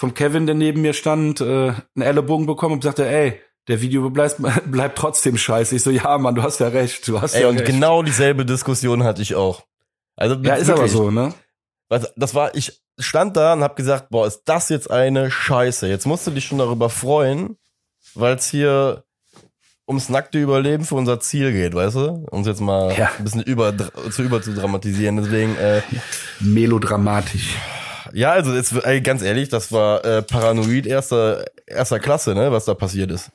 vom 0.00 0.14
Kevin, 0.14 0.46
der 0.46 0.54
neben 0.54 0.80
mir 0.80 0.92
stand, 0.92 1.40
äh, 1.40 1.44
einen 1.72 1.82
Ellenbogen 2.02 2.46
bekommen 2.46 2.74
und 2.74 2.84
sagte, 2.84 3.08
ey, 3.08 3.40
der 3.66 3.80
Video 3.80 4.08
bleibt, 4.10 4.36
bleibt 4.70 4.96
trotzdem 4.96 5.36
scheiße. 5.36 5.74
Ich 5.74 5.82
so, 5.82 5.90
ja, 5.90 6.16
Mann, 6.18 6.36
du 6.36 6.42
hast 6.44 6.60
ja 6.60 6.68
recht, 6.68 7.06
du 7.08 7.20
hast 7.20 7.34
Ey, 7.34 7.42
ja 7.42 7.48
und 7.48 7.58
recht. 7.58 7.66
genau 7.66 8.04
dieselbe 8.04 8.46
Diskussion 8.46 9.02
hatte 9.02 9.22
ich 9.22 9.34
auch. 9.34 9.64
Also 10.14 10.36
ja, 10.36 10.54
ist 10.54 10.70
aber 10.70 10.86
so, 10.86 11.10
ne? 11.10 11.34
Das 12.16 12.34
war, 12.36 12.54
ich 12.54 12.80
stand 12.98 13.36
da 13.36 13.54
und 13.54 13.62
hab 13.64 13.74
gesagt, 13.74 14.10
boah, 14.10 14.26
ist 14.26 14.42
das 14.44 14.68
jetzt 14.68 14.88
eine 14.90 15.30
Scheiße. 15.32 15.88
Jetzt 15.88 16.06
musst 16.06 16.26
du 16.26 16.30
dich 16.30 16.44
schon 16.44 16.58
darüber 16.58 16.90
freuen, 16.90 17.56
weil 18.14 18.36
es 18.36 18.46
hier 18.48 19.02
ums 19.88 20.08
nackte 20.10 20.38
Überleben 20.38 20.84
für 20.84 20.94
unser 20.94 21.18
Ziel 21.18 21.50
geht, 21.52 21.74
weißt 21.74 21.96
du? 21.96 22.26
Um 22.30 22.42
es 22.42 22.46
jetzt 22.46 22.60
mal 22.60 22.94
Ja. 22.96 23.10
ein 23.18 23.24
bisschen 23.24 23.42
über, 23.42 23.74
zu 24.10 24.22
über 24.22 24.40
zu 24.42 24.54
dramatisieren. 24.54 25.16
Deswegen, 25.16 25.56
äh, 25.56 25.82
Melodramatisch. 26.40 27.56
Ja, 28.12 28.32
also 28.32 28.54
jetzt 28.54 28.72
ey, 28.84 29.00
ganz 29.00 29.22
ehrlich, 29.22 29.48
das 29.48 29.72
war 29.72 30.04
äh, 30.04 30.22
paranoid 30.22 30.86
erster 30.86 31.44
erster 31.66 31.98
Klasse, 32.00 32.34
ne, 32.34 32.52
was 32.52 32.64
da 32.64 32.74
passiert 32.74 33.10
ist. 33.10 33.30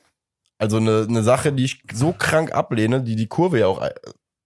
Also 0.58 0.76
eine 0.78 1.06
eine 1.08 1.22
Sache, 1.22 1.52
die 1.52 1.64
ich 1.64 1.82
so 1.92 2.12
krank 2.12 2.52
ablehne, 2.52 3.02
die 3.02 3.16
die 3.16 3.26
Kurve 3.28 3.58
ja 3.60 3.66
auch 3.66 3.80
ei- 3.80 3.94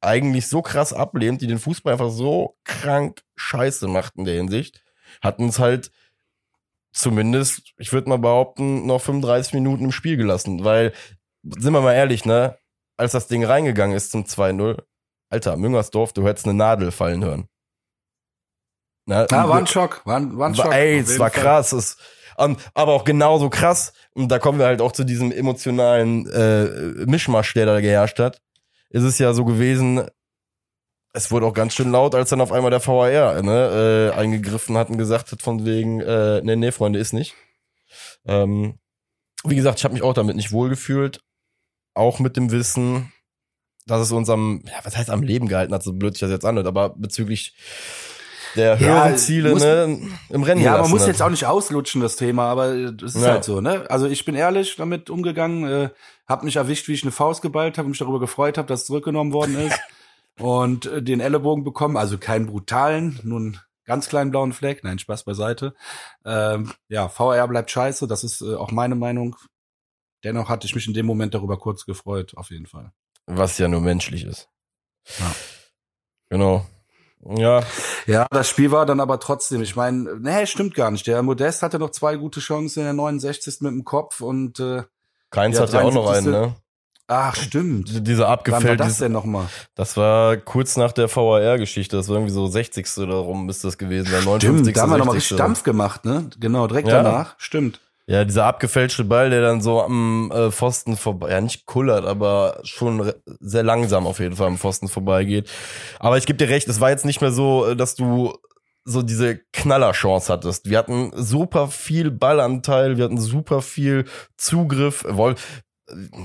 eigentlich 0.00 0.48
so 0.48 0.62
krass 0.62 0.92
ablehnt, 0.92 1.42
die 1.42 1.46
den 1.46 1.58
Fußball 1.58 1.92
einfach 1.94 2.10
so 2.10 2.56
krank 2.64 3.20
scheiße 3.36 3.88
macht 3.88 4.16
in 4.16 4.24
der 4.24 4.34
Hinsicht, 4.36 4.82
hat 5.22 5.38
uns 5.38 5.58
halt 5.58 5.90
zumindest, 6.92 7.72
ich 7.78 7.92
würde 7.92 8.08
mal 8.08 8.18
behaupten, 8.18 8.86
noch 8.86 9.00
35 9.00 9.54
Minuten 9.54 9.84
im 9.84 9.92
Spiel 9.92 10.16
gelassen, 10.16 10.64
weil 10.64 10.92
sind 11.44 11.72
wir 11.72 11.80
mal 11.80 11.94
ehrlich, 11.94 12.24
ne, 12.24 12.58
als 12.96 13.12
das 13.12 13.28
Ding 13.28 13.44
reingegangen 13.44 13.96
ist 13.96 14.10
zum 14.10 14.24
2-0, 14.24 14.82
Alter, 15.30 15.56
Müngersdorf, 15.56 16.12
du 16.12 16.26
hättest 16.26 16.46
eine 16.46 16.54
Nadel 16.54 16.90
fallen 16.90 17.24
hören. 17.24 17.48
Ne? 19.08 19.26
Ja, 19.30 19.48
war 19.48 19.56
ein 19.56 19.66
Schock, 19.66 20.02
war 20.04 20.18
ein, 20.18 20.36
war 20.36 20.48
ein 20.48 20.54
Schock. 20.54 20.72
Ey, 20.72 20.98
es 20.98 21.18
war 21.18 21.30
Fall. 21.30 21.42
krass. 21.42 21.72
Es, 21.72 21.96
um, 22.36 22.58
aber 22.74 22.92
auch 22.92 23.04
genauso 23.04 23.48
krass, 23.48 23.94
und 24.12 24.28
da 24.28 24.38
kommen 24.38 24.58
wir 24.58 24.66
halt 24.66 24.82
auch 24.82 24.92
zu 24.92 25.04
diesem 25.04 25.32
emotionalen 25.32 26.30
äh, 26.30 26.66
Mischmasch, 27.06 27.54
der 27.54 27.66
da 27.66 27.80
geherrscht 27.80 28.18
hat, 28.18 28.40
ist 28.90 29.02
es 29.02 29.18
ja 29.18 29.32
so 29.32 29.44
gewesen, 29.46 30.06
es 31.14 31.30
wurde 31.30 31.46
auch 31.46 31.54
ganz 31.54 31.74
schön 31.74 31.90
laut, 31.90 32.14
als 32.14 32.28
dann 32.28 32.42
auf 32.42 32.52
einmal 32.52 32.70
der 32.70 32.86
VAR 32.86 33.42
ne, 33.42 34.12
äh, 34.14 34.16
eingegriffen 34.16 34.76
hat 34.76 34.90
und 34.90 34.98
gesagt 34.98 35.32
hat 35.32 35.40
von 35.40 35.64
wegen, 35.64 36.00
äh, 36.00 36.42
nee, 36.42 36.54
nee, 36.54 36.70
Freunde, 36.70 36.98
ist 36.98 37.14
nicht. 37.14 37.34
Ähm, 38.26 38.78
wie 39.42 39.56
gesagt, 39.56 39.78
ich 39.78 39.84
habe 39.84 39.94
mich 39.94 40.02
auch 40.02 40.14
damit 40.14 40.36
nicht 40.36 40.52
wohlgefühlt. 40.52 41.20
Auch 41.94 42.18
mit 42.18 42.36
dem 42.36 42.50
Wissen, 42.50 43.10
dass 43.86 44.02
es 44.02 44.12
uns 44.12 44.28
am, 44.28 44.62
ja, 44.66 44.78
was 44.84 44.96
heißt 44.96 45.10
am 45.10 45.22
Leben 45.22 45.48
gehalten 45.48 45.72
hat, 45.72 45.82
so 45.82 45.94
blöd 45.94 46.14
sich 46.14 46.20
das 46.20 46.30
jetzt 46.30 46.44
anhört, 46.44 46.66
aber 46.66 46.90
bezüglich 46.90 47.56
der 48.58 48.76
Ja, 48.80 49.16
Ziele 49.16 49.52
muss- 49.52 49.62
ne, 49.62 49.98
im 50.28 50.42
Rennen 50.42 50.60
Ja, 50.60 50.78
man 50.78 50.90
muss 50.90 51.02
hat. 51.02 51.08
jetzt 51.08 51.22
auch 51.22 51.30
nicht 51.30 51.46
auslutschen, 51.46 52.00
das 52.02 52.16
Thema, 52.16 52.44
aber 52.50 52.92
das 52.92 53.14
ist 53.14 53.22
Ja. 53.24 53.30
halt 53.32 53.44
so, 53.44 53.60
ne? 53.60 53.86
Also 53.90 54.06
ich 54.06 54.24
bin 54.24 54.34
ehrlich 54.34 54.76
damit 54.76 55.08
umgegangen, 55.08 55.64
äh, 55.66 55.90
hab 56.26 56.42
mich 56.42 56.56
erwischt, 56.56 56.88
wie 56.88 56.92
ich 56.94 57.02
eine 57.02 57.12
Faust 57.12 57.40
geballt 57.40 57.78
habe, 57.78 57.88
mich 57.88 57.98
darüber 57.98 58.20
gefreut 58.20 58.58
habe, 58.58 58.68
dass 58.68 58.80
es 58.80 58.86
zurückgenommen 58.86 59.32
worden 59.32 59.56
ist 59.58 59.78
und 60.38 60.86
äh, 60.86 61.02
den 61.02 61.20
Ellenbogen 61.20 61.64
bekommen, 61.64 61.96
also 61.96 62.18
keinen 62.18 62.46
brutalen, 62.46 63.18
nur 63.22 63.38
einen 63.38 63.60
ganz 63.86 64.08
kleinen 64.10 64.30
blauen 64.30 64.52
Fleck, 64.52 64.84
nein, 64.84 64.98
Spaß 64.98 65.24
beiseite. 65.24 65.74
Ähm, 66.26 66.72
ja, 66.88 67.08
VR 67.08 67.48
bleibt 67.48 67.70
scheiße, 67.70 68.06
das 68.06 68.22
ist 68.24 68.42
äh, 68.42 68.54
auch 68.56 68.70
meine 68.70 68.94
Meinung. 68.96 69.36
Dennoch 70.24 70.48
hatte 70.48 70.66
ich 70.66 70.74
mich 70.74 70.86
in 70.86 70.94
dem 70.94 71.06
Moment 71.06 71.32
darüber 71.32 71.56
kurz 71.58 71.86
gefreut, 71.86 72.32
auf 72.36 72.50
jeden 72.50 72.66
Fall. 72.66 72.92
Was 73.26 73.56
ja 73.58 73.68
nur 73.68 73.80
menschlich 73.80 74.24
ist. 74.24 74.48
Ja. 75.18 75.32
Genau. 76.30 76.66
Ja, 77.24 77.62
Ja, 78.06 78.26
das 78.30 78.48
Spiel 78.48 78.70
war 78.70 78.86
dann 78.86 79.00
aber 79.00 79.18
trotzdem, 79.20 79.60
ich 79.62 79.76
meine, 79.76 80.16
nee, 80.20 80.46
stimmt 80.46 80.74
gar 80.74 80.90
nicht. 80.90 81.06
Der 81.06 81.22
Modest 81.22 81.62
hatte 81.62 81.78
noch 81.78 81.90
zwei 81.90 82.16
gute 82.16 82.40
Chancen 82.40 82.80
in 82.80 82.84
der 82.86 82.92
69. 82.94 83.60
mit 83.60 83.72
dem 83.72 83.84
Kopf 83.84 84.20
und 84.20 84.60
äh, 84.60 84.82
Keins 85.30 85.56
Ja, 85.56 85.62
hat 85.62 85.72
ja 85.72 85.80
auch 85.80 85.92
noch 85.92 86.08
einen, 86.10 86.32
73.. 86.32 86.32
ne? 86.32 86.54
ach, 87.08 87.34
stimmt. 87.36 88.06
Dieser 88.06 88.24
Wann 88.24 88.30
war 88.30 88.32
abgefällt, 88.32 88.80
das 88.80 88.98
denn 88.98 89.12
nochmal? 89.12 89.46
das 89.74 89.96
war 89.96 90.36
kurz 90.38 90.76
nach 90.76 90.92
der 90.92 91.14
VAR-Geschichte, 91.14 91.96
das 91.96 92.08
war 92.08 92.16
irgendwie 92.16 92.32
so 92.32 92.46
60. 92.46 92.86
oder 92.98 93.14
rum 93.16 93.48
ist 93.50 93.64
das 93.64 93.76
gewesen, 93.76 94.10
der 94.10 94.20
59. 94.22 94.42
Stimmt, 94.62 94.76
da 94.76 94.82
haben 94.82 94.90
wir 94.90 94.98
nochmal 94.98 95.14
60.. 95.14 95.32
richtig 95.32 95.36
Dampf 95.38 95.62
gemacht, 95.64 96.04
ne? 96.04 96.30
Genau, 96.38 96.66
direkt 96.66 96.88
Ja. 96.88 97.02
danach. 97.02 97.34
Stimmt. 97.38 97.80
Ja, 98.10 98.24
dieser 98.24 98.46
abgefälschte 98.46 99.04
Ball, 99.04 99.28
der 99.28 99.42
dann 99.42 99.60
so 99.60 99.82
am 99.82 100.32
äh, 100.34 100.50
Pfosten 100.50 100.96
vorbei, 100.96 101.30
ja 101.30 101.42
nicht 101.42 101.66
kullert, 101.66 102.06
aber 102.06 102.58
schon 102.62 103.12
sehr 103.38 103.62
langsam 103.62 104.06
auf 104.06 104.18
jeden 104.18 104.34
Fall 104.34 104.46
am 104.46 104.56
Pfosten 104.56 104.88
vorbeigeht. 104.88 105.50
Aber 105.98 106.16
ich 106.16 106.24
gebe 106.24 106.38
dir 106.38 106.48
recht, 106.48 106.68
es 106.68 106.80
war 106.80 106.88
jetzt 106.88 107.04
nicht 107.04 107.20
mehr 107.20 107.32
so, 107.32 107.66
äh, 107.66 107.76
dass 107.76 107.96
du 107.96 108.32
so 108.86 109.02
diese 109.02 109.40
Knallerchance 109.52 110.32
hattest. 110.32 110.70
Wir 110.70 110.78
hatten 110.78 111.12
super 111.14 111.68
viel 111.68 112.10
Ballanteil, 112.10 112.96
wir 112.96 113.04
hatten 113.04 113.20
super 113.20 113.60
viel 113.60 114.06
Zugriff. 114.38 115.04
Wolf, 115.06 115.62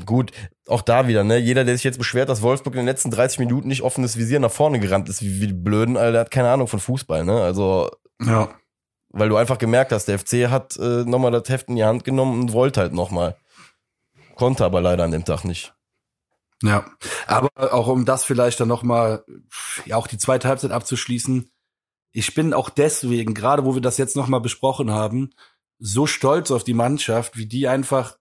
gut, 0.05 0.31
auch 0.67 0.83
da 0.83 1.09
wieder, 1.09 1.25
ne? 1.25 1.37
Jeder, 1.37 1.65
der 1.65 1.75
sich 1.75 1.83
jetzt 1.83 1.97
beschwert, 1.97 2.29
dass 2.29 2.41
Wolfsburg 2.41 2.75
in 2.75 2.79
den 2.79 2.85
letzten 2.85 3.11
30 3.11 3.39
Minuten 3.39 3.67
nicht 3.67 3.81
offenes 3.81 4.17
Visier 4.17 4.39
nach 4.39 4.51
vorne 4.51 4.79
gerannt 4.79 5.09
ist, 5.09 5.21
wie, 5.21 5.41
wie 5.41 5.47
die 5.47 5.53
Blöden, 5.53 5.97
Alter, 5.97 6.11
der 6.13 6.21
hat 6.21 6.31
keine 6.31 6.49
Ahnung 6.49 6.67
von 6.67 6.79
Fußball, 6.79 7.25
ne? 7.25 7.41
Also 7.41 7.89
Ja. 8.21 8.47
Weil 9.13 9.29
du 9.29 9.37
einfach 9.37 9.59
gemerkt 9.59 9.91
hast, 9.91 10.07
der 10.07 10.19
FC 10.19 10.49
hat 10.49 10.75
äh, 10.77 11.05
nochmal 11.05 11.31
das 11.31 11.47
Heft 11.47 11.69
in 11.69 11.75
die 11.75 11.85
Hand 11.85 12.03
genommen 12.03 12.41
und 12.41 12.53
wollte 12.53 12.81
halt 12.81 12.93
nochmal. 12.93 13.37
Konnte 14.35 14.65
aber 14.65 14.81
leider 14.81 15.03
an 15.03 15.11
dem 15.11 15.23
Tag 15.23 15.45
nicht. 15.45 15.73
Ja. 16.63 16.85
Aber 17.27 17.49
auch 17.73 17.87
um 17.87 18.05
das 18.05 18.25
vielleicht 18.25 18.59
dann 18.59 18.67
nochmal, 18.67 19.23
ja, 19.85 19.97
auch 19.97 20.07
die 20.07 20.17
zweite 20.17 20.47
Halbzeit 20.47 20.71
abzuschließen. 20.71 21.49
Ich 22.11 22.33
bin 22.33 22.53
auch 22.53 22.69
deswegen, 22.69 23.33
gerade 23.33 23.65
wo 23.65 23.75
wir 23.75 23.81
das 23.81 23.97
jetzt 23.97 24.15
nochmal 24.15 24.41
besprochen 24.41 24.91
haben, 24.91 25.31
so 25.77 26.07
stolz 26.07 26.49
auf 26.51 26.63
die 26.63 26.73
Mannschaft, 26.73 27.37
wie 27.37 27.45
die 27.45 27.67
einfach 27.67 28.17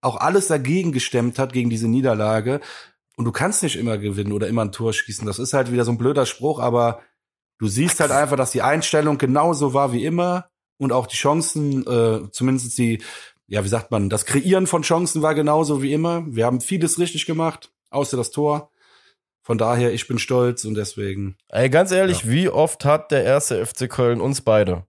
auch 0.00 0.16
alles 0.16 0.48
dagegen 0.48 0.90
gestemmt 0.90 1.38
hat, 1.38 1.52
gegen 1.52 1.70
diese 1.70 1.88
Niederlage. 1.88 2.60
Und 3.16 3.26
du 3.26 3.32
kannst 3.32 3.62
nicht 3.62 3.76
immer 3.76 3.98
gewinnen 3.98 4.32
oder 4.32 4.48
immer 4.48 4.62
ein 4.62 4.72
Tor 4.72 4.92
schießen. 4.92 5.26
Das 5.26 5.38
ist 5.38 5.52
halt 5.52 5.70
wieder 5.70 5.84
so 5.84 5.92
ein 5.92 5.98
blöder 5.98 6.26
Spruch, 6.26 6.58
aber 6.58 7.00
du 7.62 7.68
siehst 7.68 8.00
halt 8.00 8.10
einfach, 8.10 8.36
dass 8.36 8.50
die 8.50 8.60
Einstellung 8.60 9.18
genauso 9.18 9.72
war 9.72 9.92
wie 9.92 10.04
immer 10.04 10.48
und 10.78 10.92
auch 10.92 11.06
die 11.06 11.14
Chancen, 11.14 11.86
äh, 11.86 12.28
zumindest 12.32 12.76
die, 12.76 13.00
ja, 13.46 13.62
wie 13.62 13.68
sagt 13.68 13.92
man, 13.92 14.10
das 14.10 14.26
Kreieren 14.26 14.66
von 14.66 14.82
Chancen 14.82 15.22
war 15.22 15.36
genauso 15.36 15.80
wie 15.80 15.92
immer. 15.92 16.24
Wir 16.26 16.44
haben 16.44 16.60
vieles 16.60 16.98
richtig 16.98 17.24
gemacht, 17.24 17.70
außer 17.90 18.16
das 18.16 18.32
Tor. 18.32 18.72
Von 19.44 19.58
daher, 19.58 19.92
ich 19.92 20.08
bin 20.08 20.18
stolz 20.18 20.64
und 20.64 20.74
deswegen. 20.74 21.36
Ey, 21.50 21.70
ganz 21.70 21.92
ehrlich, 21.92 22.28
wie 22.28 22.48
oft 22.48 22.84
hat 22.84 23.12
der 23.12 23.22
erste 23.22 23.64
FC 23.64 23.88
Köln 23.88 24.20
uns 24.20 24.40
beide? 24.40 24.84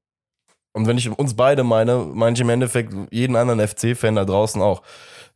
Und 0.74 0.88
wenn 0.88 0.98
ich 0.98 1.08
uns 1.08 1.36
beide 1.36 1.64
meine, 1.64 1.98
meine 1.98 2.34
ich 2.34 2.42
im 2.42 2.50
Endeffekt 2.50 2.92
jeden 3.12 3.36
anderen 3.36 3.68
FC-Fan 3.68 4.16
da 4.16 4.26
draußen 4.26 4.64
auch. 4.64 4.82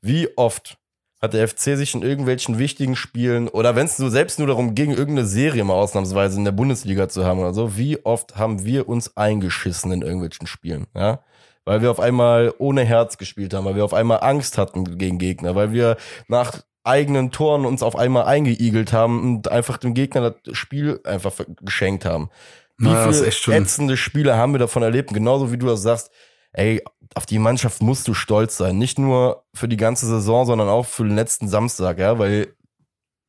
Wie 0.01 0.35
oft 0.37 0.79
hat 1.19 1.33
der 1.33 1.47
FC 1.47 1.75
sich 1.75 1.95
in 1.95 2.03
irgendwelchen 2.03 2.59
wichtigen 2.59 2.95
Spielen 2.95 3.47
oder 3.47 3.75
wenn 3.75 3.87
es 3.87 3.97
nur 3.97 4.11
selbst 4.11 4.39
nur 4.39 4.47
darum 4.47 4.75
ging, 4.75 4.91
irgendeine 4.91 5.25
Serie 5.25 5.63
mal 5.63 5.73
ausnahmsweise 5.73 6.37
in 6.37 6.45
der 6.45 6.51
Bundesliga 6.51 7.09
zu 7.09 7.25
haben 7.25 7.39
oder 7.39 7.53
so, 7.53 7.77
wie 7.77 8.03
oft 8.05 8.35
haben 8.37 8.65
wir 8.65 8.87
uns 8.87 9.17
eingeschissen 9.17 9.91
in 9.91 10.03
irgendwelchen 10.03 10.47
Spielen, 10.47 10.85
ja? 10.95 11.19
weil 11.65 11.81
wir 11.81 11.91
auf 11.91 11.99
einmal 11.99 12.53
ohne 12.59 12.83
Herz 12.83 13.17
gespielt 13.17 13.53
haben, 13.53 13.65
weil 13.65 13.75
wir 13.75 13.83
auf 13.83 13.93
einmal 13.93 14.19
Angst 14.21 14.57
hatten 14.57 14.97
gegen 14.97 15.17
Gegner, 15.17 15.55
weil 15.55 15.73
wir 15.73 15.97
nach 16.27 16.61
eigenen 16.83 17.31
Toren 17.31 17.65
uns 17.65 17.83
auf 17.83 17.95
einmal 17.95 18.25
eingeigelt 18.25 18.93
haben 18.93 19.21
und 19.21 19.51
einfach 19.51 19.77
dem 19.77 19.93
Gegner 19.93 20.35
das 20.43 20.57
Spiel 20.57 21.01
einfach 21.03 21.33
geschenkt 21.61 22.05
haben. 22.05 22.29
Wie 22.77 22.87
Na, 22.87 23.11
viele 23.11 23.57
ätzende 23.57 23.97
Spiele 23.97 24.37
haben 24.37 24.53
wir 24.53 24.59
davon 24.59 24.83
erlebt? 24.83 25.13
Genauso 25.13 25.51
wie 25.51 25.57
du 25.57 25.65
das 25.65 25.81
sagst, 25.81 26.11
ey, 26.53 26.81
auf 27.15 27.25
die 27.25 27.39
Mannschaft 27.39 27.81
musst 27.81 28.07
du 28.07 28.13
stolz 28.13 28.57
sein. 28.57 28.77
Nicht 28.77 28.99
nur 28.99 29.43
für 29.53 29.67
die 29.67 29.77
ganze 29.77 30.05
Saison, 30.05 30.45
sondern 30.45 30.69
auch 30.69 30.85
für 30.85 31.03
den 31.03 31.15
letzten 31.15 31.47
Samstag, 31.47 31.99
ja, 31.99 32.19
weil 32.19 32.55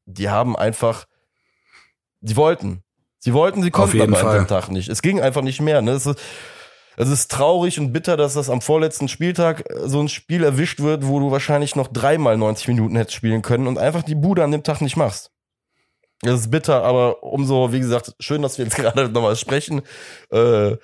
die 0.07 0.31
haben 0.31 0.57
einfach, 0.57 1.07
sie 2.20 2.37
wollten. 2.37 2.83
Sie 3.18 3.33
wollten, 3.35 3.62
sie 3.62 3.70
konnten 3.70 4.01
aber 4.01 4.31
an 4.31 4.37
dem 4.37 4.47
Tag 4.47 4.70
nicht. 4.70 4.89
Es 4.89 5.03
ging 5.03 5.20
einfach 5.20 5.43
nicht 5.43 5.61
mehr. 5.61 5.83
Ne? 5.83 5.93
Es, 5.93 6.07
ist, 6.07 6.20
es 6.97 7.09
ist 7.09 7.31
traurig 7.31 7.79
und 7.81 7.93
bitter, 7.93 8.16
dass 8.16 8.35
das 8.35 8.49
am 8.49 8.61
vorletzten 8.61 9.09
Spieltag 9.09 9.68
äh, 9.68 9.89
so 9.89 10.01
ein 10.01 10.09
Spiel 10.09 10.45
erwischt 10.45 10.81
wird, 10.81 11.07
wo 11.07 11.18
du 11.18 11.31
wahrscheinlich 11.31 11.76
noch 11.76 11.89
dreimal 11.89 12.37
90 12.37 12.68
Minuten 12.68 12.97
hättest 12.97 13.16
spielen 13.16 13.43
können 13.43 13.66
und 13.66 13.79
einfach 13.79 14.03
die 14.03 14.14
Bude 14.14 14.45
an 14.45 14.53
dem 14.53 14.62
Tag 14.62 14.81
nicht 14.81 14.97
machst. 14.97 15.33
Das 16.22 16.40
ist 16.40 16.50
bitter, 16.50 16.82
aber 16.82 17.22
umso, 17.22 17.72
wie 17.72 17.78
gesagt, 17.78 18.14
schön, 18.18 18.42
dass 18.42 18.58
wir 18.58 18.64
jetzt 18.64 18.76
gerade 18.76 19.08
nochmal 19.08 19.36
sprechen. 19.36 19.82
Äh, 20.30 20.76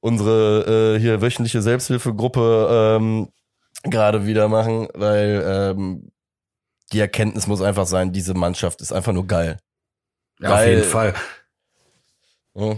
unsere 0.00 0.96
äh, 0.96 1.00
hier 1.00 1.20
wöchentliche 1.20 1.62
Selbsthilfegruppe 1.62 2.96
ähm, 2.98 3.28
gerade 3.82 4.26
wieder 4.26 4.48
machen, 4.48 4.88
weil 4.94 5.44
ähm, 5.46 6.12
die 6.92 7.00
Erkenntnis 7.00 7.46
muss 7.46 7.62
einfach 7.62 7.86
sein, 7.86 8.12
diese 8.12 8.34
Mannschaft 8.34 8.80
ist 8.80 8.92
einfach 8.92 9.12
nur 9.12 9.26
geil. 9.26 9.58
Ja, 10.40 10.50
auf 10.50 10.54
Geil. 10.56 10.70
jeden 10.76 10.88
Fall. 10.88 11.14
Ja. 12.54 12.76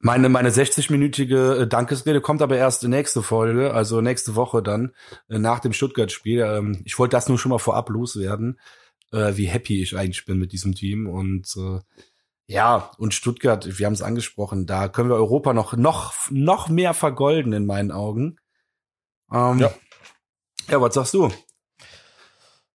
Meine, 0.00 0.28
meine 0.28 0.50
60-minütige 0.50 1.62
äh, 1.62 1.66
Dankesrede 1.66 2.20
kommt 2.20 2.40
aber 2.40 2.56
erst 2.56 2.84
in 2.84 2.90
nächste 2.90 3.22
Folge, 3.22 3.74
also 3.74 4.00
nächste 4.00 4.36
Woche 4.36 4.62
dann, 4.62 4.94
äh, 5.28 5.38
nach 5.38 5.58
dem 5.58 5.72
Stuttgart-Spiel. 5.72 6.40
Ähm, 6.40 6.82
Ich 6.84 6.98
wollte 6.98 7.16
das 7.16 7.28
nur 7.28 7.38
schon 7.38 7.50
mal 7.50 7.58
vorab 7.58 7.90
loswerden, 7.90 8.60
äh, 9.12 9.36
wie 9.36 9.46
happy 9.46 9.82
ich 9.82 9.96
eigentlich 9.96 10.24
bin 10.24 10.38
mit 10.38 10.52
diesem 10.52 10.74
Team. 10.74 11.08
Und 11.08 11.54
äh, 11.56 11.80
ja, 12.46 12.90
und 12.98 13.14
Stuttgart, 13.14 13.78
wir 13.78 13.86
haben 13.86 13.92
es 13.92 14.02
angesprochen, 14.02 14.66
da 14.66 14.88
können 14.88 15.10
wir 15.10 15.16
Europa 15.16 15.52
noch, 15.52 15.74
noch, 15.74 16.14
noch 16.30 16.68
mehr 16.68 16.94
vergolden 16.94 17.52
in 17.52 17.66
meinen 17.66 17.90
Augen. 17.90 18.36
Ähm, 19.32 19.58
Ja. 19.58 19.70
Ja, 20.70 20.82
was 20.82 20.94
sagst 20.94 21.14
du? 21.14 21.30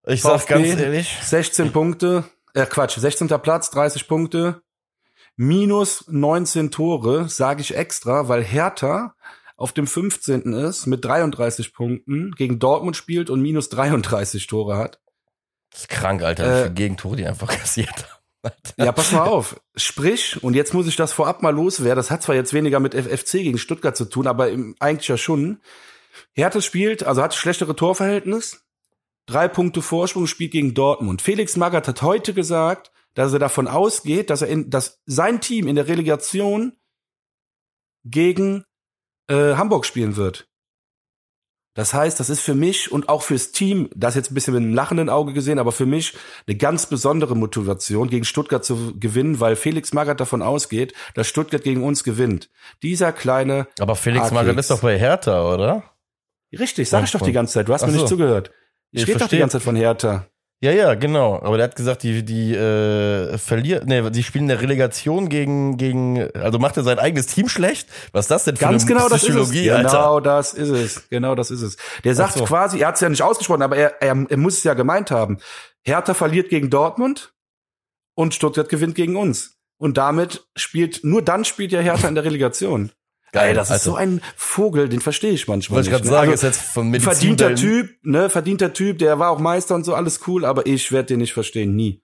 Ich 0.06 0.22
sag 0.22 0.40
VfB. 0.40 0.54
ganz 0.54 0.80
ehrlich, 0.80 1.16
16 1.22 1.72
Punkte, 1.72 2.24
äh 2.52 2.66
Quatsch, 2.66 2.98
16. 2.98 3.28
Platz, 3.40 3.70
30 3.70 4.08
Punkte, 4.08 4.62
minus 5.36 6.04
19 6.08 6.70
Tore, 6.70 7.28
sage 7.28 7.60
ich 7.60 7.76
extra, 7.76 8.28
weil 8.28 8.42
Hertha 8.42 9.14
auf 9.56 9.72
dem 9.72 9.86
15. 9.86 10.52
ist 10.52 10.86
mit 10.86 11.04
33 11.04 11.72
Punkten, 11.72 12.32
gegen 12.32 12.58
Dortmund 12.58 12.96
spielt 12.96 13.30
und 13.30 13.40
minus 13.40 13.68
33 13.68 14.46
Tore 14.46 14.76
hat. 14.76 15.00
Das 15.74 15.82
ist 15.82 15.88
krank, 15.88 16.22
Alter, 16.22 16.44
wie 16.44 16.48
Äh, 16.48 16.62
viele 16.62 16.74
Gegentore 16.74 17.16
die 17.16 17.26
einfach 17.26 17.48
kassiert 17.58 17.90
haben. 17.90 18.22
Alter. 18.42 18.84
Ja, 18.84 18.92
pass 18.92 19.10
mal 19.10 19.26
auf. 19.26 19.60
Sprich, 19.74 20.40
und 20.42 20.54
jetzt 20.54 20.72
muss 20.72 20.86
ich 20.86 20.94
das 20.94 21.12
vorab 21.12 21.42
mal 21.42 21.52
loswerden, 21.54 21.96
das 21.96 22.12
hat 22.12 22.22
zwar 22.22 22.36
jetzt 22.36 22.52
weniger 22.52 22.78
mit 22.78 22.94
FFC 22.94 23.32
gegen 23.42 23.58
Stuttgart 23.58 23.96
zu 23.96 24.04
tun, 24.04 24.28
aber 24.28 24.50
im, 24.50 24.76
eigentlich 24.78 25.08
ja 25.08 25.16
schon. 25.16 25.60
Hertha 26.32 26.60
spielt, 26.60 27.02
also 27.02 27.22
hat 27.22 27.34
schlechtere 27.34 27.74
Torverhältnis, 27.74 28.64
drei 29.26 29.48
Punkte 29.48 29.82
Vorsprung, 29.82 30.28
spielt 30.28 30.52
gegen 30.52 30.74
Dortmund. 30.74 31.22
Felix 31.22 31.56
Magath 31.56 31.88
hat 31.88 32.02
heute 32.02 32.34
gesagt, 32.34 32.92
dass 33.14 33.32
er 33.32 33.40
davon 33.40 33.66
ausgeht, 33.66 34.30
dass 34.30 34.42
er 34.42 34.48
in, 34.48 34.70
dass 34.70 35.00
sein 35.06 35.40
Team 35.40 35.66
in 35.66 35.74
der 35.74 35.88
Relegation 35.88 36.76
gegen 38.04 38.64
äh, 39.28 39.54
Hamburg 39.56 39.86
spielen 39.86 40.14
wird. 40.14 40.48
Das 41.74 41.92
heißt, 41.92 42.20
das 42.20 42.30
ist 42.30 42.40
für 42.40 42.54
mich 42.54 42.92
und 42.92 43.08
auch 43.08 43.22
fürs 43.22 43.50
Team, 43.50 43.90
das 43.94 44.14
jetzt 44.14 44.30
ein 44.30 44.34
bisschen 44.34 44.54
mit 44.54 44.62
einem 44.62 44.74
lachenden 44.74 45.08
Auge 45.08 45.32
gesehen, 45.32 45.58
aber 45.58 45.72
für 45.72 45.86
mich 45.86 46.14
eine 46.46 46.56
ganz 46.56 46.86
besondere 46.86 47.36
Motivation, 47.36 48.08
gegen 48.08 48.24
Stuttgart 48.24 48.64
zu 48.64 48.98
gewinnen, 48.98 49.40
weil 49.40 49.56
Felix 49.56 49.92
Magath 49.92 50.20
davon 50.20 50.40
ausgeht, 50.40 50.94
dass 51.14 51.26
Stuttgart 51.26 51.64
gegen 51.64 51.82
uns 51.82 52.04
gewinnt. 52.04 52.48
Dieser 52.82 53.12
kleine, 53.12 53.66
Aber 53.80 53.96
Felix 53.96 54.30
Magath 54.30 54.56
ist 54.56 54.70
doch 54.70 54.80
bei 54.80 54.98
Hertha, 54.98 55.52
oder? 55.52 55.82
richtig, 56.52 56.88
sag 56.88 57.02
ich 57.02 57.10
doch 57.10 57.20
die 57.20 57.32
ganze 57.32 57.54
Zeit, 57.54 57.68
du 57.68 57.74
hast 57.74 57.82
Ach 57.82 57.88
mir 57.88 57.94
so. 57.94 57.98
nicht 58.00 58.08
zugehört. 58.08 58.52
Ich 58.92 59.02
Ich 59.02 59.08
rede 59.08 59.18
doch 59.18 59.28
die 59.28 59.38
ganze 59.38 59.58
Zeit 59.58 59.64
von 59.64 59.74
Hertha. 59.74 60.26
Ja, 60.64 60.70
ja, 60.70 60.94
genau. 60.94 61.34
Aber 61.42 61.58
der 61.58 61.64
hat 61.64 61.76
gesagt, 61.76 62.04
die, 62.04 62.24
die 62.24 62.54
äh, 62.54 63.36
verlieren, 63.36 63.86
nee, 63.86 64.10
die 64.10 64.22
spielen 64.22 64.44
in 64.44 64.48
der 64.48 64.62
Relegation 64.62 65.28
gegen, 65.28 65.76
gegen, 65.76 66.30
also 66.32 66.58
macht 66.58 66.78
er 66.78 66.82
sein 66.84 66.98
eigenes 66.98 67.26
Team 67.26 67.50
schlecht? 67.50 67.86
Was 68.12 68.24
ist 68.24 68.30
das 68.30 68.44
denn 68.44 68.56
für 68.56 68.64
Ganz 68.64 68.84
eine 68.84 68.94
genau 68.94 69.08
das 69.10 69.24
ist 69.24 69.28
es. 69.28 69.34
Psychologie, 69.34 69.70
Alter? 69.70 69.88
Genau 69.90 70.20
das 70.20 70.54
ist 70.54 70.70
es. 70.70 71.08
Genau 71.10 71.34
das 71.34 71.50
ist 71.50 71.60
es. 71.60 71.76
Der 72.02 72.14
sagt 72.14 72.38
so. 72.38 72.44
quasi, 72.44 72.78
er 72.78 72.88
hat 72.88 72.94
es 72.94 73.02
ja 73.02 73.10
nicht 73.10 73.20
ausgesprochen, 73.20 73.60
aber 73.60 73.76
er, 73.76 74.00
er, 74.00 74.24
er 74.26 74.36
muss 74.38 74.56
es 74.56 74.64
ja 74.64 74.72
gemeint 74.72 75.10
haben. 75.10 75.36
Hertha 75.82 76.14
verliert 76.14 76.48
gegen 76.48 76.70
Dortmund 76.70 77.34
und 78.14 78.32
Stuttgart 78.32 78.70
gewinnt 78.70 78.94
gegen 78.94 79.16
uns. 79.16 79.58
Und 79.76 79.98
damit 79.98 80.46
spielt, 80.56 81.04
nur 81.04 81.20
dann 81.20 81.44
spielt 81.44 81.72
ja 81.72 81.80
Hertha 81.80 82.08
in 82.08 82.14
der 82.14 82.24
Relegation. 82.24 82.90
Geil, 83.34 83.48
Ey, 83.48 83.54
das 83.54 83.66
ist 83.68 83.72
Alter. 83.72 83.84
so 83.84 83.94
ein 83.96 84.20
Vogel, 84.36 84.88
den 84.88 85.00
verstehe 85.00 85.32
ich 85.32 85.48
manchmal 85.48 85.78
Wollte 85.78 85.90
ich 85.90 85.92
gerade 85.96 86.06
sagen, 86.08 86.28
ne? 86.28 86.34
ist 86.34 86.42
jetzt 86.42 86.60
von 86.62 86.86
Ein 86.86 86.90
Medizin 86.92 87.12
verdienter 87.12 87.54
Typ, 87.56 87.90
ne, 88.04 88.30
verdienter 88.30 88.72
Typ, 88.72 88.98
der 88.98 89.18
war 89.18 89.30
auch 89.30 89.40
Meister 89.40 89.74
und 89.74 89.84
so, 89.84 89.94
alles 89.94 90.20
cool, 90.28 90.44
aber 90.44 90.66
ich 90.66 90.92
werde 90.92 91.08
den 91.08 91.18
nicht 91.18 91.32
verstehen, 91.34 91.74
nie. 91.74 92.00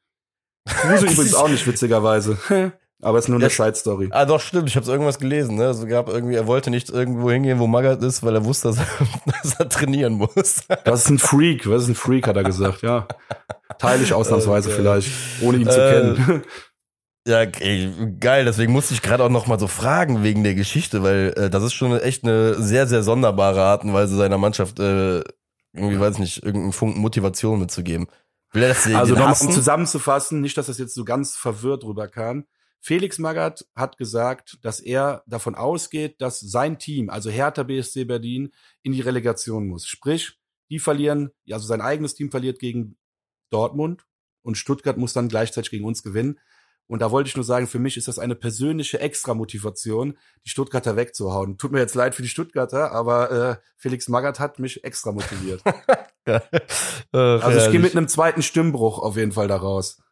Kruse 0.66 1.06
übrigens 1.12 1.34
auch 1.34 1.48
nicht, 1.48 1.64
witzigerweise. 1.66 2.36
aber 3.02 3.18
ist 3.18 3.28
nur 3.28 3.36
eine 3.38 3.44
Ja, 3.44 3.50
Side 3.50 3.76
Story. 3.76 4.08
Ah, 4.10 4.26
doch, 4.26 4.40
stimmt. 4.40 4.68
Ich 4.68 4.76
habe 4.76 4.90
irgendwas 4.90 5.18
gelesen. 5.18 5.56
Ne? 5.56 5.68
Also 5.68 5.86
gab 5.86 6.08
irgendwie, 6.08 6.34
er 6.34 6.46
wollte 6.48 6.70
nicht 6.70 6.90
irgendwo 6.90 7.30
hingehen, 7.30 7.58
wo 7.60 7.66
Magath 7.66 8.02
ist, 8.02 8.22
weil 8.24 8.34
er 8.34 8.44
wusste, 8.44 8.68
dass 8.68 8.78
er, 8.78 8.86
dass 9.42 9.54
er 9.54 9.68
trainieren 9.68 10.14
muss. 10.14 10.64
Das 10.84 11.04
ist 11.04 11.10
ein 11.10 11.18
Freak, 11.18 11.68
was 11.70 11.84
ist 11.84 11.88
ein 11.90 11.94
Freak, 11.94 12.26
hat 12.26 12.36
er 12.36 12.44
gesagt, 12.44 12.82
ja. 12.82 13.06
Teile 13.78 14.02
ich 14.02 14.12
ausnahmsweise 14.12 14.70
Äh, 14.70 14.74
vielleicht, 14.74 15.10
ohne 15.42 15.58
ihn 15.58 15.70
zu 15.70 15.80
äh, 15.80 15.92
kennen. 15.94 16.42
Ja, 17.26 17.42
ey, 17.42 17.92
geil. 18.18 18.44
Deswegen 18.44 18.72
musste 18.72 18.94
ich 18.94 19.02
gerade 19.02 19.24
auch 19.24 19.28
noch 19.30 19.46
mal 19.46 19.58
so 19.58 19.66
fragen 19.66 20.22
wegen 20.22 20.42
der 20.42 20.54
Geschichte, 20.54 21.02
weil 21.02 21.34
äh, 21.36 21.50
das 21.50 21.62
ist 21.62 21.74
schon 21.74 21.98
echt 21.98 22.24
eine 22.24 22.54
sehr, 22.62 22.86
sehr 22.86 23.02
sonderbare 23.02 23.62
Art 23.62 23.84
und 23.84 23.92
Weise 23.92 24.16
seiner 24.16 24.38
Mannschaft 24.38 24.78
äh, 24.80 25.22
irgendwie, 25.72 26.00
weiß 26.00 26.18
nicht, 26.18 26.42
irgendeinen 26.42 26.72
Funken 26.72 27.00
Motivation 27.00 27.60
mitzugeben. 27.60 28.08
Will 28.52 28.62
er 28.64 28.96
Also 28.96 29.14
nochmal, 29.14 29.36
um 29.40 29.52
zusammenzufassen, 29.52 30.40
nicht, 30.40 30.56
dass 30.56 30.66
das 30.66 30.78
jetzt 30.78 30.94
so 30.94 31.04
ganz 31.04 31.36
verwirrt 31.36 31.84
rüberkam. 31.84 32.46
Felix 32.80 33.18
Magath 33.18 33.66
hat 33.76 33.98
gesagt, 33.98 34.58
dass 34.62 34.80
er 34.80 35.22
davon 35.26 35.54
ausgeht, 35.54 36.20
dass 36.20 36.40
sein 36.40 36.78
Team, 36.78 37.10
also 37.10 37.30
Hertha 37.30 37.62
BSC 37.62 38.04
Berlin, 38.04 38.52
in 38.82 38.92
die 38.92 39.02
Relegation 39.02 39.68
muss. 39.68 39.86
Sprich, 39.86 40.38
die 40.70 40.78
verlieren, 40.78 41.30
also 41.50 41.66
sein 41.66 41.82
eigenes 41.82 42.14
Team 42.14 42.30
verliert 42.30 42.58
gegen 42.58 42.96
Dortmund 43.50 44.06
und 44.42 44.56
Stuttgart 44.56 44.96
muss 44.96 45.12
dann 45.12 45.28
gleichzeitig 45.28 45.70
gegen 45.70 45.84
uns 45.84 46.02
gewinnen. 46.02 46.38
Und 46.90 47.02
da 47.02 47.12
wollte 47.12 47.28
ich 47.28 47.36
nur 47.36 47.44
sagen, 47.44 47.68
für 47.68 47.78
mich 47.78 47.96
ist 47.96 48.08
das 48.08 48.18
eine 48.18 48.34
persönliche 48.34 48.98
Extra-Motivation, 48.98 50.18
die 50.44 50.50
Stuttgarter 50.50 50.96
wegzuhauen. 50.96 51.56
Tut 51.56 51.70
mir 51.70 51.78
jetzt 51.78 51.94
leid 51.94 52.16
für 52.16 52.22
die 52.22 52.28
Stuttgarter, 52.28 52.90
aber 52.90 53.30
äh, 53.30 53.56
Felix 53.76 54.08
Magath 54.08 54.40
hat 54.40 54.58
mich 54.58 54.82
extra 54.82 55.12
motiviert. 55.12 55.62
Ach, 55.64 55.74
Also 57.12 57.58
ich 57.60 57.70
gehe 57.70 57.78
mit 57.78 57.96
einem 57.96 58.08
zweiten 58.08 58.42
Stimmbruch 58.42 58.98
auf 58.98 59.16
jeden 59.16 59.30
Fall 59.30 59.46
da 59.46 59.56
raus. 59.56 60.02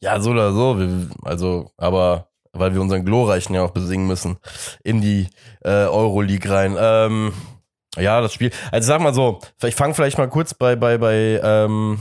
Ja, 0.00 0.18
so 0.18 0.30
oder 0.30 0.52
so. 0.52 0.80
Wir, 0.80 1.10
also, 1.22 1.70
aber 1.76 2.28
weil 2.52 2.74
wir 2.74 2.80
unseren 2.80 3.04
Glorreichen 3.04 3.54
ja 3.54 3.62
auch 3.62 3.70
besingen 3.70 4.08
müssen 4.08 4.38
in 4.82 5.00
die 5.00 5.28
äh, 5.60 5.86
Euroleague 5.86 6.50
rein. 6.50 6.76
Ähm, 6.76 7.32
ja, 7.96 8.20
das 8.20 8.34
Spiel. 8.34 8.50
Also 8.72 8.88
sag 8.88 9.00
mal 9.00 9.14
so, 9.14 9.38
ich 9.62 9.76
fange 9.76 9.94
vielleicht 9.94 10.18
mal 10.18 10.28
kurz 10.28 10.54
bei 10.54 10.74
bei 10.74 10.98
bei 10.98 11.40
ähm, 11.40 12.00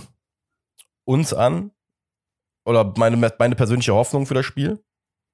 uns 1.05 1.31
an 1.33 1.71
oder 2.67 2.93
meine 2.97 3.17
meine 3.39 3.55
persönliche 3.55 3.93
Hoffnung 3.93 4.25
für 4.25 4.33
das 4.33 4.45
Spiel. 4.45 4.83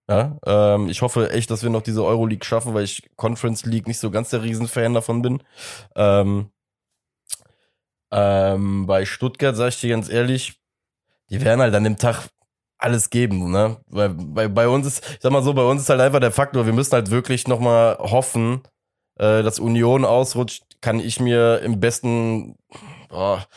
Ja, 0.10 0.38
ähm, 0.46 0.90
ich 0.90 1.02
hoffe 1.02 1.32
echt, 1.32 1.50
dass 1.50 1.64
wir 1.64 1.70
noch 1.70 1.82
diese 1.82 2.04
Euroleague 2.04 2.46
schaffen, 2.46 2.74
weil 2.74 2.84
ich 2.84 3.10
Conference 3.16 3.66
League 3.66 3.88
nicht 3.88 4.00
so 4.00 4.12
ganz 4.12 4.30
der 4.30 4.44
Riesenfan 4.44 4.94
davon 4.94 5.22
bin. 5.22 5.42
Ähm, 5.96 6.52
ähm, 8.12 8.86
bei 8.86 9.06
Stuttgart 9.06 9.56
sage 9.56 9.70
ich 9.70 9.82
dir 9.82 9.90
ganz 9.90 10.10
ehrlich, 10.10 10.60
die 11.30 11.42
werden 11.42 11.62
halt 11.62 11.74
an 11.74 11.86
dem 11.86 11.98
Tag 11.98 12.28
alles 12.78 13.10
geben, 13.10 13.50
ne? 13.52 13.78
Weil 13.88 14.10
bei, 14.10 14.48
bei 14.50 14.68
uns 14.68 14.86
ist, 14.86 15.10
ich 15.10 15.20
sag 15.22 15.32
mal 15.32 15.42
so, 15.42 15.54
bei 15.54 15.64
uns 15.64 15.82
ist 15.82 15.90
halt 15.90 16.02
einfach 16.02 16.20
der 16.20 16.32
Faktor, 16.32 16.66
wir 16.66 16.74
müssen 16.74 16.92
halt 16.92 17.10
wirklich 17.10 17.48
nochmal 17.48 17.98
hoffen, 17.98 18.62
äh, 19.16 19.42
dass 19.42 19.60
Union 19.60 20.06
ausrutscht, 20.06 20.64
kann 20.82 21.00
ich 21.00 21.20
mir 21.22 21.60
im 21.60 21.80
besten, 21.80 22.58
boah, 23.10 23.48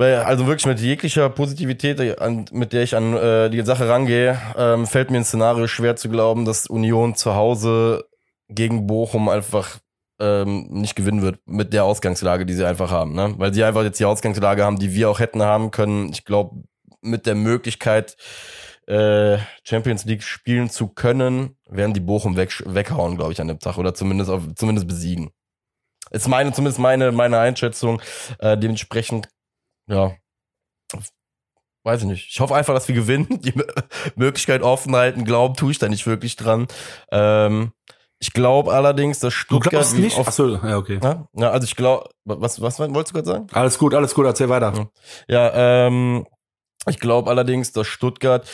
weil, 0.00 0.16
also 0.16 0.46
wirklich 0.46 0.64
mit 0.64 0.80
jeglicher 0.80 1.28
Positivität, 1.28 2.00
äh, 2.00 2.16
an, 2.16 2.46
mit 2.52 2.72
der 2.72 2.82
ich 2.84 2.96
an 2.96 3.14
äh, 3.14 3.50
die 3.50 3.60
Sache 3.60 3.86
rangehe, 3.86 4.40
ähm, 4.56 4.86
fällt 4.86 5.10
mir 5.10 5.18
ein 5.18 5.24
Szenario 5.24 5.66
schwer 5.66 5.94
zu 5.94 6.08
glauben, 6.08 6.46
dass 6.46 6.66
Union 6.66 7.16
zu 7.16 7.34
Hause 7.34 8.06
gegen 8.48 8.86
Bochum 8.86 9.28
einfach 9.28 9.78
ähm, 10.18 10.68
nicht 10.70 10.96
gewinnen 10.96 11.20
wird 11.20 11.40
mit 11.44 11.74
der 11.74 11.84
Ausgangslage, 11.84 12.46
die 12.46 12.54
sie 12.54 12.64
einfach 12.64 12.90
haben, 12.90 13.14
ne? 13.14 13.34
Weil 13.36 13.52
sie 13.52 13.62
einfach 13.62 13.82
jetzt 13.82 14.00
die 14.00 14.06
Ausgangslage 14.06 14.64
haben, 14.64 14.78
die 14.78 14.94
wir 14.94 15.10
auch 15.10 15.18
hätten 15.18 15.42
haben 15.42 15.70
können. 15.70 16.08
Ich 16.08 16.24
glaube, 16.24 16.62
mit 17.02 17.26
der 17.26 17.34
Möglichkeit, 17.34 18.16
äh, 18.86 19.36
Champions 19.64 20.06
League 20.06 20.22
spielen 20.22 20.70
zu 20.70 20.88
können, 20.88 21.58
werden 21.68 21.92
die 21.92 22.00
Bochum 22.00 22.38
weg, 22.38 22.62
weghauen, 22.64 23.18
glaube 23.18 23.32
ich, 23.32 23.40
an 23.42 23.48
dem 23.48 23.58
Tag. 23.58 23.76
Oder 23.76 23.92
zumindest, 23.92 24.30
auf, 24.30 24.44
zumindest 24.56 24.88
besiegen. 24.88 25.30
ist 26.10 26.26
meine, 26.26 26.52
zumindest 26.52 26.78
meine, 26.78 27.12
meine 27.12 27.38
Einschätzung. 27.38 28.00
Äh, 28.38 28.56
dementsprechend, 28.56 29.28
ja, 29.90 30.16
weiß 31.84 32.02
ich 32.02 32.08
nicht. 32.08 32.28
Ich 32.30 32.40
hoffe 32.40 32.54
einfach, 32.54 32.74
dass 32.74 32.88
wir 32.88 32.94
gewinnen, 32.94 33.26
die 33.40 33.54
Möglichkeit 34.16 34.62
offen 34.62 34.94
halten. 34.94 35.24
Glauben 35.24 35.54
tue 35.54 35.72
ich 35.72 35.78
da 35.78 35.88
nicht 35.88 36.06
wirklich 36.06 36.36
dran. 36.36 36.66
Ähm, 37.10 37.72
ich 38.18 38.32
glaube 38.32 38.72
allerdings, 38.72 39.18
dass 39.18 39.32
Stuttgart. 39.32 39.66
Du 39.66 39.70
glaubst 39.70 39.96
nicht? 39.96 40.18
Auf, 40.18 40.28
Achso, 40.28 40.56
ja, 40.56 40.76
okay. 40.76 41.00
Ja, 41.02 41.26
ja 41.34 41.50
also 41.50 41.64
ich 41.64 41.74
glaube, 41.74 42.10
was, 42.24 42.60
was 42.60 42.78
wolltest 42.78 43.10
du 43.10 43.14
gerade 43.14 43.26
sagen? 43.26 43.46
Alles 43.52 43.78
gut, 43.78 43.94
alles 43.94 44.14
gut, 44.14 44.26
erzähl 44.26 44.50
weiter. 44.50 44.90
Ja, 45.26 45.86
ähm, 45.86 46.26
ich 46.86 46.98
glaube 46.98 47.30
allerdings, 47.30 47.72
dass 47.72 47.86
Stuttgart 47.86 48.48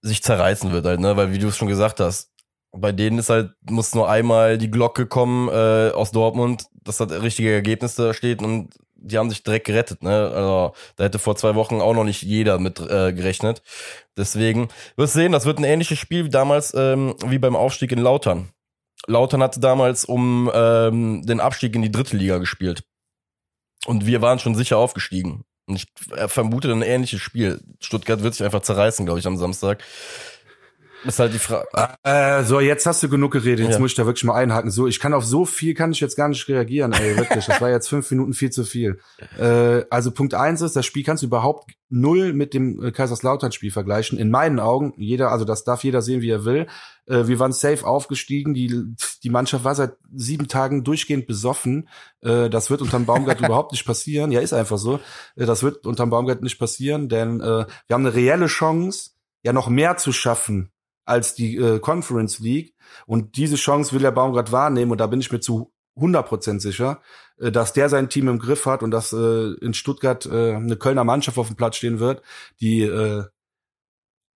sich 0.00 0.22
zerreißen 0.22 0.70
wird 0.72 0.86
halt, 0.86 1.00
ne, 1.00 1.16
weil 1.16 1.32
wie 1.32 1.38
du 1.38 1.48
es 1.48 1.56
schon 1.56 1.66
gesagt 1.66 1.98
hast, 1.98 2.30
bei 2.70 2.92
denen 2.92 3.18
ist 3.18 3.30
halt, 3.30 3.52
muss 3.68 3.94
nur 3.94 4.08
einmal 4.08 4.56
die 4.58 4.70
Glocke 4.70 5.06
kommen 5.06 5.48
äh, 5.48 5.90
aus 5.90 6.12
Dortmund, 6.12 6.66
dass 6.84 6.98
das 6.98 7.10
richtige 7.10 7.52
Ergebnis 7.52 7.96
da 7.96 8.14
steht 8.14 8.40
und 8.40 8.74
die 8.98 9.16
haben 9.16 9.30
sich 9.30 9.42
direkt 9.42 9.66
gerettet, 9.66 10.02
ne? 10.02 10.30
Also 10.34 10.72
da 10.96 11.04
hätte 11.04 11.18
vor 11.18 11.36
zwei 11.36 11.54
Wochen 11.54 11.80
auch 11.80 11.94
noch 11.94 12.04
nicht 12.04 12.22
jeder 12.22 12.58
mit 12.58 12.78
äh, 12.80 13.12
gerechnet. 13.12 13.62
Deswegen, 14.16 14.68
wirst 14.96 15.14
sehen, 15.14 15.32
das 15.32 15.46
wird 15.46 15.58
ein 15.58 15.64
ähnliches 15.64 15.98
Spiel 15.98 16.24
wie 16.24 16.30
damals, 16.30 16.74
ähm, 16.74 17.14
wie 17.24 17.38
beim 17.38 17.56
Aufstieg 17.56 17.92
in 17.92 18.00
Lautern. 18.00 18.50
Lautern 19.06 19.42
hatte 19.42 19.60
damals 19.60 20.04
um 20.04 20.50
ähm, 20.52 21.24
den 21.24 21.40
Abstieg 21.40 21.74
in 21.74 21.82
die 21.82 21.92
dritte 21.92 22.16
Liga 22.16 22.38
gespielt. 22.38 22.82
Und 23.86 24.06
wir 24.06 24.20
waren 24.20 24.38
schon 24.38 24.54
sicher 24.54 24.76
aufgestiegen. 24.76 25.44
Und 25.66 25.76
ich 25.76 25.86
vermute 26.28 26.72
ein 26.72 26.82
ähnliches 26.82 27.20
Spiel. 27.20 27.60
Stuttgart 27.80 28.22
wird 28.22 28.34
sich 28.34 28.44
einfach 28.44 28.62
zerreißen, 28.62 29.04
glaube 29.04 29.20
ich, 29.20 29.26
am 29.26 29.36
Samstag. 29.36 29.84
Ist 31.04 31.18
halt 31.20 31.32
die 31.32 31.38
Frage. 31.38 31.66
Äh, 32.02 32.42
so, 32.44 32.60
jetzt 32.60 32.84
hast 32.86 33.02
du 33.02 33.08
genug 33.08 33.32
geredet. 33.32 33.64
Jetzt 33.64 33.74
ja. 33.74 33.80
muss 33.80 33.92
ich 33.92 33.96
da 33.96 34.06
wirklich 34.06 34.24
mal 34.24 34.34
einhaken. 34.34 34.70
So, 34.70 34.86
ich 34.86 34.98
kann 34.98 35.14
auf 35.14 35.24
so 35.24 35.44
viel 35.44 35.74
kann 35.74 35.92
ich 35.92 36.00
jetzt 36.00 36.16
gar 36.16 36.28
nicht 36.28 36.48
reagieren. 36.48 36.92
Ey, 36.92 37.16
wirklich. 37.16 37.46
Das 37.46 37.60
war 37.60 37.70
jetzt 37.70 37.88
fünf 37.88 38.10
Minuten 38.10 38.32
viel 38.32 38.50
zu 38.50 38.64
viel. 38.64 38.98
Äh, 39.38 39.84
also 39.90 40.10
Punkt 40.10 40.34
eins 40.34 40.60
ist, 40.60 40.74
das 40.74 40.84
Spiel 40.86 41.04
kannst 41.04 41.22
du 41.22 41.28
überhaupt 41.28 41.70
null 41.88 42.32
mit 42.32 42.52
dem 42.52 42.82
äh, 42.82 42.90
Kaiserslautern-Spiel 42.90 43.70
vergleichen. 43.70 44.18
In 44.18 44.30
meinen 44.30 44.58
Augen, 44.58 44.92
jeder, 44.96 45.30
also 45.30 45.44
das 45.44 45.64
darf 45.64 45.84
jeder 45.84 46.02
sehen, 46.02 46.20
wie 46.20 46.30
er 46.30 46.44
will. 46.44 46.66
Äh, 47.06 47.28
wir 47.28 47.38
waren 47.38 47.52
safe 47.52 47.86
aufgestiegen. 47.86 48.54
Die, 48.54 48.94
die 49.22 49.30
Mannschaft 49.30 49.64
war 49.64 49.76
seit 49.76 49.96
sieben 50.12 50.48
Tagen 50.48 50.82
durchgehend 50.82 51.26
besoffen. 51.26 51.88
Äh, 52.22 52.50
das 52.50 52.70
wird 52.70 52.82
unterm 52.82 53.06
Baumgart 53.06 53.40
überhaupt 53.44 53.70
nicht 53.72 53.86
passieren. 53.86 54.32
Ja, 54.32 54.40
ist 54.40 54.52
einfach 54.52 54.78
so. 54.78 55.00
Äh, 55.36 55.46
das 55.46 55.62
wird 55.62 55.86
unterm 55.86 56.10
Baumgart 56.10 56.42
nicht 56.42 56.58
passieren, 56.58 57.08
denn 57.08 57.40
äh, 57.40 57.66
wir 57.86 57.94
haben 57.94 58.06
eine 58.06 58.14
reelle 58.14 58.46
Chance, 58.46 59.10
ja 59.44 59.52
noch 59.52 59.68
mehr 59.68 59.96
zu 59.96 60.12
schaffen 60.12 60.72
als 61.08 61.34
die 61.34 61.56
äh, 61.56 61.78
Conference 61.78 62.38
League. 62.38 62.74
Und 63.06 63.36
diese 63.36 63.56
Chance 63.56 63.92
will 63.92 64.02
der 64.02 64.10
Baumgart 64.10 64.52
wahrnehmen 64.52 64.92
und 64.92 64.98
da 65.00 65.06
bin 65.06 65.20
ich 65.20 65.32
mir 65.32 65.40
zu 65.40 65.72
100% 65.96 66.60
sicher, 66.60 67.00
äh, 67.38 67.50
dass 67.50 67.72
der 67.72 67.88
sein 67.88 68.08
Team 68.08 68.28
im 68.28 68.38
Griff 68.38 68.66
hat 68.66 68.82
und 68.82 68.90
dass 68.90 69.12
äh, 69.12 69.54
in 69.60 69.74
Stuttgart 69.74 70.26
äh, 70.26 70.54
eine 70.54 70.76
Kölner 70.76 71.04
Mannschaft 71.04 71.38
auf 71.38 71.48
dem 71.48 71.56
Platz 71.56 71.76
stehen 71.76 71.98
wird, 71.98 72.22
die 72.60 72.82
äh, 72.82 73.24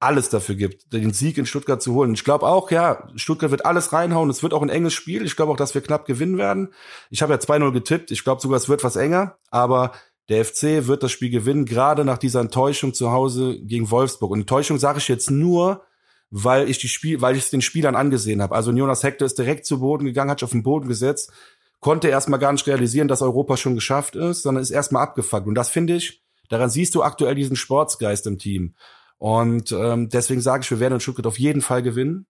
alles 0.01 0.31
dafür 0.31 0.57
gibt, 0.57 0.93
den 0.93 1.13
Sieg 1.13 1.39
in 1.39 1.47
Stuttgart 1.47 1.81
zu 1.81 1.95
holen. 1.95 2.15
Ich 2.15 2.25
glaube 2.25 2.47
auch, 2.47 2.71
ja, 2.73 3.09
Stuttgart 3.15 3.53
wird 3.53 3.65
alles 3.65 3.93
reinhauen. 3.93 4.31
Es 4.31 4.43
wird 4.43 4.53
auch 4.53 4.63
ein 4.63 4.69
enges 4.69 4.95
Spiel. 4.95 5.25
Ich 5.25 5.37
glaube 5.37 5.53
auch, 5.53 5.57
dass 5.57 5.75
wir 5.75 5.81
knapp 5.81 6.07
gewinnen 6.07 6.39
werden. 6.39 6.71
Ich 7.11 7.23
habe 7.23 7.33
ja 7.33 7.39
2-0 7.39 7.71
getippt. 7.71 8.11
Ich 8.11 8.25
glaube 8.25 8.41
sogar, 8.41 8.57
es 8.57 8.69
wird 8.69 8.83
was 8.83 8.97
enger. 8.97 9.37
Aber 9.51 9.93
der 10.29 10.45
FC 10.45 10.89
wird 10.89 11.05
das 11.05 11.13
Spiel 11.13 11.31
gewinnen, 11.31 11.67
gerade 11.67 12.05
nach 12.05 12.19
dieser 12.19 12.41
Enttäuschung 12.41 12.95
zu 12.95 13.13
Hause 13.13 13.61
gegen 13.61 13.93
Wolfsburg. 13.93 14.33
Und 14.33 14.41
Enttäuschung 14.41 14.79
sage 14.79 14.99
ich 14.99 15.07
jetzt 15.07 15.31
nur, 15.31 15.85
weil 16.33 16.69
ich 16.69 16.79
die 16.79 16.89
Spiel, 16.89 17.21
weil 17.21 17.37
ich 17.37 17.45
es 17.45 17.51
den 17.51 17.61
Spielern 17.61 17.95
angesehen 17.95 18.41
habe. 18.41 18.55
Also 18.55 18.73
Jonas 18.73 19.03
Hector 19.03 19.27
ist 19.27 19.39
direkt 19.39 19.67
zu 19.67 19.81
Boden 19.81 20.07
gegangen, 20.07 20.31
hat 20.31 20.41
sich 20.41 20.45
auf 20.45 20.53
den 20.53 20.63
Boden 20.63 20.89
gesetzt, 20.89 21.31
konnte 21.79 22.09
erstmal 22.09 22.41
gar 22.41 22.53
nicht 22.53 22.67
realisieren, 22.67 23.07
dass 23.07 23.21
Europa 23.21 23.59
schon 23.59 23.75
geschafft 23.75 24.17
ist, 24.17 24.43
sondern 24.43 24.63
ist 24.63 24.71
erstmal 24.71 25.03
abgefuckt. 25.03 25.47
Und 25.47 25.55
das 25.55 25.69
finde 25.69 25.95
ich, 25.95 26.25
daran 26.49 26.71
siehst 26.71 26.95
du 26.95 27.03
aktuell 27.03 27.35
diesen 27.35 27.55
Sportsgeist 27.55 28.27
im 28.27 28.39
Team. 28.39 28.75
Und 29.19 29.73
ähm, 29.73 30.09
deswegen 30.09 30.41
sage 30.41 30.63
ich, 30.65 30.71
wir 30.71 30.81
werden 30.81 30.95
in 30.95 31.01
Stuttgart 31.01 31.27
auf 31.27 31.39
jeden 31.39 31.61
Fall 31.61 31.83
gewinnen. 31.83 32.27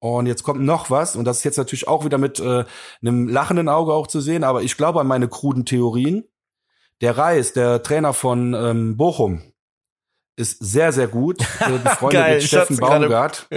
Und 0.00 0.26
jetzt 0.26 0.42
kommt 0.42 0.60
noch 0.60 0.90
was, 0.90 1.16
und 1.16 1.24
das 1.24 1.38
ist 1.38 1.44
jetzt 1.44 1.56
natürlich 1.56 1.88
auch 1.88 2.04
wieder 2.04 2.18
mit 2.18 2.40
äh, 2.40 2.64
einem 3.00 3.26
lachenden 3.26 3.70
Auge 3.70 3.94
auch 3.94 4.06
zu 4.06 4.20
sehen, 4.20 4.44
aber 4.44 4.62
ich 4.62 4.76
glaube 4.76 5.00
an 5.00 5.06
meine 5.06 5.28
kruden 5.28 5.64
Theorien. 5.64 6.24
Der 7.00 7.16
Reis, 7.16 7.54
der 7.54 7.82
Trainer 7.82 8.12
von 8.12 8.52
ähm, 8.52 8.96
Bochum, 8.98 9.53
ist 10.36 10.58
sehr, 10.64 10.92
sehr 10.92 11.06
gut. 11.06 11.38
Befreundet 11.38 12.00
Geil, 12.10 12.34
mit 12.36 12.44
Steffen 12.44 12.76
Baumgart. 12.76 13.48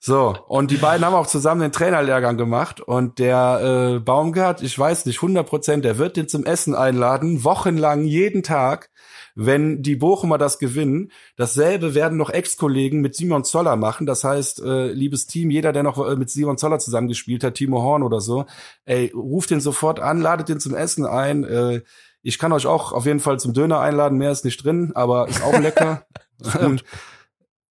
so, 0.00 0.36
und 0.48 0.70
die 0.70 0.76
beiden 0.76 1.04
haben 1.04 1.14
auch 1.14 1.26
zusammen 1.26 1.60
den 1.60 1.72
Trainerlehrgang 1.72 2.36
gemacht. 2.36 2.80
Und 2.80 3.18
der 3.18 3.96
äh, 3.96 3.98
Baumgart, 4.00 4.62
ich 4.62 4.76
weiß 4.76 5.06
nicht, 5.06 5.18
100 5.18 5.46
Prozent, 5.46 5.84
der 5.84 5.98
wird 5.98 6.16
den 6.16 6.28
zum 6.28 6.44
Essen 6.44 6.74
einladen, 6.74 7.44
wochenlang, 7.44 8.04
jeden 8.04 8.42
Tag, 8.42 8.90
wenn 9.36 9.82
die 9.82 9.94
Bochumer 9.94 10.36
das 10.36 10.58
gewinnen. 10.58 11.12
Dasselbe 11.36 11.94
werden 11.94 12.18
noch 12.18 12.30
Ex-Kollegen 12.30 13.00
mit 13.00 13.14
Simon 13.14 13.44
Zoller 13.44 13.76
machen. 13.76 14.06
Das 14.06 14.24
heißt, 14.24 14.62
äh, 14.62 14.92
liebes 14.92 15.26
Team, 15.26 15.50
jeder, 15.50 15.72
der 15.72 15.84
noch 15.84 16.04
äh, 16.04 16.16
mit 16.16 16.30
Simon 16.30 16.58
Zoller 16.58 16.80
zusammengespielt 16.80 17.44
hat, 17.44 17.54
Timo 17.54 17.82
Horn 17.82 18.02
oder 18.02 18.20
so, 18.20 18.46
ey, 18.84 19.12
ruft 19.14 19.50
den 19.50 19.60
sofort 19.60 20.00
an, 20.00 20.20
ladet 20.20 20.48
den 20.48 20.60
zum 20.60 20.74
Essen 20.74 21.06
ein. 21.06 21.44
Äh, 21.44 21.82
ich 22.22 22.38
kann 22.38 22.52
euch 22.52 22.66
auch 22.66 22.92
auf 22.92 23.06
jeden 23.06 23.20
Fall 23.20 23.38
zum 23.38 23.52
Döner 23.52 23.80
einladen. 23.80 24.18
Mehr 24.18 24.30
ist 24.30 24.44
nicht 24.44 24.62
drin, 24.64 24.92
aber 24.94 25.28
ist 25.28 25.42
auch 25.42 25.58
lecker. 25.58 26.06
ist 26.40 26.58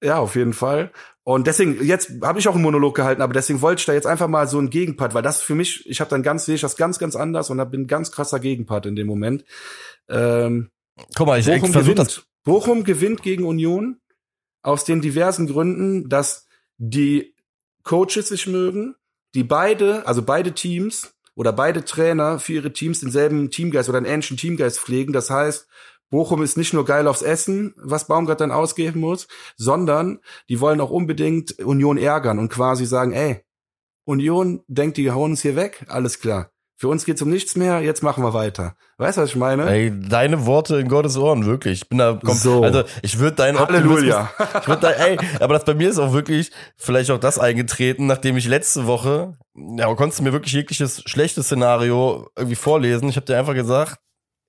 ja, 0.02 0.18
auf 0.18 0.36
jeden 0.36 0.54
Fall. 0.54 0.92
Und 1.24 1.46
deswegen, 1.46 1.84
jetzt 1.86 2.12
habe 2.24 2.40
ich 2.40 2.48
auch 2.48 2.56
einen 2.56 2.64
Monolog 2.64 2.96
gehalten, 2.96 3.22
aber 3.22 3.34
deswegen 3.34 3.62
wollte 3.62 3.82
ich 3.82 3.86
da 3.86 3.94
jetzt 3.94 4.08
einfach 4.08 4.28
mal 4.28 4.48
so 4.48 4.58
einen 4.58 4.70
Gegenpart, 4.70 5.14
weil 5.14 5.22
das 5.22 5.42
für 5.42 5.56
mich, 5.56 5.88
ich 5.88 6.00
habe 6.00 6.10
dann 6.10 6.24
ganz, 6.24 6.46
sehe 6.46 6.56
ich 6.56 6.62
das 6.62 6.78
ganz, 6.78 6.98
ganz 6.98 7.16
anders 7.16 7.50
und 7.50 7.58
da 7.58 7.66
bin 7.66 7.82
ein 7.82 7.88
ganz 7.88 8.12
krasser 8.12 8.40
Gegenpart 8.40 8.86
in 8.86 8.96
dem 8.96 9.08
Moment. 9.08 9.44
Ähm, 10.08 10.72
Guck 11.16 11.28
mal, 11.28 11.40
ich 11.40 11.46
Bochum 11.46 11.72
gewinnt. 11.72 12.00
Das. 12.00 12.24
Bochum 12.44 12.84
gewinnt 12.84 13.22
gegen 13.22 13.46
Union 13.46 14.00
aus 14.64 14.86
den 14.86 15.02
diversen 15.02 15.48
Gründen, 15.48 16.10
dass 16.10 16.48
die 16.78 17.36
Coaches 17.84 18.30
sich 18.30 18.48
mögen, 18.48 18.96
die 19.36 19.44
beide, 19.44 20.08
also 20.08 20.24
beide 20.24 20.54
Teams 20.54 21.14
oder 21.40 21.54
beide 21.54 21.86
Trainer 21.86 22.38
für 22.38 22.52
ihre 22.52 22.74
Teams 22.74 23.00
denselben 23.00 23.50
Teamgeist 23.50 23.88
oder 23.88 24.00
einen 24.00 24.08
ähnlichen 24.08 24.36
Teamgeist 24.36 24.78
pflegen. 24.78 25.14
Das 25.14 25.30
heißt, 25.30 25.70
Bochum 26.10 26.44
ist 26.44 26.58
nicht 26.58 26.74
nur 26.74 26.84
geil 26.84 27.08
aufs 27.08 27.22
Essen, 27.22 27.74
was 27.78 28.08
Baumgart 28.08 28.42
dann 28.42 28.52
ausgeben 28.52 29.00
muss, 29.00 29.30
sondern 29.56 30.20
die 30.50 30.60
wollen 30.60 30.82
auch 30.82 30.90
unbedingt 30.90 31.58
Union 31.60 31.98
ärgern 31.98 32.40
und 32.40 32.50
quasi 32.50 32.86
sagen, 32.86 33.14
ey, 33.14 33.42
Union 34.04 34.66
denkt, 34.68 34.98
die 34.98 35.12
hauen 35.12 35.32
uns 35.32 35.42
hier 35.42 35.56
weg, 35.56 35.86
alles 35.88 36.20
klar. 36.20 36.52
Für 36.80 36.88
uns 36.88 37.04
geht's 37.04 37.22
um 37.22 37.30
nichts 37.30 37.58
mehr, 37.58 37.82
jetzt 37.82 38.04
machen 38.04 38.24
wir 38.24 38.34
weiter. 38.34 38.74
Weißt 39.00 39.18
du, 39.18 39.22
was 39.24 39.32
ich 39.32 39.36
meine? 39.36 39.70
Ey, 39.70 39.92
deine 39.94 40.46
Worte 40.46 40.78
in 40.80 40.88
Gottes 40.88 41.18
Ohren, 41.18 41.46
wirklich. 41.46 41.82
Ich 41.82 41.90
bin 41.90 41.98
da 41.98 42.18
komm, 42.24 42.38
so. 42.38 42.64
also 42.64 42.84
ich 43.02 43.20
würde 43.20 43.36
dein 43.36 43.60
Halleluja. 43.60 44.32
ich 44.62 44.68
würd 44.70 44.82
da, 44.82 44.92
ey, 44.92 45.18
aber 45.42 45.56
das 45.56 45.66
bei 45.66 45.74
mir 45.74 45.90
ist 45.90 46.00
auch 46.00 46.14
wirklich 46.14 46.52
vielleicht 46.78 47.12
auch 47.12 47.20
das 47.20 47.38
eingetreten, 47.38 48.08
nachdem 48.08 48.38
ich 48.38 48.48
letzte 48.48 48.88
Woche, 48.88 49.38
ja, 49.56 49.94
konntest 49.94 50.20
du 50.20 50.24
mir 50.24 50.32
wirklich 50.32 50.54
jegliches 50.54 51.04
schlechtes 51.06 51.48
Szenario 51.48 52.30
irgendwie 52.38 52.56
vorlesen. 52.56 53.10
Ich 53.10 53.18
habe 53.18 53.26
dir 53.26 53.38
einfach 53.38 53.56
gesagt, 53.56 54.00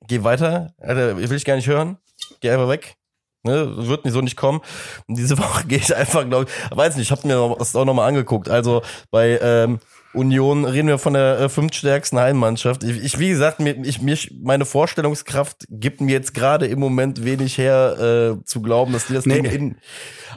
geh 0.07 0.23
weiter, 0.23 0.73
Alter, 0.79 1.17
will 1.17 1.33
ich 1.33 1.45
gar 1.45 1.57
nicht 1.57 1.67
hören. 1.67 1.99
Geh 2.41 2.51
einfach 2.51 2.69
weg. 2.69 2.95
Ne, 3.43 3.89
wird 3.89 4.05
nicht 4.05 4.15
so 4.15 4.21
nicht 4.21 4.37
kommen. 4.37 4.61
Und 5.09 5.19
diese 5.19 5.37
Woche 5.39 5.67
gehe 5.67 5.79
ich 5.79 5.97
einfach, 5.97 6.25
glaube 6.29 6.47
ich, 6.49 6.77
weiß 6.77 6.95
nicht, 6.95 7.11
ich 7.11 7.11
habe 7.11 7.27
mir 7.27 7.57
das 7.59 7.75
auch 7.75 7.85
nochmal 7.85 8.07
angeguckt. 8.07 8.49
Also 8.49 8.83
bei 9.11 9.37
ähm, 9.43 9.81
Union 10.13 10.65
reden 10.65 10.89
wir 10.89 10.99
von 10.99 11.13
der 11.13 11.39
äh, 11.39 11.49
fünftstärksten 11.49 12.19
Heimmannschaft. 12.19 12.83
Ich, 12.83 13.03
ich, 13.03 13.19
wie 13.19 13.29
gesagt, 13.29 13.61
mir, 13.61 13.77
ich, 13.85 14.03
mir, 14.03 14.19
meine 14.43 14.65
Vorstellungskraft 14.65 15.67
gibt 15.69 16.01
mir 16.01 16.11
jetzt 16.11 16.35
gerade 16.35 16.67
im 16.67 16.81
Moment 16.81 17.25
wenig 17.25 17.59
her, 17.59 18.39
äh, 18.41 18.45
zu 18.45 18.61
glauben, 18.61 18.93
dass 18.93 19.07
die 19.07 19.15
das 19.15 19.27
nee. 19.27 19.41
Ding 19.41 19.45
in, 19.45 19.77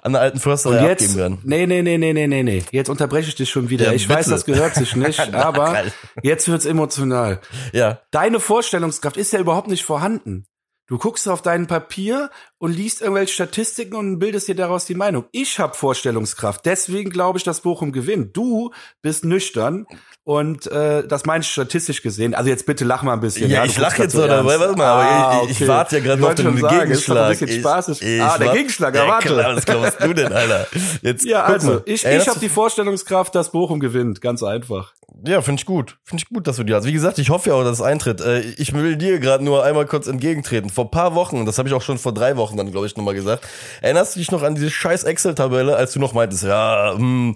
an 0.03 0.13
der 0.13 0.21
alten 0.21 0.39
Försterei 0.39 0.87
jetzt, 0.87 1.01
abgeben 1.01 1.15
werden. 1.15 1.37
Nee, 1.43 1.65
nee, 1.65 1.81
nee, 1.81 1.97
nee, 1.97 2.13
nee, 2.13 2.27
nee, 2.27 2.43
nee. 2.43 2.63
Jetzt 2.71 2.89
unterbreche 2.89 3.29
ich 3.29 3.35
dich 3.35 3.49
schon 3.49 3.69
wieder. 3.69 3.85
Ja, 3.85 3.93
ich 3.93 4.07
bitte. 4.07 4.19
weiß, 4.19 4.27
das 4.27 4.45
gehört 4.45 4.75
sich 4.75 4.95
nicht, 4.95 5.19
aber 5.33 5.83
jetzt 6.21 6.47
wird's 6.47 6.65
emotional. 6.65 7.39
Ja. 7.71 7.99
Deine 8.11 8.39
Vorstellungskraft 8.39 9.17
ist 9.17 9.33
ja 9.33 9.39
überhaupt 9.39 9.69
nicht 9.69 9.83
vorhanden. 9.83 10.45
Du 10.87 10.97
guckst 10.97 11.27
auf 11.29 11.41
dein 11.41 11.65
Papier 11.65 12.29
und 12.63 12.71
liest 12.71 13.01
irgendwelche 13.01 13.33
Statistiken 13.33 13.97
und 13.97 14.19
bildest 14.19 14.47
dir 14.47 14.55
daraus 14.55 14.85
die 14.85 14.95
Meinung. 14.95 15.25
Ich 15.33 15.59
habe 15.59 15.73
Vorstellungskraft, 15.73 16.65
deswegen 16.65 17.09
glaube 17.09 17.37
ich, 17.37 17.43
dass 17.43 17.59
Bochum 17.59 17.91
gewinnt. 17.91 18.37
Du 18.37 18.71
bist 19.01 19.25
nüchtern 19.25 19.85
und 20.23 20.67
äh, 20.67 21.05
das 21.05 21.25
meine 21.25 21.41
ich 21.41 21.49
statistisch 21.49 22.01
gesehen. 22.01 22.33
Also 22.33 22.49
jetzt 22.49 22.65
bitte 22.65 22.85
lach 22.85 23.03
mal 23.03 23.11
ein 23.11 23.19
bisschen. 23.19 23.49
Ja, 23.49 23.57
ja 23.57 23.65
ich 23.65 23.77
lach 23.77 23.97
jetzt 23.97 24.13
so 24.13 24.25
dabei, 24.25 24.57
warte 24.61 24.77
mal, 24.77 24.87
aber 24.87 25.03
ah, 25.03 25.33
ich, 25.33 25.41
okay. 25.41 25.63
ich 25.63 25.67
warte 25.67 25.97
ja 25.97 26.03
gerade 26.03 26.25
auf 26.25 26.35
den 26.35 26.57
sagen, 26.57 26.79
Gegenschlag. 26.79 27.31
Ist 27.33 27.41
ein 27.41 27.47
bisschen 27.47 27.59
spaßig. 27.59 28.01
Ich, 28.01 28.07
ich 28.07 28.21
ah, 28.21 28.37
der 28.37 28.53
Gegenschlag, 28.53 28.95
ja, 28.95 29.07
warte. 29.09 29.27
Klar, 29.27 29.55
was 29.57 29.65
glaubst 29.65 30.01
du 30.01 30.13
denn, 30.13 30.31
Alter? 30.31 30.67
Jetzt, 31.01 31.25
ja, 31.25 31.43
also, 31.43 31.67
mal. 31.67 31.81
ich, 31.83 32.05
ich 32.05 32.27
habe 32.29 32.39
die 32.39 32.47
Vorstellungskraft, 32.47 33.35
dass 33.35 33.51
Bochum 33.51 33.81
gewinnt, 33.81 34.21
ganz 34.21 34.41
einfach. 34.41 34.93
Ja, 35.25 35.41
finde 35.41 35.59
ich 35.59 35.65
gut. 35.65 35.97
Finde 36.03 36.23
ich 36.23 36.29
gut, 36.29 36.47
dass 36.47 36.57
du 36.57 36.63
die 36.63 36.73
hast. 36.73 36.85
Wie 36.85 36.93
gesagt, 36.93 37.17
ich 37.17 37.29
hoffe 37.29 37.49
ja 37.49 37.55
auch, 37.55 37.63
dass 37.63 37.79
es 37.79 37.81
eintritt. 37.81 38.19
Äh, 38.19 38.41
ich 38.57 38.73
will 38.73 38.97
dir 38.97 39.19
gerade 39.19 39.43
nur 39.43 39.63
einmal 39.63 39.85
kurz 39.85 40.07
entgegentreten. 40.07 40.69
Vor 40.69 40.91
paar 40.91 41.15
Wochen, 41.15 41.45
das 41.45 41.57
habe 41.57 41.69
ich 41.69 41.75
auch 41.75 41.81
schon 41.81 41.97
vor 41.97 42.13
drei 42.13 42.35
Wochen 42.35 42.52
dann, 42.57 42.71
glaube 42.71 42.87
ich, 42.87 42.95
nochmal 42.95 43.13
gesagt. 43.13 43.47
Erinnerst 43.81 44.15
du 44.15 44.19
dich 44.19 44.31
noch 44.31 44.43
an 44.43 44.55
diese 44.55 44.69
scheiß 44.69 45.03
Excel-Tabelle, 45.03 45.75
als 45.75 45.93
du 45.93 45.99
noch 45.99 46.13
meintest, 46.13 46.43
ja, 46.43 46.93
hm, 46.95 47.35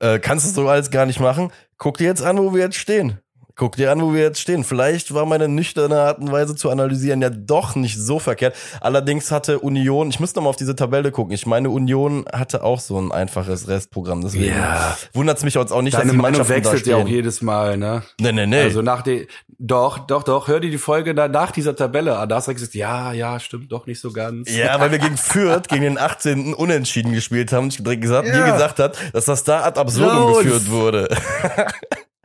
äh, 0.00 0.18
kannst 0.18 0.46
du 0.46 0.62
so 0.62 0.68
alles 0.68 0.90
gar 0.90 1.06
nicht 1.06 1.20
machen? 1.20 1.52
Guck 1.78 1.98
dir 1.98 2.06
jetzt 2.06 2.22
an, 2.22 2.38
wo 2.38 2.54
wir 2.54 2.62
jetzt 2.62 2.76
stehen. 2.76 3.18
Guck 3.54 3.76
dir 3.76 3.92
an, 3.92 4.00
wo 4.00 4.14
wir 4.14 4.22
jetzt 4.22 4.40
stehen. 4.40 4.64
Vielleicht 4.64 5.12
war 5.14 5.26
meine 5.26 5.46
nüchterne 5.48 6.00
Art 6.00 6.18
und 6.20 6.32
Weise 6.32 6.56
zu 6.56 6.70
analysieren 6.70 7.20
ja 7.20 7.30
doch 7.30 7.74
nicht 7.74 7.98
so 7.98 8.18
verkehrt. 8.18 8.54
Allerdings 8.80 9.30
hatte 9.30 9.58
Union, 9.60 10.08
ich 10.10 10.20
müsste 10.20 10.38
noch 10.38 10.44
mal 10.44 10.50
auf 10.50 10.56
diese 10.56 10.74
Tabelle 10.74 11.10
gucken. 11.12 11.32
Ich 11.34 11.46
meine, 11.46 11.68
Union 11.70 12.24
hatte 12.32 12.64
auch 12.64 12.80
so 12.80 12.98
ein 12.98 13.12
einfaches 13.12 13.68
Restprogramm. 13.68 14.22
Deswegen 14.22 14.56
Ja. 14.56 14.96
wundert 15.12 15.38
es 15.38 15.44
mich 15.44 15.54
jetzt 15.54 15.72
auch 15.72 15.82
nicht, 15.82 15.94
Deine 15.94 16.04
dass 16.06 16.12
die 16.12 16.18
Meinung 16.18 16.48
wechselt 16.48 16.86
ja 16.86 16.96
auch 16.96 17.06
jedes 17.08 17.42
Mal, 17.42 17.76
ne? 17.76 18.02
Nee, 18.20 18.32
nee, 18.32 18.46
nee. 18.46 18.62
Also 18.62 18.80
nach 18.82 19.02
die, 19.02 19.26
doch, 19.58 19.98
doch, 19.98 20.22
doch, 20.22 20.48
hör 20.48 20.58
dir 20.60 20.70
die 20.70 20.78
Folge 20.78 21.14
da 21.14 21.28
nach 21.28 21.50
dieser 21.50 21.76
Tabelle 21.76 22.16
an. 22.18 22.28
Da 22.28 22.36
hast 22.36 22.48
du 22.48 22.54
gesagt, 22.54 22.74
ja, 22.74 23.12
ja, 23.12 23.38
stimmt 23.38 23.70
doch 23.70 23.86
nicht 23.86 24.00
so 24.00 24.12
ganz. 24.12 24.48
ja, 24.50 24.80
weil 24.80 24.90
wir 24.90 24.98
gegen 24.98 25.16
Fürth, 25.16 25.68
gegen 25.68 25.82
den 25.82 25.98
18. 25.98 26.54
Unentschieden 26.54 27.12
gespielt 27.12 27.52
haben. 27.52 27.64
und 27.64 27.74
Ich 27.74 27.82
direkt 27.82 28.02
gesagt, 28.02 28.28
dir 28.28 28.44
gesagt 28.52 28.78
hat, 28.78 28.96
dass 29.12 29.26
das 29.26 29.44
da 29.44 29.62
ad 29.62 29.78
absurdum 29.78 30.16
Los. 30.32 30.42
geführt 30.42 30.70
wurde. 30.70 31.08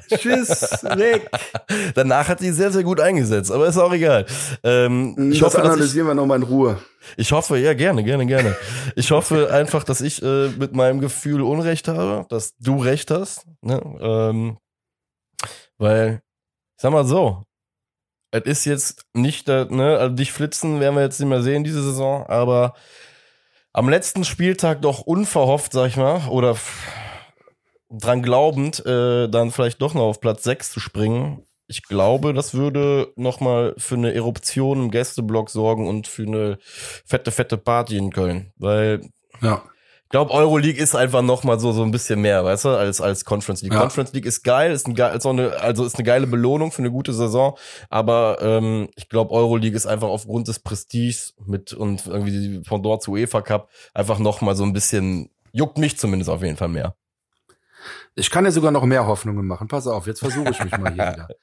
Tschüss, 0.08 0.84
weg. 0.84 1.30
Danach 1.96 2.28
hat 2.28 2.40
sie 2.40 2.52
sehr, 2.52 2.72
sehr 2.72 2.84
gut 2.84 3.00
eingesetzt, 3.00 3.52
aber 3.52 3.68
ist 3.68 3.78
auch 3.78 3.94
egal. 3.94 4.26
Ähm, 4.64 5.32
ich, 5.32 5.40
das 5.40 5.48
hoffe, 5.48 5.58
dass 5.58 5.66
ich, 5.66 5.74
analysieren 5.74 6.08
wir 6.08 6.14
nochmal 6.16 6.38
in 6.38 6.44
Ruhe. 6.44 6.80
ich 7.18 7.32
hoffe, 7.32 7.58
ja, 7.58 7.74
gerne, 7.74 8.04
gerne, 8.04 8.26
gerne. 8.26 8.56
Ich 8.96 9.12
hoffe 9.12 9.50
einfach, 9.54 9.84
dass 9.84 10.02
ich 10.02 10.22
äh, 10.22 10.50
mit 10.50 10.76
meinem 10.76 11.00
Gefühl 11.00 11.42
Unrecht 11.42 11.88
habe, 11.88 12.26
dass 12.30 12.56
du 12.58 12.78
recht 12.78 13.12
hast. 13.12 13.46
Ne? 13.62 13.82
Ähm, 14.00 14.58
weil, 15.78 16.22
ich 16.78 16.82
sag 16.82 16.92
mal 16.92 17.06
so, 17.06 17.44
es 18.32 18.44
ist 18.44 18.66
jetzt 18.66 19.06
nicht, 19.14 19.48
ne, 19.48 19.98
also 20.00 20.16
dich 20.16 20.32
flitzen 20.32 20.80
werden 20.80 20.96
wir 20.96 21.04
jetzt 21.04 21.20
nicht 21.20 21.30
mehr 21.30 21.42
sehen 21.42 21.64
diese 21.64 21.82
Saison, 21.82 22.26
aber 22.28 22.74
am 23.74 23.90
letzten 23.90 24.24
Spieltag 24.26 24.82
doch 24.82 25.02
unverhofft, 25.02 25.72
sag 25.72 25.88
ich 25.88 25.98
mal, 25.98 26.28
oder 26.30 26.58
dran 27.90 28.22
glaubend, 28.22 28.86
äh, 28.86 29.28
dann 29.30 29.52
vielleicht 29.52 29.82
doch 29.82 29.94
noch 29.94 30.02
auf 30.04 30.20
Platz 30.20 30.44
6 30.44 30.72
zu 30.72 30.80
springen. 30.80 31.44
Ich 31.68 31.84
glaube, 31.84 32.34
das 32.34 32.54
würde 32.54 33.12
nochmal 33.16 33.74
für 33.78 33.96
eine 33.96 34.14
Eruption 34.14 34.84
im 34.84 34.92
Gästeblock 34.92 35.50
sorgen 35.50 35.88
und 35.88 36.08
für 36.08 36.24
eine 36.24 36.58
fette, 36.62 37.32
fette 37.32 37.58
Party 37.58 37.98
in 37.98 38.12
Köln. 38.12 38.54
Weil 38.58 39.02
Ja. 39.42 39.64
ich 40.06 40.10
glaube, 40.10 40.32
Euroleague 40.32 40.82
ist 40.82 40.96
einfach 40.96 41.22
nochmal 41.22 41.60
so, 41.60 41.74
so 41.74 41.84
ein 41.84 41.92
bisschen 41.92 42.22
mehr, 42.22 42.46
weißt 42.46 42.64
du, 42.66 42.70
als, 42.70 43.02
als 43.02 43.26
Conference 43.26 43.62
League. 43.64 43.74
Ja. 43.74 43.82
Conference 43.82 44.14
League 44.14 44.26
ist 44.26 44.44
geil, 44.44 44.72
ist, 44.72 44.88
ein, 44.88 44.96
ist 44.96 45.26
auch 45.26 45.32
eine, 45.32 45.58
also 45.60 45.84
ist 45.84 45.96
eine 45.96 46.06
geile 46.06 46.28
Belohnung 46.28 46.72
für 46.72 46.82
eine 46.82 46.92
gute 46.92 47.12
Saison, 47.12 47.58
aber 47.90 48.38
ähm, 48.42 48.88
ich 48.96 49.10
glaube, 49.10 49.32
Euroleague 49.34 49.76
ist 49.76 49.88
einfach 49.88 50.08
aufgrund 50.08 50.48
des 50.48 50.60
Prestiges 50.60 51.36
mit 51.46 51.74
und 51.74 52.08
irgendwie 52.08 52.32
die 52.32 52.60
Pendant 52.62 53.02
zu 53.02 53.12
UEFA 53.12 53.42
Cup 53.42 53.70
einfach 53.94 54.20
nochmal 54.20 54.56
so 54.56 54.64
ein 54.64 54.72
bisschen, 54.72 55.30
juckt 55.52 55.78
mich 55.78 55.98
zumindest 55.98 56.30
auf 56.30 56.42
jeden 56.44 56.56
Fall 56.56 56.70
mehr. 56.70 56.96
Ich 58.20 58.32
kann 58.32 58.46
dir 58.46 58.52
sogar 58.52 58.72
noch 58.72 58.84
mehr 58.84 59.06
Hoffnungen 59.06 59.46
machen. 59.46 59.68
Pass 59.68 59.86
auf, 59.86 60.08
jetzt 60.08 60.20
versuche 60.20 60.50
ich 60.50 60.64
mich 60.64 60.76
mal 60.78 60.92
hier 60.94 61.14
wieder. 61.14 61.28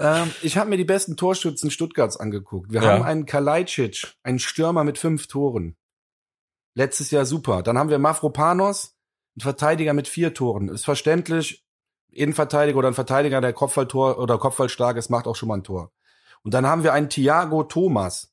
Ähm, 0.00 0.30
ich 0.42 0.56
habe 0.56 0.70
mir 0.70 0.76
die 0.76 0.84
besten 0.84 1.16
Torschützen 1.16 1.72
Stuttgarts 1.72 2.16
angeguckt. 2.16 2.70
Wir 2.72 2.80
Ja. 2.82 2.92
haben 2.92 3.02
einen 3.02 3.26
Kalajdzic, 3.26 4.14
einen 4.22 4.38
Stürmer 4.38 4.84
mit 4.84 4.96
fünf 4.96 5.26
Toren. 5.26 5.74
Letztes 6.74 7.10
Jahr 7.10 7.24
super. 7.26 7.64
Dann 7.64 7.76
haben 7.76 7.90
wir 7.90 7.98
Mavropanos, 7.98 8.94
einen 9.34 9.42
Verteidiger 9.42 9.94
mit 9.94 10.06
vier 10.06 10.34
Toren. 10.34 10.68
Ist 10.68 10.84
verständlich, 10.84 11.64
Innenverteidiger 12.12 12.78
oder 12.78 12.86
ein 12.86 12.94
Verteidiger, 12.94 13.40
der 13.40 13.52
Kopfballtor 13.52 14.20
oder 14.20 14.38
Kopfballstark 14.38 14.96
ist, 14.98 15.10
macht 15.10 15.26
auch 15.26 15.34
schon 15.34 15.48
mal 15.48 15.56
ein 15.56 15.64
Tor. 15.64 15.90
Und 16.42 16.54
dann 16.54 16.64
haben 16.64 16.84
wir 16.84 16.92
einen 16.92 17.08
Thiago 17.10 17.64
Thomas. 17.64 18.32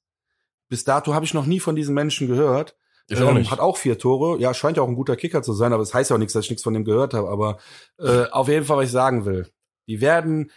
Bis 0.69 0.83
dato 0.83 1.15
habe 1.15 1.25
ich 1.25 1.33
noch 1.33 1.47
nie 1.47 1.59
von 1.59 1.75
diesem 1.75 1.95
Menschen 1.95 2.27
gehört. 2.27 2.77
Ich 3.07 3.21
auch 3.21 3.29
Ähm, 3.29 3.37
nicht. 3.37 3.51
Hat 3.51 3.59
auch 3.59 3.77
vier 3.77 3.97
Tore. 3.97 4.39
Ja, 4.39 4.53
scheint 4.53 4.77
ja 4.77 4.83
auch 4.83 4.87
ein 4.87 4.95
guter 4.95 5.15
Kicker 5.15 5.43
zu 5.43 5.53
sein, 5.53 5.73
aber 5.73 5.83
es 5.83 5.89
das 5.89 5.95
heißt 5.95 6.09
ja 6.09 6.15
auch 6.15 6.19
nichts, 6.19 6.33
dass 6.33 6.45
ich 6.45 6.49
nichts 6.51 6.63
von 6.63 6.73
dem 6.73 6.85
gehört 6.85 7.13
habe. 7.13 7.29
Aber 7.29 7.57
äh, 7.99 8.25
auf 8.31 8.47
jeden 8.47 8.65
Fall, 8.65 8.77
was 8.77 8.85
ich 8.85 8.91
sagen 8.91 9.25
will. 9.25 9.49
Die 9.87 10.01
werden 10.01 10.51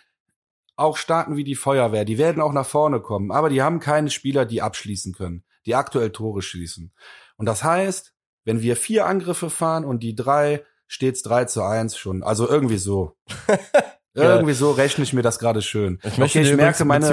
auch 0.77 0.97
starten 0.97 1.37
wie 1.37 1.45
die 1.45 1.57
Feuerwehr. 1.57 2.05
Die 2.05 2.19
werden 2.19 2.41
auch 2.41 2.53
nach 2.53 2.67
vorne 2.67 3.01
kommen. 3.01 3.31
Aber 3.33 3.49
die 3.51 3.63
haben 3.63 3.81
keine 3.81 4.11
Spieler, 4.11 4.47
die 4.47 4.63
abschließen 4.63 5.13
können, 5.13 5.45
die 5.67 5.75
aktuell 5.75 6.11
Tore 6.11 6.41
schießen. 6.41 6.93
Und 7.37 7.47
das 7.47 7.65
heißt, 7.65 8.15
wenn 8.45 8.63
wir 8.63 8.77
vier 8.77 9.07
Angriffe 9.07 9.51
fahren 9.51 9.85
und 9.85 10.03
die 10.03 10.15
drei, 10.15 10.65
steht's 10.87 11.23
3 11.23 11.45
zu 11.47 11.63
1 11.63 11.99
schon. 11.99 12.23
Also 12.23 12.49
irgendwie 12.49 12.79
so. 12.79 13.17
irgendwie 14.15 14.55
so 14.55 14.73
rechne 14.73 15.05
ich 15.05 15.13
mir 15.13 15.23
das 15.23 15.39
gerade 15.39 15.63
schön. 15.63 15.99
Ich 16.03 16.19
möchte 16.19 16.39
okay, 16.39 16.51
ich 16.51 16.57
merke, 16.57 16.85
meine 16.85 17.07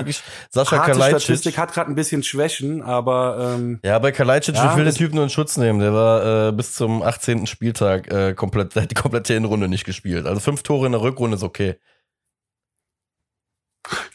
Sascha 0.49 0.77
harte 0.77 0.91
Kalajdzic, 0.91 1.21
Statistik 1.21 1.57
hat 1.57 1.73
gerade 1.73 1.91
ein 1.91 1.95
bisschen 1.95 2.23
Schwächen, 2.23 2.81
aber 2.81 3.55
ähm, 3.55 3.79
Ja, 3.83 3.99
bei 3.99 4.11
Kalajdzic, 4.11 4.55
Ja, 4.55 4.71
ich 4.71 4.77
will 4.77 4.85
den 4.85 4.95
Typen 4.95 5.15
nur 5.15 5.25
in 5.25 5.29
Schutz 5.29 5.57
nehmen. 5.57 5.79
Der 5.79 5.93
war 5.93 6.47
äh, 6.49 6.51
bis 6.51 6.73
zum 6.73 7.03
18. 7.03 7.47
Spieltag 7.47 8.11
äh, 8.11 8.33
komplett, 8.33 8.75
der 8.75 8.83
hat 8.83 8.91
die 8.91 8.95
komplette 8.95 9.33
Hinrunde 9.33 9.67
nicht 9.67 9.85
gespielt. 9.85 10.25
Also 10.25 10.39
fünf 10.39 10.63
Tore 10.63 10.85
in 10.85 10.93
der 10.93 11.01
Rückrunde 11.01 11.35
ist 11.35 11.43
okay. 11.43 11.75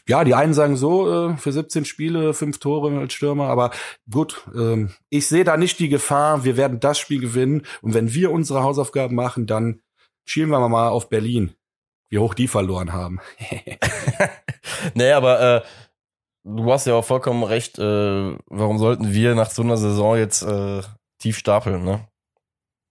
Ja, 0.07 0.23
die 0.23 0.35
einen 0.35 0.53
sagen 0.53 0.75
so, 0.75 1.29
äh, 1.29 1.37
für 1.37 1.51
17 1.51 1.85
Spiele, 1.85 2.33
fünf 2.33 2.59
Tore 2.59 2.99
als 2.99 3.13
Stürmer, 3.13 3.47
aber 3.47 3.71
gut, 4.09 4.45
ähm, 4.53 4.91
ich 5.09 5.27
sehe 5.27 5.43
da 5.43 5.57
nicht 5.57 5.79
die 5.79 5.89
Gefahr, 5.89 6.43
wir 6.43 6.57
werden 6.57 6.79
das 6.79 6.99
Spiel 6.99 7.21
gewinnen 7.21 7.65
und 7.81 7.93
wenn 7.93 8.13
wir 8.13 8.31
unsere 8.31 8.63
Hausaufgaben 8.63 9.15
machen, 9.15 9.47
dann 9.47 9.81
schielen 10.25 10.49
wir 10.49 10.67
mal 10.67 10.89
auf 10.89 11.09
Berlin, 11.09 11.53
wie 12.11 12.19
hoch 12.19 12.35
die 12.35 12.47
verloren 12.47 12.93
haben. 12.93 13.19
Nee, 14.93 15.11
aber 15.11 15.41
äh, 15.57 15.61
du 16.43 16.71
hast 16.71 16.85
ja 16.87 16.93
auch 16.93 17.05
vollkommen 17.05 17.43
recht. 17.43 17.77
Äh, 17.79 18.35
warum 18.47 18.77
sollten 18.77 19.13
wir 19.13 19.35
nach 19.35 19.49
so 19.49 19.61
einer 19.63 19.77
Saison 19.77 20.17
jetzt 20.17 20.43
äh, 20.43 20.81
tief 21.19 21.37
stapeln, 21.37 21.83
ne? 21.83 22.07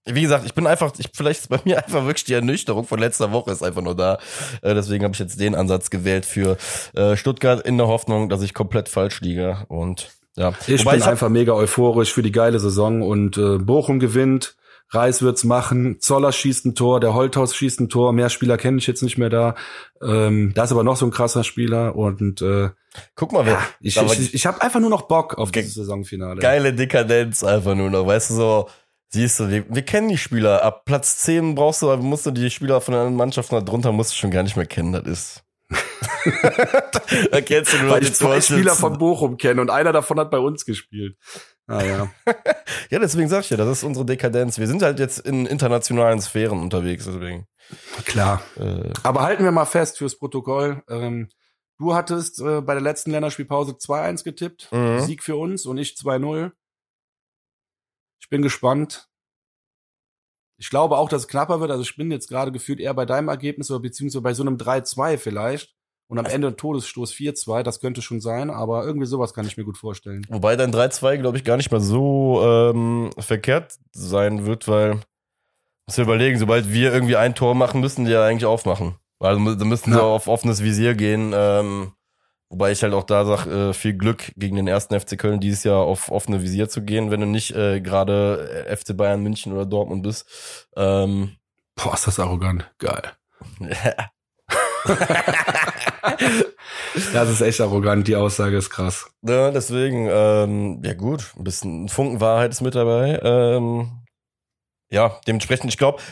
Wie 0.07 0.23
gesagt, 0.23 0.47
ich 0.47 0.55
bin 0.55 0.67
einfach, 0.67 0.93
ich, 0.99 1.11
vielleicht 1.15 1.41
ist 1.43 1.49
bei 1.49 1.61
mir 1.65 1.79
einfach 1.79 2.05
wirklich 2.05 2.25
die 2.25 2.33
Ernüchterung 2.35 2.85
von 2.87 2.99
letzter 2.99 3.33
Woche 3.33 3.51
ist 3.51 3.63
einfach 3.63 3.83
nur 3.83 3.95
da. 3.95 4.19
Äh, 4.63 4.75
deswegen 4.75 5.05
habe 5.05 5.13
ich 5.15 5.21
jetzt 5.21 5.39
den 5.39 5.55
Ansatz 5.55 5.91
gewählt 5.91 6.27
für 6.27 6.57
äh, 6.95 7.17
Stuttgart 7.17 7.61
in 7.65 7.77
der 7.79 7.87
Hoffnung, 7.87 8.29
dass 8.29 8.43
ich 8.43 8.55
komplett 8.55 8.89
falsch 8.89 9.21
liege. 9.21 9.65
Und 9.69 10.11
ja, 10.37 10.53
Ich 10.67 10.81
Wobei 10.85 10.95
bin 10.97 11.03
hab- 11.05 11.11
einfach 11.11 11.29
mega 11.29 11.53
euphorisch 11.53 12.13
für 12.13 12.23
die 12.23 12.33
geile 12.33 12.59
Saison 12.59 13.03
und 13.03 13.37
äh, 13.37 13.59
Bochum 13.59 14.01
gewinnt, 14.01 14.57
Reis 14.91 15.23
wird's 15.23 15.45
machen, 15.45 16.01
Zoller 16.01 16.33
schießt 16.33 16.67
ein 16.67 16.75
Tor, 16.75 17.01
der 17.01 17.15
Holthaus 17.15 17.55
schießt 17.55 17.81
ein 17.81 17.89
Tor, 17.89 18.13
mehr 18.13 18.29
Spieler 18.29 18.57
kenne 18.57 18.79
ich 18.79 18.87
jetzt 18.87 19.03
nicht 19.03 19.19
mehr 19.19 19.31
da. 19.31 19.55
Ähm, 20.03 20.53
da 20.55 20.65
ist 20.65 20.73
aber 20.73 20.83
noch 20.83 20.97
so 20.97 21.07
ein 21.07 21.13
krasser 21.13 21.45
Spieler 21.45 21.95
und 21.95 22.43
äh, 22.43 22.71
guck 23.15 23.33
mal, 23.33 23.47
wer, 23.47 23.53
ja, 23.53 23.67
ich, 23.81 23.99
aber 23.99 24.13
ich, 24.13 24.35
ich 24.35 24.47
habe 24.47 24.61
einfach 24.63 24.81
nur 24.81 24.91
noch 24.91 25.03
Bock 25.03 25.39
auf 25.39 25.53
dieses 25.53 25.75
Saisonfinale. 25.75 26.41
geile 26.41 26.75
Dekadenz 26.75 27.45
einfach 27.45 27.75
nur 27.75 27.91
noch, 27.91 28.07
weißt 28.07 28.31
du 28.31 28.35
so. 28.35 28.69
Siehst 29.13 29.41
du, 29.41 29.49
wir, 29.49 29.65
wir 29.69 29.83
kennen 29.83 30.09
die 30.09 30.19
Spieler. 30.19 30.63
Ab 30.63 30.85
Platz 30.85 31.19
10 31.19 31.57
brauchst 31.57 31.83
du, 31.83 31.97
musst 31.97 32.27
du 32.27 32.31
die 32.31 32.49
Spieler 32.49 32.81
von 32.81 32.93
den 32.93 33.01
anderen 33.01 33.17
Mannschaften 33.17 33.57
da 33.57 33.61
drunter 33.61 33.91
musst 33.91 34.13
du 34.13 34.17
schon 34.17 34.31
gar 34.31 34.45
nicht 34.45 34.57
mehr 34.57 34.67
kennen, 34.67 34.93
das 34.93 35.05
ist. 35.05 35.45
da 37.31 37.41
kennst 37.41 37.73
du 37.73 37.79
nur 37.79 37.91
Weil 37.91 38.03
ich 38.05 38.15
zwei. 38.15 38.41
Spieler 38.41 38.75
von 38.75 38.99
Bochum 38.99 39.37
kenne 39.37 39.61
und 39.61 39.71
einer 39.71 39.93
davon 39.93 40.19
hat 40.19 40.31
bei 40.31 40.39
uns 40.39 40.65
gespielt. 40.65 41.17
Ah, 41.71 41.85
ja. 41.85 42.11
Ja, 42.91 42.99
deswegen 42.99 43.29
sag 43.29 43.43
ich 43.43 43.49
dir, 43.49 43.57
das 43.57 43.69
ist 43.69 43.85
unsere 43.85 44.05
Dekadenz. 44.05 44.59
Wir 44.59 44.67
sind 44.67 44.83
halt 44.83 44.99
jetzt 44.99 45.21
in 45.21 45.47
internationalen 45.47 46.21
Sphären 46.21 46.61
unterwegs, 46.61 47.05
deswegen. 47.05 47.47
Klar. 48.05 48.43
Äh, 48.57 48.93
Aber 49.05 49.23
halten 49.23 49.45
wir 49.45 49.53
mal 49.53 49.65
fest 49.65 49.99
fürs 49.99 50.19
Protokoll. 50.19 50.83
Ähm, 50.89 51.29
du 51.79 51.95
hattest 51.95 52.41
äh, 52.41 52.61
bei 52.61 52.75
der 52.75 52.83
letzten 52.83 53.13
Länderspielpause 53.13 53.73
2-1 53.73 54.25
getippt. 54.25 54.73
Mhm. 54.73 55.01
Sieg 55.01 55.23
für 55.23 55.37
uns 55.37 55.67
und 55.67 55.79
ich 55.79 55.95
2-0. 55.95 56.51
Ich 58.21 58.29
bin 58.29 58.43
gespannt. 58.43 59.09
Ich 60.57 60.69
glaube 60.71 60.99
auch, 60.99 61.09
dass 61.09 61.23
es 61.23 61.29
knapper 61.29 61.61
wird. 61.61 61.71
Also 61.71 61.83
ich 61.83 61.97
bin 61.97 62.11
jetzt 62.11 62.29
gerade 62.29 62.51
gefühlt 62.51 62.81
eher 62.81 62.95
bei 62.95 63.07
deinem 63.07 63.29
Ergebnis 63.29 63.71
oder 63.71 63.81
beziehungsweise 63.81 64.23
bei 64.23 64.35
so 64.35 64.43
einem 64.43 64.57
3-2 64.57 65.17
vielleicht. 65.17 65.75
Und 66.11 66.19
am 66.19 66.27
Ende 66.27 66.49
ein 66.49 66.57
Todesstoß 66.57 67.13
4-2, 67.13 67.63
das 67.63 67.79
könnte 67.81 68.03
schon 68.03 68.21
sein, 68.21 68.51
aber 68.51 68.85
irgendwie 68.85 69.07
sowas 69.07 69.33
kann 69.33 69.47
ich 69.47 69.57
mir 69.57 69.63
gut 69.65 69.79
vorstellen. 69.79 70.27
wobei 70.29 70.57
dein 70.57 70.73
3-2, 70.73 71.19
glaube 71.19 71.39
ich, 71.39 71.45
gar 71.45 71.57
nicht 71.57 71.71
mal 71.71 71.81
so 71.81 72.43
ähm, 72.45 73.11
verkehrt 73.17 73.79
sein 73.93 74.45
wird, 74.45 74.67
weil, 74.67 74.99
muss 75.87 75.97
wir 75.97 76.03
überlegen, 76.05 76.37
sobald 76.37 76.73
wir 76.73 76.93
irgendwie 76.93 77.15
ein 77.15 77.37
Tor 77.37 77.55
machen, 77.55 77.81
müssen 77.81 78.07
die 78.07 78.11
ja 78.11 78.25
eigentlich 78.25 78.45
aufmachen. 78.45 78.97
Also 79.21 79.55
da 79.55 79.65
müssen 79.65 79.93
sie 79.93 79.99
Ja. 79.99 80.03
auf 80.05 80.27
offenes 80.27 80.65
Visier 80.65 80.97
gehen. 80.97 81.33
Ähm, 81.33 81.93
wobei 82.49 82.73
ich 82.73 82.83
halt 82.83 82.93
auch 82.95 83.05
da 83.05 83.25
sag, 83.25 83.47
äh, 83.47 83.73
viel 83.73 83.95
Glück 83.95 84.33
gegen 84.37 84.57
den 84.57 84.67
ersten 84.67 84.99
FC 84.99 85.17
Köln 85.17 85.39
dieses 85.39 85.63
Jahr 85.63 85.79
auf 85.79 86.11
offene 86.11 86.43
Visier 86.43 86.69
zu 86.69 86.83
gehen, 86.83 87.13
wenn 87.13 87.21
du 87.21 87.27
nicht 87.29 87.53
äh, 87.55 87.81
gerade 87.81 88.67
äh, 88.67 88.77
FC 88.77 88.97
Bayern 88.97 89.23
München 89.23 89.53
oder 89.53 89.65
Dortmund 89.65 90.03
bist. 90.03 90.69
Ähm, 90.75 91.37
Boah, 91.77 91.95
ist 91.95 92.09
das 92.09 92.19
arrogant. 92.19 92.69
Geil. 92.79 93.13
Das 97.13 97.29
ist 97.29 97.41
echt 97.41 97.61
arrogant, 97.61 98.07
die 98.09 98.17
Aussage 98.17 98.57
ist 98.57 98.71
krass. 98.71 99.11
Ja, 99.23 99.51
deswegen, 99.51 100.09
ähm, 100.11 100.83
ja 100.85 100.95
gut, 100.95 101.33
ein 101.37 101.45
bisschen 101.45 101.89
Funken 101.89 102.21
Wahrheit 102.21 102.53
ist 102.53 102.61
mit 102.61 102.75
dabei. 102.75 103.21
Ähm, 103.23 104.03
ja, 104.91 105.21
dementsprechend, 105.27 105.71
ich 105.71 105.79
glaube, 105.79 106.03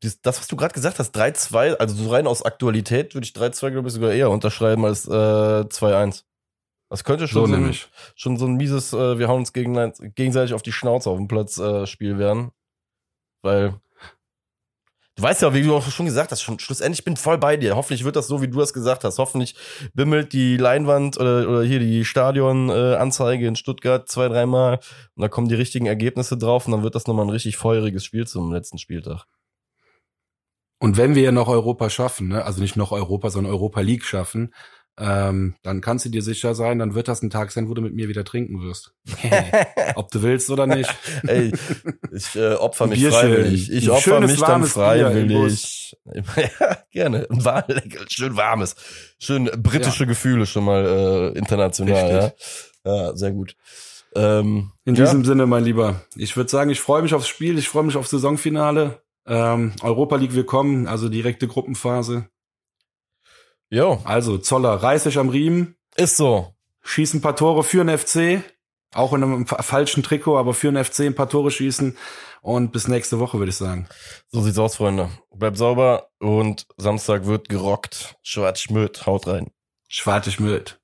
das, 0.00 0.38
was 0.40 0.46
du 0.48 0.56
gerade 0.56 0.74
gesagt 0.74 0.98
hast, 0.98 1.16
3-2, 1.16 1.76
also 1.76 1.94
so 1.94 2.10
rein 2.10 2.26
aus 2.26 2.42
Aktualität 2.42 3.14
würde 3.14 3.26
ich 3.26 3.32
3-2, 3.32 3.70
glaube 3.70 3.88
ich, 3.88 3.94
sogar 3.94 4.12
eher 4.12 4.30
unterschreiben 4.30 4.84
als 4.84 5.06
äh, 5.06 5.10
2-1. 5.10 6.24
Das 6.90 7.04
könnte 7.04 7.26
schon 7.26 7.46
So 7.46 7.56
so, 7.56 7.62
ein, 7.62 7.76
schon 8.14 8.36
so 8.36 8.46
ein 8.46 8.54
mieses, 8.56 8.92
äh, 8.92 9.18
wir 9.18 9.28
hauen 9.28 9.40
uns 9.40 9.52
gegen, 9.52 9.92
gegenseitig 10.14 10.54
auf 10.54 10.62
die 10.62 10.72
Schnauze 10.72 11.10
auf 11.10 11.16
dem 11.16 11.28
Platz 11.28 11.58
äh, 11.58 11.86
Spiel 11.86 12.18
werden. 12.18 12.50
Weil 13.42 13.80
Du 15.16 15.22
weißt 15.22 15.42
ja, 15.42 15.54
wie 15.54 15.62
du 15.62 15.76
auch 15.76 15.88
schon 15.88 16.06
gesagt 16.06 16.32
hast, 16.32 16.42
schon 16.42 16.58
schlussendlich 16.58 17.00
ich 17.00 17.04
bin 17.04 17.16
voll 17.16 17.38
bei 17.38 17.56
dir. 17.56 17.76
Hoffentlich 17.76 18.04
wird 18.04 18.16
das 18.16 18.26
so, 18.26 18.42
wie 18.42 18.48
du 18.48 18.58
das 18.58 18.72
gesagt 18.72 19.04
hast. 19.04 19.18
Hoffentlich 19.18 19.54
bimmelt 19.94 20.32
die 20.32 20.56
Leinwand 20.56 21.18
oder, 21.18 21.48
oder 21.48 21.62
hier 21.62 21.78
die 21.78 22.04
Stadionanzeige 22.04 23.44
äh, 23.44 23.48
in 23.48 23.54
Stuttgart 23.54 24.08
zwei, 24.08 24.28
dreimal 24.28 24.80
und 25.14 25.22
da 25.22 25.28
kommen 25.28 25.48
die 25.48 25.54
richtigen 25.54 25.86
Ergebnisse 25.86 26.36
drauf 26.36 26.66
und 26.66 26.72
dann 26.72 26.82
wird 26.82 26.96
das 26.96 27.06
nochmal 27.06 27.26
ein 27.26 27.30
richtig 27.30 27.56
feuriges 27.56 28.04
Spiel 28.04 28.26
zum 28.26 28.52
letzten 28.52 28.78
Spieltag. 28.78 29.26
Und 30.80 30.96
wenn 30.96 31.14
wir 31.14 31.22
ja 31.22 31.32
noch 31.32 31.48
Europa 31.48 31.88
schaffen, 31.90 32.28
ne, 32.28 32.44
also 32.44 32.60
nicht 32.60 32.76
noch 32.76 32.90
Europa, 32.90 33.30
sondern 33.30 33.52
Europa 33.52 33.80
League 33.80 34.04
schaffen, 34.04 34.52
ähm, 34.96 35.56
dann 35.62 35.80
kannst 35.80 36.04
du 36.04 36.08
dir 36.08 36.22
sicher 36.22 36.54
sein, 36.54 36.78
dann 36.78 36.94
wird 36.94 37.08
das 37.08 37.20
ein 37.22 37.30
Tag 37.30 37.50
sein, 37.50 37.68
wo 37.68 37.74
du 37.74 37.82
mit 37.82 37.94
mir 37.94 38.08
wieder 38.08 38.24
trinken 38.24 38.62
wirst. 38.62 38.94
Ob 39.96 40.10
du 40.12 40.22
willst 40.22 40.50
oder 40.50 40.66
nicht. 40.66 40.94
Ey, 41.26 41.52
ich 42.12 42.36
äh, 42.36 42.54
opfer 42.54 42.86
mich 42.86 43.00
Bierchen. 43.00 43.18
freiwillig. 43.18 43.72
Ich 43.72 43.90
opfer 43.90 44.18
Schönes, 44.18 44.30
mich 44.32 44.40
dann 44.40 44.64
freiwillig. 44.64 45.96
ja, 46.14 46.78
gerne. 46.92 47.26
Ein 47.28 47.44
war 47.44 47.66
schön 48.08 48.36
warmes. 48.36 48.76
Schön 49.18 49.50
britische 49.56 50.04
ja. 50.04 50.08
Gefühle 50.08 50.46
schon 50.46 50.64
mal 50.64 50.84
äh, 51.34 51.38
international. 51.38 52.32
Ja? 52.84 52.92
ja, 52.92 53.16
sehr 53.16 53.32
gut. 53.32 53.56
Ähm, 54.14 54.70
In 54.84 54.94
diesem 54.94 55.22
ja. 55.22 55.26
Sinne, 55.26 55.46
mein 55.46 55.64
Lieber, 55.64 56.02
ich 56.14 56.36
würde 56.36 56.50
sagen, 56.50 56.70
ich 56.70 56.80
freue 56.80 57.02
mich 57.02 57.14
aufs 57.14 57.26
Spiel, 57.26 57.58
ich 57.58 57.68
freue 57.68 57.82
mich 57.82 57.96
aufs 57.96 58.10
Saisonfinale. 58.10 59.02
Ähm, 59.26 59.72
Europa 59.82 60.16
League 60.16 60.34
willkommen, 60.34 60.86
also 60.86 61.08
direkte 61.08 61.48
Gruppenphase. 61.48 62.28
Jo. 63.74 64.00
Also 64.04 64.38
Zoller, 64.38 64.70
reiß 64.70 65.02
dich 65.02 65.18
am 65.18 65.30
Riemen. 65.30 65.74
Ist 65.96 66.16
so. 66.16 66.54
Schießen 66.84 67.18
ein 67.18 67.22
paar 67.22 67.34
Tore 67.34 67.64
für 67.64 67.84
den 67.84 67.98
FC. 67.98 68.44
Auch 68.94 69.12
in 69.12 69.24
einem 69.24 69.46
falschen 69.48 70.04
Trikot, 70.04 70.38
aber 70.38 70.54
für 70.54 70.70
den 70.70 70.84
FC 70.84 71.00
ein 71.00 71.16
paar 71.16 71.28
Tore 71.28 71.50
schießen. 71.50 71.98
Und 72.40 72.70
bis 72.70 72.86
nächste 72.86 73.18
Woche, 73.18 73.38
würde 73.38 73.50
ich 73.50 73.56
sagen. 73.56 73.88
So 74.28 74.42
sieht's 74.42 74.58
aus, 74.58 74.76
Freunde. 74.76 75.10
Bleibt 75.34 75.56
sauber 75.56 76.10
und 76.20 76.68
Samstag 76.76 77.26
wird 77.26 77.48
gerockt. 77.48 78.14
Schwarz 78.22 78.60
Schmöd, 78.60 79.06
haut 79.06 79.26
rein. 79.26 79.50
Schwarz 79.88 80.30
Schmöd. 80.30 80.78